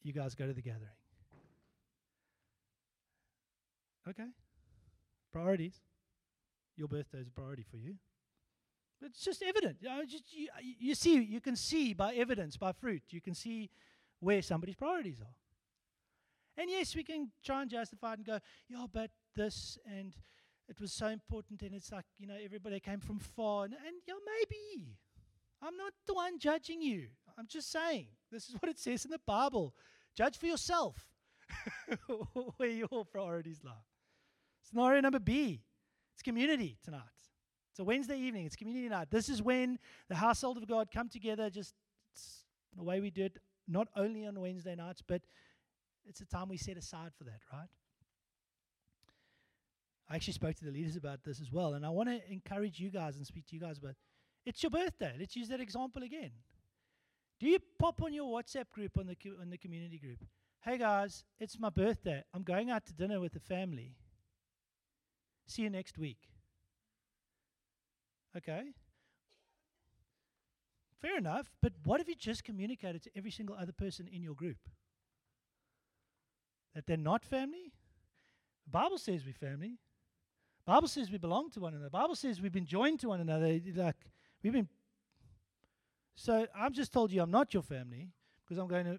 You 0.02 0.12
guys 0.12 0.34
go 0.34 0.46
to 0.46 0.52
the 0.52 0.60
gathering. 0.60 0.97
Okay. 4.08 4.28
Priorities. 5.32 5.80
Your 6.76 6.88
birthday 6.88 7.18
is 7.18 7.28
a 7.28 7.30
priority 7.30 7.64
for 7.68 7.76
you. 7.76 7.94
It's 9.02 9.24
just 9.24 9.42
evident. 9.42 9.76
You, 9.80 9.88
know, 9.88 10.04
just, 10.04 10.24
you, 10.32 10.48
you 10.62 10.94
see, 10.94 11.20
you 11.22 11.40
can 11.40 11.56
see 11.56 11.92
by 11.92 12.14
evidence, 12.14 12.56
by 12.56 12.72
fruit, 12.72 13.02
you 13.10 13.20
can 13.20 13.34
see 13.34 13.70
where 14.20 14.42
somebody's 14.42 14.76
priorities 14.76 15.20
are. 15.20 15.34
And 16.60 16.70
yes, 16.70 16.96
we 16.96 17.04
can 17.04 17.30
try 17.44 17.62
and 17.62 17.70
justify 17.70 18.14
it 18.14 18.18
and 18.18 18.26
go, 18.26 18.38
yeah, 18.68 18.86
but 18.92 19.10
this 19.36 19.78
and 19.86 20.14
it 20.68 20.80
was 20.80 20.92
so 20.92 21.06
important, 21.06 21.62
and 21.62 21.72
it's 21.72 21.92
like, 21.92 22.04
you 22.18 22.26
know, 22.26 22.36
everybody 22.42 22.78
came 22.80 23.00
from 23.00 23.18
far. 23.18 23.64
And, 23.64 23.74
and 23.74 23.96
yeah, 24.06 24.14
maybe. 24.26 24.98
I'm 25.62 25.76
not 25.76 25.92
the 26.06 26.14
one 26.14 26.38
judging 26.38 26.82
you. 26.82 27.06
I'm 27.38 27.46
just 27.46 27.70
saying, 27.70 28.08
this 28.30 28.48
is 28.48 28.54
what 28.60 28.68
it 28.70 28.78
says 28.78 29.04
in 29.04 29.10
the 29.10 29.20
Bible. 29.26 29.74
Judge 30.16 30.36
for 30.36 30.46
yourself 30.46 31.08
where 32.56 32.68
your 32.68 33.04
priorities 33.10 33.60
lie. 33.64 33.72
Scenario 34.68 35.00
number 35.00 35.18
B 35.18 35.62
it's 36.18 36.22
community 36.24 36.76
tonight. 36.82 37.02
So 37.74 37.84
Wednesday 37.84 38.18
evening, 38.18 38.44
it's 38.46 38.56
community 38.56 38.88
night. 38.88 39.06
This 39.08 39.28
is 39.28 39.40
when 39.40 39.78
the 40.08 40.16
household 40.16 40.56
of 40.56 40.66
God 40.66 40.88
come 40.92 41.08
together. 41.08 41.48
Just 41.48 41.74
the 42.76 42.82
way 42.82 42.98
we 42.98 43.08
do 43.10 43.26
it, 43.26 43.38
not 43.68 43.86
only 43.94 44.26
on 44.26 44.40
Wednesday 44.40 44.74
nights, 44.74 45.00
but 45.00 45.22
it's 46.04 46.20
a 46.20 46.24
time 46.24 46.48
we 46.48 46.56
set 46.56 46.76
aside 46.76 47.12
for 47.16 47.22
that, 47.22 47.38
right? 47.52 47.68
I 50.10 50.16
actually 50.16 50.32
spoke 50.32 50.56
to 50.56 50.64
the 50.64 50.72
leaders 50.72 50.96
about 50.96 51.22
this 51.22 51.40
as 51.40 51.52
well, 51.52 51.74
and 51.74 51.86
I 51.86 51.90
want 51.90 52.08
to 52.08 52.18
encourage 52.32 52.80
you 52.80 52.90
guys 52.90 53.16
and 53.16 53.24
speak 53.24 53.46
to 53.46 53.54
you 53.54 53.60
guys 53.60 53.78
about. 53.78 53.94
It's 54.44 54.60
your 54.60 54.70
birthday. 54.70 55.14
Let's 55.20 55.36
use 55.36 55.46
that 55.50 55.60
example 55.60 56.02
again. 56.02 56.32
Do 57.38 57.46
you 57.46 57.60
pop 57.78 58.02
on 58.02 58.12
your 58.12 58.26
WhatsApp 58.26 58.70
group 58.72 58.98
on 58.98 59.06
the 59.06 59.16
on 59.40 59.50
the 59.50 59.58
community 59.58 59.98
group? 59.98 60.18
Hey 60.62 60.78
guys, 60.78 61.22
it's 61.38 61.60
my 61.60 61.70
birthday. 61.70 62.24
I'm 62.34 62.42
going 62.42 62.70
out 62.70 62.86
to 62.86 62.92
dinner 62.92 63.20
with 63.20 63.34
the 63.34 63.40
family. 63.40 63.94
See 65.48 65.62
you 65.62 65.70
next 65.70 65.98
week. 65.98 66.18
Okay? 68.36 68.62
Fair 71.00 71.16
enough, 71.16 71.50
but 71.62 71.72
what 71.84 72.00
if 72.00 72.08
you 72.08 72.14
just 72.14 72.44
communicated 72.44 73.02
to 73.04 73.10
every 73.16 73.30
single 73.30 73.56
other 73.56 73.72
person 73.72 74.08
in 74.12 74.22
your 74.22 74.34
group? 74.34 74.58
That 76.74 76.86
they're 76.86 76.96
not 76.96 77.24
family? 77.24 77.72
The 78.66 78.70
Bible 78.70 78.98
says 78.98 79.22
we're 79.24 79.32
family. 79.32 79.78
The 80.66 80.72
Bible 80.72 80.88
says 80.88 81.10
we 81.10 81.18
belong 81.18 81.50
to 81.52 81.60
one 81.60 81.72
another. 81.72 81.86
The 81.86 81.90
Bible 81.90 82.14
says 82.14 82.42
we've 82.42 82.52
been 82.52 82.66
joined 82.66 83.00
to 83.00 83.08
one 83.08 83.20
another. 83.20 83.58
Like 83.74 83.96
we've 84.42 84.52
been 84.52 84.68
so 86.14 86.46
I'm 86.54 86.74
just 86.74 86.92
told 86.92 87.10
you 87.10 87.22
I'm 87.22 87.30
not 87.30 87.54
your 87.54 87.62
family 87.62 88.10
because 88.44 88.58
I'm 88.58 88.68
going 88.68 88.84
to 88.84 88.98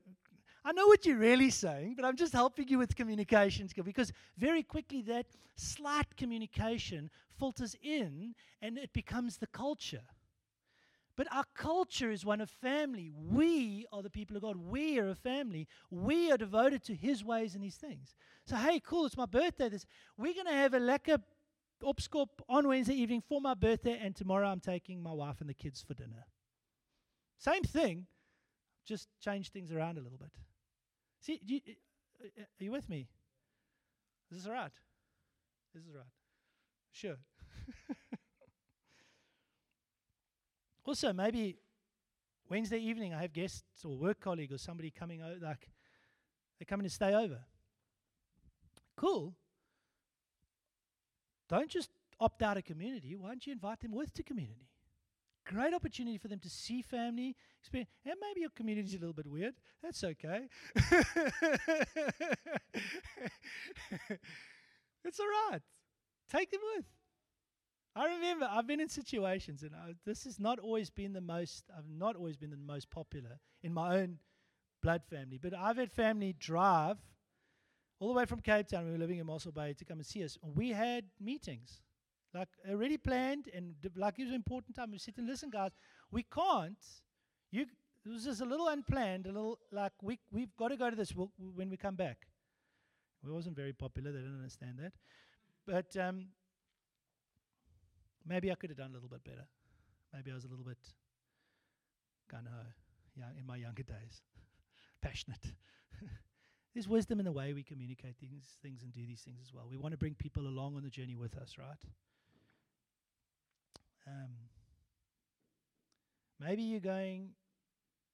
I 0.66 0.72
know 0.72 0.88
what 0.88 1.06
you're 1.06 1.18
really 1.18 1.50
saying, 1.50 1.96
but 1.96 2.06
I'm 2.06 2.16
just 2.16 2.34
helping 2.34 2.68
you 2.68 2.78
with 2.78 2.96
communication 2.96 3.68
skills 3.70 3.86
because 3.86 4.12
very 4.38 4.64
quickly 4.64 5.02
that 5.04 5.28
slight 5.56 6.16
communication 6.18 7.10
filters 7.38 7.76
in 7.82 8.36
and 8.62 8.78
it 8.78 8.92
becomes 8.94 9.38
the 9.38 9.48
culture. 9.48 10.04
But 11.16 11.28
our 11.34 11.44
culture 11.54 12.12
is 12.12 12.26
one 12.26 12.40
of 12.40 12.50
family. 12.50 13.12
We 13.14 13.86
are 13.92 14.02
the 14.02 14.10
people 14.10 14.38
of 14.38 14.42
God. 14.42 14.56
We 14.56 15.00
are 15.00 15.10
a 15.10 15.16
family. 15.16 15.68
We 15.92 16.32
are 16.32 16.38
devoted 16.38 16.82
to 16.86 16.96
His 16.96 17.26
ways 17.26 17.56
and 17.56 17.64
His 17.64 17.76
things. 17.76 18.16
So, 18.46 18.56
hey, 18.56 18.80
cool, 18.80 19.06
it's 19.06 19.18
my 19.18 19.26
birthday. 19.26 19.68
This, 19.68 19.86
we're 20.18 20.34
going 20.34 20.46
to 20.46 20.54
have 20.54 20.74
a 20.74 20.80
lekker 20.80 21.22
opskop 21.84 22.28
on 22.48 22.68
Wednesday 22.68 22.96
evening 22.96 23.22
for 23.28 23.42
my 23.42 23.54
birthday, 23.54 24.00
and 24.02 24.16
tomorrow 24.16 24.48
I'm 24.48 24.62
taking 24.62 25.04
my 25.04 25.12
wife 25.12 25.42
and 25.42 25.50
the 25.50 25.54
kids 25.54 25.84
for 25.86 25.94
dinner. 25.94 26.26
Same 27.38 27.64
thing, 27.64 28.08
just 28.86 29.10
change 29.20 29.50
things 29.52 29.72
around 29.72 29.98
a 29.98 30.02
little 30.02 30.18
bit. 30.18 30.32
See, 31.22 31.40
you, 31.46 31.60
uh, 31.68 32.28
uh, 32.40 32.42
are 32.42 32.64
you 32.64 32.72
with 32.72 32.90
me? 32.90 33.08
Is 34.32 34.44
this 34.44 34.52
right? 34.52 34.72
This 35.74 35.84
is 35.84 35.94
right. 35.94 36.04
Sure. 36.92 37.18
also, 40.86 41.14
maybe 41.14 41.58
Wednesday 42.50 42.80
evening 42.80 43.14
I 43.14 43.22
have 43.22 43.34
guests 43.34 43.64
or 43.86 43.96
work 43.96 44.20
colleague 44.20 44.52
or 44.52 44.58
somebody 44.58 44.92
coming 44.92 45.22
over, 45.22 45.38
like 45.42 45.70
they're 46.58 46.66
coming 46.66 46.86
to 46.86 46.90
stay 46.90 47.14
over. 47.14 47.40
Cool. 48.96 49.34
Don't 51.48 51.70
just 51.70 51.90
opt 52.20 52.42
out 52.44 52.58
of 52.58 52.66
community. 52.66 53.16
Why 53.16 53.30
don't 53.30 53.46
you 53.46 53.54
invite 53.54 53.80
them 53.80 53.92
with 53.92 54.14
to 54.16 54.24
community? 54.24 54.68
Great 55.50 55.74
opportunity 55.74 56.20
for 56.20 56.28
them 56.28 56.40
to 56.40 56.50
see 56.50 56.84
family, 56.84 57.36
experience. 57.60 57.90
And 58.06 58.14
maybe 58.22 58.42
your 58.42 58.52
community 58.52 58.88
is 58.88 58.94
a 58.94 59.00
little 59.00 59.14
bit 59.14 59.26
weird. 59.26 59.56
That's 59.82 60.04
okay. 60.04 60.48
it's 65.04 65.20
all 65.20 65.26
right. 65.50 65.62
Take 66.32 66.52
them 66.52 66.62
with. 66.76 66.86
I 67.96 68.14
remember 68.14 68.48
I've 68.50 68.68
been 68.68 68.80
in 68.80 68.90
situations, 68.90 69.64
and 69.64 69.72
I, 69.74 69.96
this 70.06 70.24
has 70.26 70.40
not 70.40 70.60
always 70.60 70.92
been 70.92 71.14
the 71.14 71.22
most. 71.22 71.64
I've 71.76 71.90
not 71.90 72.16
always 72.16 72.38
been 72.38 72.52
the 72.52 72.58
most 72.58 72.92
popular 72.92 73.40
in 73.64 73.74
my 73.74 73.98
own 73.98 74.20
blood 74.84 75.02
family, 75.10 75.40
but 75.42 75.56
I've 75.56 75.78
had 75.78 75.92
family 75.92 76.36
drive 76.38 76.98
all 78.00 78.08
the 78.08 78.14
way 78.14 78.26
from 78.26 78.40
Cape 78.40 78.68
Town, 78.68 78.86
we 78.86 78.92
were 78.92 78.98
living 78.98 79.18
in 79.18 79.26
Mossel 79.26 79.52
Bay, 79.52 79.74
to 79.74 79.84
come 79.84 79.98
and 79.98 80.06
see 80.06 80.24
us. 80.24 80.38
We 80.42 80.70
had 80.70 81.06
meetings, 81.20 81.82
like 82.34 82.50
already 82.70 82.98
planned, 82.98 83.50
and 83.54 83.76
like 83.96 84.20
it 84.20 84.24
was 84.24 84.30
an 84.30 84.36
important 84.36 84.76
time. 84.76 84.92
We 84.92 84.98
sit 84.98 85.18
and 85.18 85.28
listen, 85.28 85.50
guys. 85.50 85.72
We 86.12 86.24
can't. 86.24 86.78
You. 87.52 87.66
It 88.06 88.10
was 88.10 88.24
just 88.24 88.42
a 88.42 88.46
little 88.46 88.68
unplanned, 88.70 89.26
a 89.26 89.32
little 89.32 89.60
like 89.72 89.92
we 90.02 90.20
we've 90.32 90.56
got 90.58 90.70
to 90.70 90.78
go 90.78 90.90
to 90.90 90.96
this 90.96 91.14
we'll, 91.14 91.32
when 91.38 91.70
we 91.70 91.78
come 91.78 91.96
back. 91.96 92.28
We 93.24 93.32
wasn't 93.32 93.56
very 93.56 93.74
popular. 93.74 94.12
They 94.12 94.20
didn't 94.20 94.38
understand 94.38 94.80
that, 94.80 94.94
but 95.68 95.98
um, 96.02 96.28
maybe 98.26 98.52
I 98.52 98.56
could 98.56 98.70
have 98.70 98.78
done 98.78 98.92
a 98.92 98.94
little 98.94 99.10
bit 99.10 99.24
better. 99.24 99.46
Maybe 100.14 100.32
I 100.32 100.36
was 100.36 100.46
a 100.46 100.48
little 100.48 100.64
bit 100.66 100.78
gun 102.32 102.48
ho, 102.50 102.62
young 103.16 103.38
in 103.38 103.46
my 103.46 103.58
younger 103.58 103.84
days, 103.84 104.22
passionate. 105.02 105.54
There's 106.74 106.88
wisdom 106.88 107.20
in 107.20 107.26
the 107.26 107.32
way 107.32 107.54
we 107.54 107.64
communicate 107.64 108.20
these 108.22 108.58
things 108.62 108.84
and 108.84 108.94
do 108.94 109.06
these 109.06 109.22
things 109.22 109.40
as 109.44 109.54
well. 109.54 109.68
We 109.70 109.78
want 109.78 109.92
to 109.92 109.98
bring 109.98 110.14
people 110.14 110.48
along 110.48 110.76
on 110.76 110.84
the 110.84 110.90
journey 110.90 111.16
with 111.16 111.36
us, 111.36 111.58
right? 111.58 111.84
Um, 114.10 114.30
maybe 116.40 116.64
you're 116.64 116.80
going, 116.80 117.30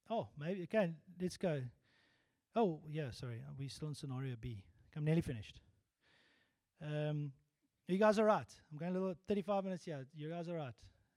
oh, 0.10 0.28
maybe, 0.38 0.64
okay, 0.64 0.94
let's 1.22 1.38
go. 1.38 1.62
Oh, 2.56 2.82
yeah, 2.90 3.12
sorry, 3.12 3.42
we're 3.58 3.66
we 3.66 3.68
still 3.70 3.88
in 3.90 3.96
scenario 3.96 4.36
B? 4.40 4.64
I'm 4.96 5.06
nearly 5.06 5.22
finished. 5.22 5.60
Um, 6.82 7.32
you 7.88 7.98
guys 7.98 8.18
are 8.18 8.26
right. 8.26 8.48
I'm 8.72 8.78
going 8.78 8.92
a 8.92 9.00
little 9.00 9.16
35 9.28 9.64
minutes 9.64 9.86
here. 9.86 10.06
You 10.16 10.30
guys 10.30 10.50
are 10.50 10.56
right. 10.56 10.74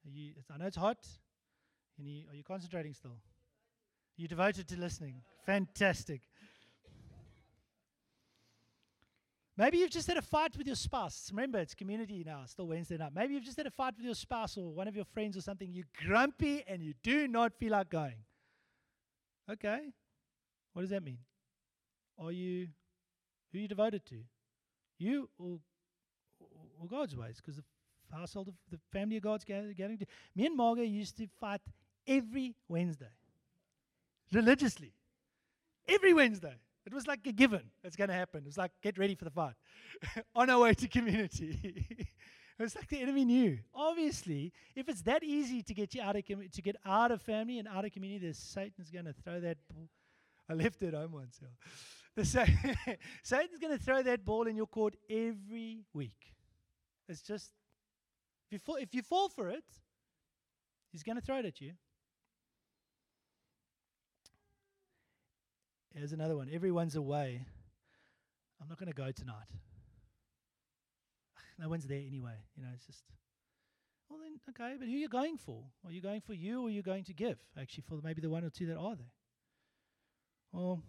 Are 0.07 0.11
you, 0.11 0.33
I 0.53 0.59
know 0.59 0.67
it's 0.67 0.77
hot. 0.77 1.07
You, 1.97 2.25
are 2.31 2.35
you 2.35 2.45
concentrating 2.45 2.95
still? 2.95 3.17
You're 4.17 4.29
devoted 4.29 4.69
to 4.69 4.77
listening. 4.79 5.23
Fantastic. 5.47 6.23
Maybe 9.59 9.79
you've 9.79 9.91
just 9.91 10.07
had 10.07 10.17
a 10.17 10.23
fight 10.23 10.57
with 10.57 10.69
your 10.69 10.77
spouse. 10.77 11.31
Remember, 11.33 11.59
it's 11.59 11.75
community 11.75 12.23
now, 12.25 12.43
it's 12.45 12.53
still 12.53 12.69
Wednesday 12.69 12.97
night. 12.97 13.11
Maybe 13.13 13.35
you've 13.35 13.43
just 13.43 13.57
had 13.57 13.67
a 13.67 13.73
fight 13.73 13.95
with 13.97 14.07
your 14.07 14.15
spouse 14.15 14.57
or 14.57 14.73
one 14.73 14.87
of 14.87 14.95
your 14.95 15.05
friends 15.05 15.37
or 15.37 15.41
something. 15.41 15.69
You're 15.73 15.85
grumpy 16.07 16.63
and 16.69 16.81
you 16.81 16.95
do 17.03 17.27
not 17.27 17.53
feel 17.59 17.73
like 17.73 17.91
going. 17.91 18.15
Okay. 19.51 19.81
What 20.73 20.83
does 20.83 20.91
that 20.91 21.03
mean? 21.03 21.19
Are 22.23 22.31
you, 22.31 22.69
who 23.53 23.59
are 23.59 23.63
you 23.63 23.67
devoted 23.67 24.07
to? 24.07 24.21
You 24.97 25.29
or, 25.41 25.59
or 26.81 26.87
God's 26.87 27.17
ways? 27.17 27.39
Because 27.39 27.57
the 27.57 27.65
household 28.17 28.47
of 28.47 28.55
the 28.71 28.79
family 28.93 29.17
of 29.17 29.25
God's 29.25 29.43
gathering. 29.43 30.07
Me 30.37 30.47
and 30.47 30.57
Marga 30.57 30.89
used 30.89 31.17
to 31.17 31.27
fight 31.41 31.61
every 32.07 32.55
Wednesday, 32.69 33.11
religiously. 34.33 34.93
Every 35.89 36.15
Wednesday. 36.15 36.55
It 36.87 36.95
was 36.95 37.07
like 37.07 37.21
a 37.27 37.33
given. 37.33 37.63
It's 37.85 37.97
going 37.97 38.09
to 38.09 38.15
happen. 38.15 38.41
It 38.41 38.47
was 38.47 38.59
like, 38.59 38.73
get 38.83 38.99
ready 38.99 39.15
for 39.15 39.25
the 39.25 39.31
fight. 39.31 39.55
On 40.35 40.49
our 40.49 40.61
way 40.61 40.75
to 40.75 40.89
community. 40.89 41.87
it 42.59 42.63
was 42.63 42.75
like 42.75 42.89
the 42.89 43.01
enemy 43.01 43.25
knew. 43.25 43.59
Obviously, 43.75 44.53
if 44.75 44.89
it's 44.89 45.03
that 45.03 45.23
easy 45.23 45.63
to 45.63 45.75
get 45.75 45.95
you 45.95 46.03
out 46.03 46.17
of 46.17 46.25
com- 46.27 46.49
to 46.51 46.63
get 46.63 46.77
out 46.87 47.11
of 47.11 47.21
family 47.21 47.59
and 47.59 47.69
out 47.69 47.85
of 47.85 47.93
community, 47.93 48.27
then 48.27 48.35
Satan's 48.35 48.91
going 48.91 49.05
to 49.05 49.13
throw 49.13 49.41
that 49.41 49.59
ball. 49.69 49.89
I 50.49 50.55
left 50.55 50.83
it 50.83 50.95
home 50.95 51.13
once. 51.13 51.41
The 52.17 52.25
sa- 52.25 52.47
Satan's 53.23 53.59
going 53.61 53.77
to 53.77 53.83
throw 53.83 54.03
that 54.03 54.25
ball 54.25 54.47
in 54.47 54.57
your 54.57 54.67
court 54.67 54.97
every 55.11 55.85
week. 55.93 56.35
It's 57.09 57.23
just 57.23 57.51
if 58.47 58.53
you 58.53 58.59
fall, 58.59 58.77
if 58.77 58.95
you 58.95 59.03
fall 59.03 59.29
for 59.29 59.51
it, 59.51 59.65
he's 60.91 61.03
going 61.03 61.17
to 61.17 61.23
throw 61.23 61.39
it 61.39 61.45
at 61.45 61.61
you. 61.61 61.73
Here's 65.99 66.13
another 66.13 66.37
one. 66.37 66.49
Everyone's 66.53 66.95
away. 66.95 67.45
I'm 68.63 68.69
not 68.69 68.79
going 68.79 68.89
to 68.89 68.95
go 68.95 69.11
tonight. 69.11 69.49
No 71.61 71.69
one's 71.69 71.89
there 71.89 71.99
anyway. 72.07 72.37
You 72.57 72.63
know, 72.63 72.69
it's 72.73 72.87
just, 72.87 73.03
well, 74.09 74.21
then, 74.23 74.39
okay, 74.51 74.77
but 74.79 74.87
who 74.87 74.95
are 74.95 74.99
you 74.99 75.09
going 75.09 75.37
for? 75.37 75.65
Are 75.85 75.91
you 75.91 76.01
going 76.01 76.21
for 76.21 76.33
you 76.33 76.63
or 76.63 76.69
are 76.69 76.71
you 76.71 76.83
going 76.83 77.03
to 77.03 77.13
give? 77.13 77.37
Actually, 77.61 77.83
for 77.89 77.99
maybe 78.05 78.21
the 78.21 78.31
one 78.31 78.45
or 78.45 78.51
two 78.51 78.67
that 78.67 78.77
are 78.77 78.95
there. 78.95 79.11
Well, 80.53 80.85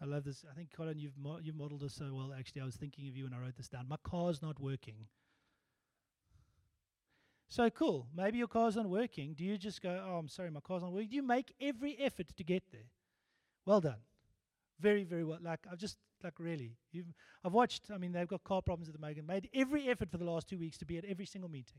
I 0.00 0.06
love 0.06 0.24
this. 0.24 0.42
I 0.50 0.54
think, 0.54 0.70
Colin, 0.74 0.98
you've, 0.98 1.18
mo- 1.18 1.40
you've 1.42 1.54
modeled 1.54 1.82
this 1.82 1.92
so 1.92 2.06
well. 2.14 2.32
Actually, 2.36 2.62
I 2.62 2.64
was 2.64 2.76
thinking 2.76 3.08
of 3.08 3.16
you 3.16 3.24
when 3.24 3.34
I 3.34 3.40
wrote 3.40 3.58
this 3.58 3.68
down. 3.68 3.86
My 3.90 3.98
car's 4.02 4.40
not 4.40 4.58
working. 4.58 5.04
So 7.50 7.68
cool. 7.68 8.06
Maybe 8.16 8.38
your 8.38 8.48
car's 8.48 8.76
not 8.76 8.88
working. 8.88 9.34
Do 9.34 9.44
you 9.44 9.58
just 9.58 9.82
go, 9.82 10.02
oh, 10.02 10.16
I'm 10.16 10.28
sorry, 10.28 10.50
my 10.50 10.60
car's 10.60 10.80
not 10.80 10.92
working? 10.92 11.10
Do 11.10 11.16
you 11.16 11.22
make 11.22 11.52
every 11.60 11.98
effort 12.00 12.28
to 12.34 12.42
get 12.42 12.62
there? 12.72 12.88
Well 13.66 13.82
done. 13.82 13.98
Very, 14.80 15.04
very 15.04 15.24
well. 15.24 15.38
Like 15.42 15.60
I've 15.70 15.78
just 15.78 15.98
like 16.22 16.38
really, 16.38 16.76
I've 17.44 17.52
watched. 17.52 17.90
I 17.92 17.98
mean, 17.98 18.12
they've 18.12 18.28
got 18.28 18.44
car 18.44 18.62
problems 18.62 18.88
at 18.88 18.94
the 18.94 19.00
moment. 19.00 19.26
Made 19.26 19.48
every 19.54 19.88
effort 19.88 20.10
for 20.10 20.18
the 20.18 20.24
last 20.24 20.48
two 20.48 20.58
weeks 20.58 20.78
to 20.78 20.84
be 20.84 20.98
at 20.98 21.04
every 21.04 21.26
single 21.26 21.50
meeting. 21.50 21.78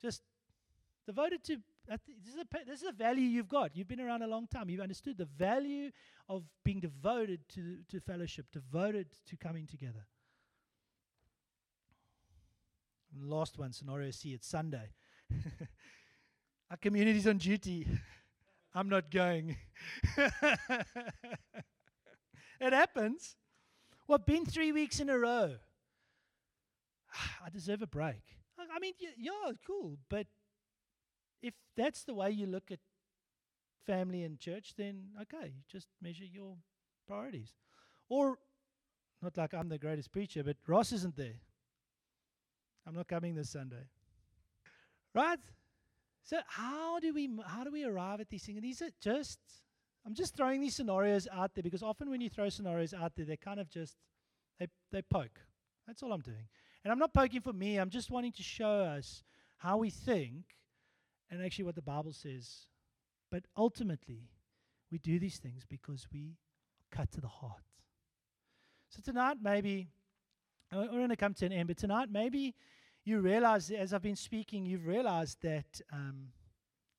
Just 0.00 0.22
devoted 1.06 1.44
to. 1.44 1.58
this 1.88 2.34
is 2.34 2.40
a 2.40 2.64
this 2.66 2.82
is 2.82 2.88
a 2.88 2.92
value 2.92 3.24
you've 3.24 3.48
got. 3.48 3.76
You've 3.76 3.88
been 3.88 4.00
around 4.00 4.22
a 4.22 4.26
long 4.26 4.46
time. 4.46 4.70
You've 4.70 4.80
understood 4.80 5.18
the 5.18 5.26
value 5.26 5.90
of 6.28 6.44
being 6.64 6.80
devoted 6.80 7.48
to 7.50 7.78
to 7.88 8.00
fellowship, 8.00 8.46
devoted 8.52 9.08
to 9.26 9.36
coming 9.36 9.66
together. 9.66 10.06
And 13.14 13.28
last 13.28 13.58
one, 13.58 13.72
scenario 13.72 14.10
C. 14.10 14.32
It's 14.32 14.48
Sunday. 14.48 14.90
Our 16.70 16.76
community's 16.78 17.26
on 17.26 17.38
duty. 17.38 17.86
I'm 18.74 18.88
not 18.88 19.10
going. 19.10 19.56
it 20.16 20.32
happens. 22.60 23.36
Well, 24.06 24.18
I've 24.18 24.26
been 24.26 24.46
three 24.46 24.72
weeks 24.72 25.00
in 25.00 25.10
a 25.10 25.18
row. 25.18 25.56
I 27.44 27.50
deserve 27.50 27.82
a 27.82 27.86
break. 27.86 28.22
I 28.58 28.78
mean, 28.78 28.94
yeah, 29.18 29.52
cool. 29.66 29.98
But 30.08 30.26
if 31.42 31.54
that's 31.76 32.04
the 32.04 32.14
way 32.14 32.30
you 32.30 32.46
look 32.46 32.70
at 32.70 32.78
family 33.86 34.22
and 34.22 34.38
church, 34.38 34.74
then 34.76 35.08
okay, 35.22 35.52
just 35.70 35.88
measure 36.00 36.24
your 36.24 36.56
priorities. 37.06 37.54
Or, 38.08 38.38
not 39.20 39.36
like 39.36 39.54
I'm 39.54 39.68
the 39.68 39.78
greatest 39.78 40.12
preacher, 40.12 40.42
but 40.44 40.56
Ross 40.66 40.92
isn't 40.92 41.16
there. 41.16 41.40
I'm 42.86 42.94
not 42.94 43.08
coming 43.08 43.34
this 43.34 43.50
Sunday. 43.50 43.86
Right? 45.14 45.38
So 46.22 46.38
how 46.46 47.00
do 47.00 47.12
we 47.12 47.28
how 47.46 47.64
do 47.64 47.72
we 47.72 47.84
arrive 47.84 48.20
at 48.20 48.28
these 48.30 48.44
things? 48.44 48.56
And 48.56 48.64
these 48.64 48.82
are 48.82 48.90
just 49.00 49.38
I'm 50.06 50.14
just 50.14 50.36
throwing 50.36 50.60
these 50.60 50.74
scenarios 50.74 51.28
out 51.32 51.54
there 51.54 51.62
because 51.62 51.82
often 51.82 52.10
when 52.10 52.20
you 52.20 52.28
throw 52.28 52.48
scenarios 52.48 52.94
out 52.94 53.12
there, 53.16 53.24
they 53.24 53.36
kind 53.36 53.60
of 53.60 53.68
just 53.68 53.96
they 54.58 54.68
they 54.90 55.02
poke. 55.02 55.40
That's 55.86 56.02
all 56.02 56.12
I'm 56.12 56.20
doing. 56.20 56.48
And 56.84 56.92
I'm 56.92 56.98
not 56.98 57.14
poking 57.14 57.40
for 57.40 57.52
me. 57.52 57.76
I'm 57.76 57.90
just 57.90 58.10
wanting 58.10 58.32
to 58.32 58.42
show 58.42 58.80
us 58.80 59.22
how 59.58 59.78
we 59.78 59.90
think 59.90 60.44
and 61.30 61.42
actually 61.44 61.64
what 61.64 61.74
the 61.74 61.82
Bible 61.82 62.12
says. 62.12 62.66
But 63.30 63.44
ultimately, 63.56 64.28
we 64.90 64.98
do 64.98 65.18
these 65.18 65.38
things 65.38 65.64
because 65.68 66.06
we 66.12 66.36
are 66.80 66.96
cut 66.96 67.10
to 67.12 67.20
the 67.20 67.28
heart. 67.28 67.62
So 68.90 69.00
tonight, 69.02 69.38
maybe 69.40 69.88
we're 70.72 70.86
going 70.86 71.08
to 71.08 71.16
come 71.16 71.34
to 71.34 71.46
an 71.46 71.52
end. 71.52 71.68
But 71.68 71.78
tonight, 71.78 72.08
maybe 72.10 72.54
you 73.04 73.20
realize, 73.20 73.70
as 73.70 73.92
I've 73.92 74.02
been 74.02 74.16
speaking, 74.16 74.64
you've 74.64 74.86
realized 74.86 75.42
that, 75.42 75.80
um, 75.92 76.28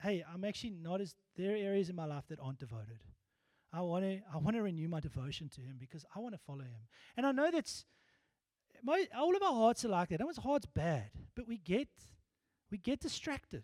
hey, 0.01 0.23
I'm 0.31 0.43
actually 0.43 0.71
not 0.71 1.01
as, 1.01 1.15
there 1.37 1.53
are 1.53 1.57
areas 1.57 1.89
in 1.89 1.95
my 1.95 2.05
life 2.05 2.25
that 2.29 2.39
aren't 2.39 2.59
devoted. 2.59 2.99
I 3.71 3.81
want 3.81 4.03
to, 4.03 4.19
I 4.33 4.37
want 4.37 4.55
to 4.55 4.61
renew 4.61 4.87
my 4.87 4.99
devotion 4.99 5.49
to 5.49 5.61
Him 5.61 5.77
because 5.79 6.05
I 6.15 6.19
want 6.19 6.35
to 6.35 6.39
follow 6.45 6.61
Him. 6.63 6.87
And 7.17 7.25
I 7.25 7.31
know 7.31 7.49
that's, 7.51 7.85
my, 8.83 9.07
all 9.17 9.35
of 9.35 9.41
our 9.41 9.53
hearts 9.53 9.85
are 9.85 9.89
like 9.89 10.09
that. 10.09 10.19
No 10.19 10.25
one's 10.25 10.37
heart's 10.37 10.65
bad, 10.65 11.09
but 11.35 11.47
we 11.47 11.57
get, 11.57 11.87
we 12.69 12.77
get 12.77 12.99
distracted. 12.99 13.63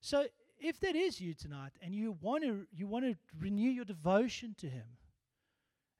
So 0.00 0.26
if 0.58 0.80
that 0.80 0.96
is 0.96 1.20
you 1.20 1.34
tonight, 1.34 1.72
and 1.82 1.94
you 1.94 2.16
want 2.20 2.44
to, 2.44 2.66
you 2.72 2.86
want 2.86 3.04
to 3.04 3.16
renew 3.38 3.70
your 3.70 3.84
devotion 3.84 4.54
to 4.58 4.68
Him, 4.68 4.86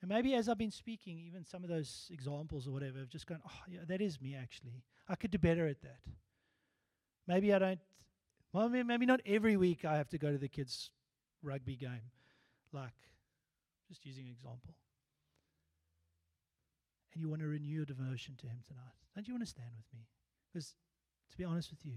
and 0.02 0.08
maybe 0.08 0.34
as 0.34 0.48
I've 0.48 0.58
been 0.58 0.72
speaking, 0.72 1.22
even 1.26 1.44
some 1.44 1.62
of 1.62 1.70
those 1.70 2.10
examples 2.12 2.66
or 2.66 2.72
whatever, 2.72 2.98
I've 3.00 3.08
just 3.08 3.26
gone, 3.26 3.40
oh, 3.46 3.60
yeah, 3.68 3.80
that 3.86 4.00
is 4.00 4.20
me 4.20 4.34
actually. 4.34 4.82
I 5.08 5.14
could 5.14 5.30
do 5.30 5.38
better 5.38 5.68
at 5.68 5.80
that. 5.82 6.00
Maybe 7.28 7.54
I 7.54 7.60
don't, 7.60 7.78
well, 8.52 8.68
maybe 8.68 9.06
not 9.06 9.20
every 9.24 9.56
week 9.56 9.84
I 9.84 9.96
have 9.96 10.08
to 10.10 10.18
go 10.18 10.32
to 10.32 10.38
the 10.38 10.48
kids' 10.48 10.90
rugby 11.40 11.76
game. 11.76 12.10
Like, 12.72 12.92
just 13.88 14.04
using 14.04 14.24
an 14.24 14.32
example. 14.32 14.74
And 17.14 17.22
you 17.22 17.28
want 17.28 17.42
to 17.42 17.46
renew 17.46 17.68
your 17.68 17.84
devotion 17.84 18.34
to 18.40 18.46
Him 18.46 18.58
tonight. 18.66 18.96
Don't 19.14 19.28
you 19.28 19.34
want 19.34 19.44
to 19.44 19.50
stand 19.50 19.70
with 19.76 19.86
me? 19.94 20.06
Because, 20.52 20.74
to 21.30 21.36
be 21.36 21.44
honest 21.44 21.70
with 21.70 21.84
you, 21.84 21.92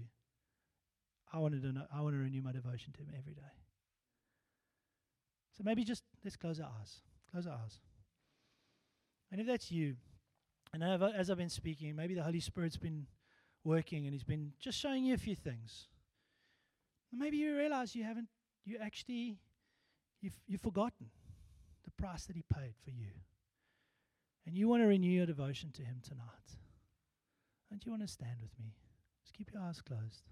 I 1.32 1.38
want 1.38 1.60
to, 1.60 1.72
know, 1.72 1.86
I 1.92 2.02
want 2.02 2.14
to 2.14 2.20
renew 2.20 2.42
my 2.42 2.52
devotion 2.52 2.92
to 2.92 3.00
Him 3.00 3.08
every 3.18 3.34
day. 3.34 3.56
So 5.56 5.64
maybe 5.64 5.82
just 5.82 6.04
let's 6.22 6.36
close 6.36 6.60
our 6.60 6.70
eyes. 6.80 7.00
Close 7.32 7.46
our 7.46 7.54
eyes. 7.54 7.80
And 9.36 9.42
if 9.42 9.46
that's 9.48 9.70
you, 9.70 9.96
and 10.72 10.82
as 10.82 11.28
I've 11.28 11.36
been 11.36 11.50
speaking, 11.50 11.94
maybe 11.94 12.14
the 12.14 12.22
Holy 12.22 12.40
Spirit's 12.40 12.78
been 12.78 13.06
working 13.64 14.06
and 14.06 14.14
He's 14.14 14.24
been 14.24 14.52
just 14.58 14.78
showing 14.78 15.04
you 15.04 15.12
a 15.12 15.18
few 15.18 15.34
things. 15.34 15.88
Maybe 17.12 17.36
you 17.36 17.54
realize 17.54 17.94
you 17.94 18.02
haven't, 18.02 18.28
you 18.64 18.78
actually, 18.80 19.36
you've, 20.22 20.40
you've 20.46 20.62
forgotten 20.62 21.10
the 21.84 21.90
price 21.90 22.24
that 22.24 22.36
He 22.36 22.44
paid 22.50 22.72
for 22.82 22.88
you. 22.88 23.12
and 24.46 24.56
you 24.56 24.68
want 24.68 24.82
to 24.82 24.86
renew 24.86 25.10
your 25.10 25.26
devotion 25.26 25.70
to 25.72 25.82
Him 25.82 26.00
tonight, 26.02 26.56
don't 27.68 27.84
you 27.84 27.92
want 27.92 28.06
to 28.06 28.08
stand 28.08 28.36
with 28.40 28.58
me? 28.58 28.72
Just 29.22 29.34
keep 29.34 29.52
your 29.52 29.60
eyes 29.60 29.82
closed. 29.82 30.22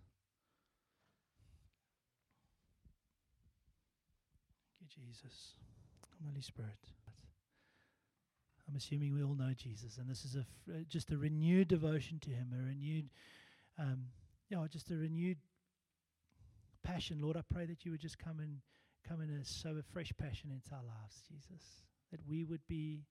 Thank 4.80 4.96
you, 4.96 5.04
Jesus. 5.04 5.56
Holy 6.26 6.40
Spirit. 6.40 7.03
I'm 8.68 8.76
assuming 8.76 9.12
we 9.12 9.22
all 9.22 9.34
know 9.34 9.52
Jesus, 9.56 9.98
and 9.98 10.08
this 10.08 10.24
is 10.24 10.36
a 10.36 10.40
f- 10.40 10.74
uh, 10.74 10.78
just 10.88 11.10
a 11.10 11.18
renewed 11.18 11.68
devotion 11.68 12.18
to 12.20 12.30
Him, 12.30 12.52
a 12.58 12.62
renewed, 12.62 13.10
um, 13.78 14.06
yeah, 14.48 14.64
just 14.70 14.90
a 14.90 14.96
renewed 14.96 15.38
passion. 16.82 17.20
Lord, 17.20 17.36
I 17.36 17.42
pray 17.52 17.66
that 17.66 17.84
you 17.84 17.90
would 17.90 18.00
just 18.00 18.18
come 18.18 18.40
and 18.40 18.58
come 19.06 19.20
and 19.20 19.46
sow 19.46 19.76
a 19.76 19.82
fresh 19.82 20.12
passion 20.18 20.50
into 20.50 20.74
our 20.74 20.82
lives, 20.82 21.22
Jesus. 21.28 21.62
That 22.10 22.20
we 22.28 22.44
would 22.44 22.66
be 22.68 23.02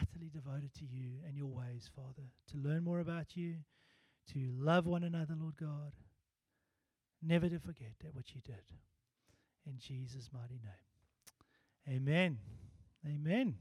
utterly 0.00 0.30
devoted 0.30 0.74
to 0.74 0.84
you 0.84 1.18
and 1.26 1.36
your 1.36 1.46
ways, 1.46 1.88
Father, 1.94 2.28
to 2.50 2.56
learn 2.56 2.82
more 2.82 3.00
about 3.00 3.36
you, 3.36 3.56
to 4.32 4.52
love 4.58 4.86
one 4.86 5.04
another, 5.04 5.34
Lord 5.38 5.56
God, 5.56 5.92
never 7.22 7.48
to 7.48 7.58
forget 7.58 7.92
that 8.02 8.14
what 8.14 8.34
you 8.34 8.40
did. 8.40 8.62
In 9.66 9.78
Jesus' 9.78 10.30
mighty 10.32 10.60
name. 10.62 11.96
Amen. 11.96 12.38
Amen. 13.06 13.54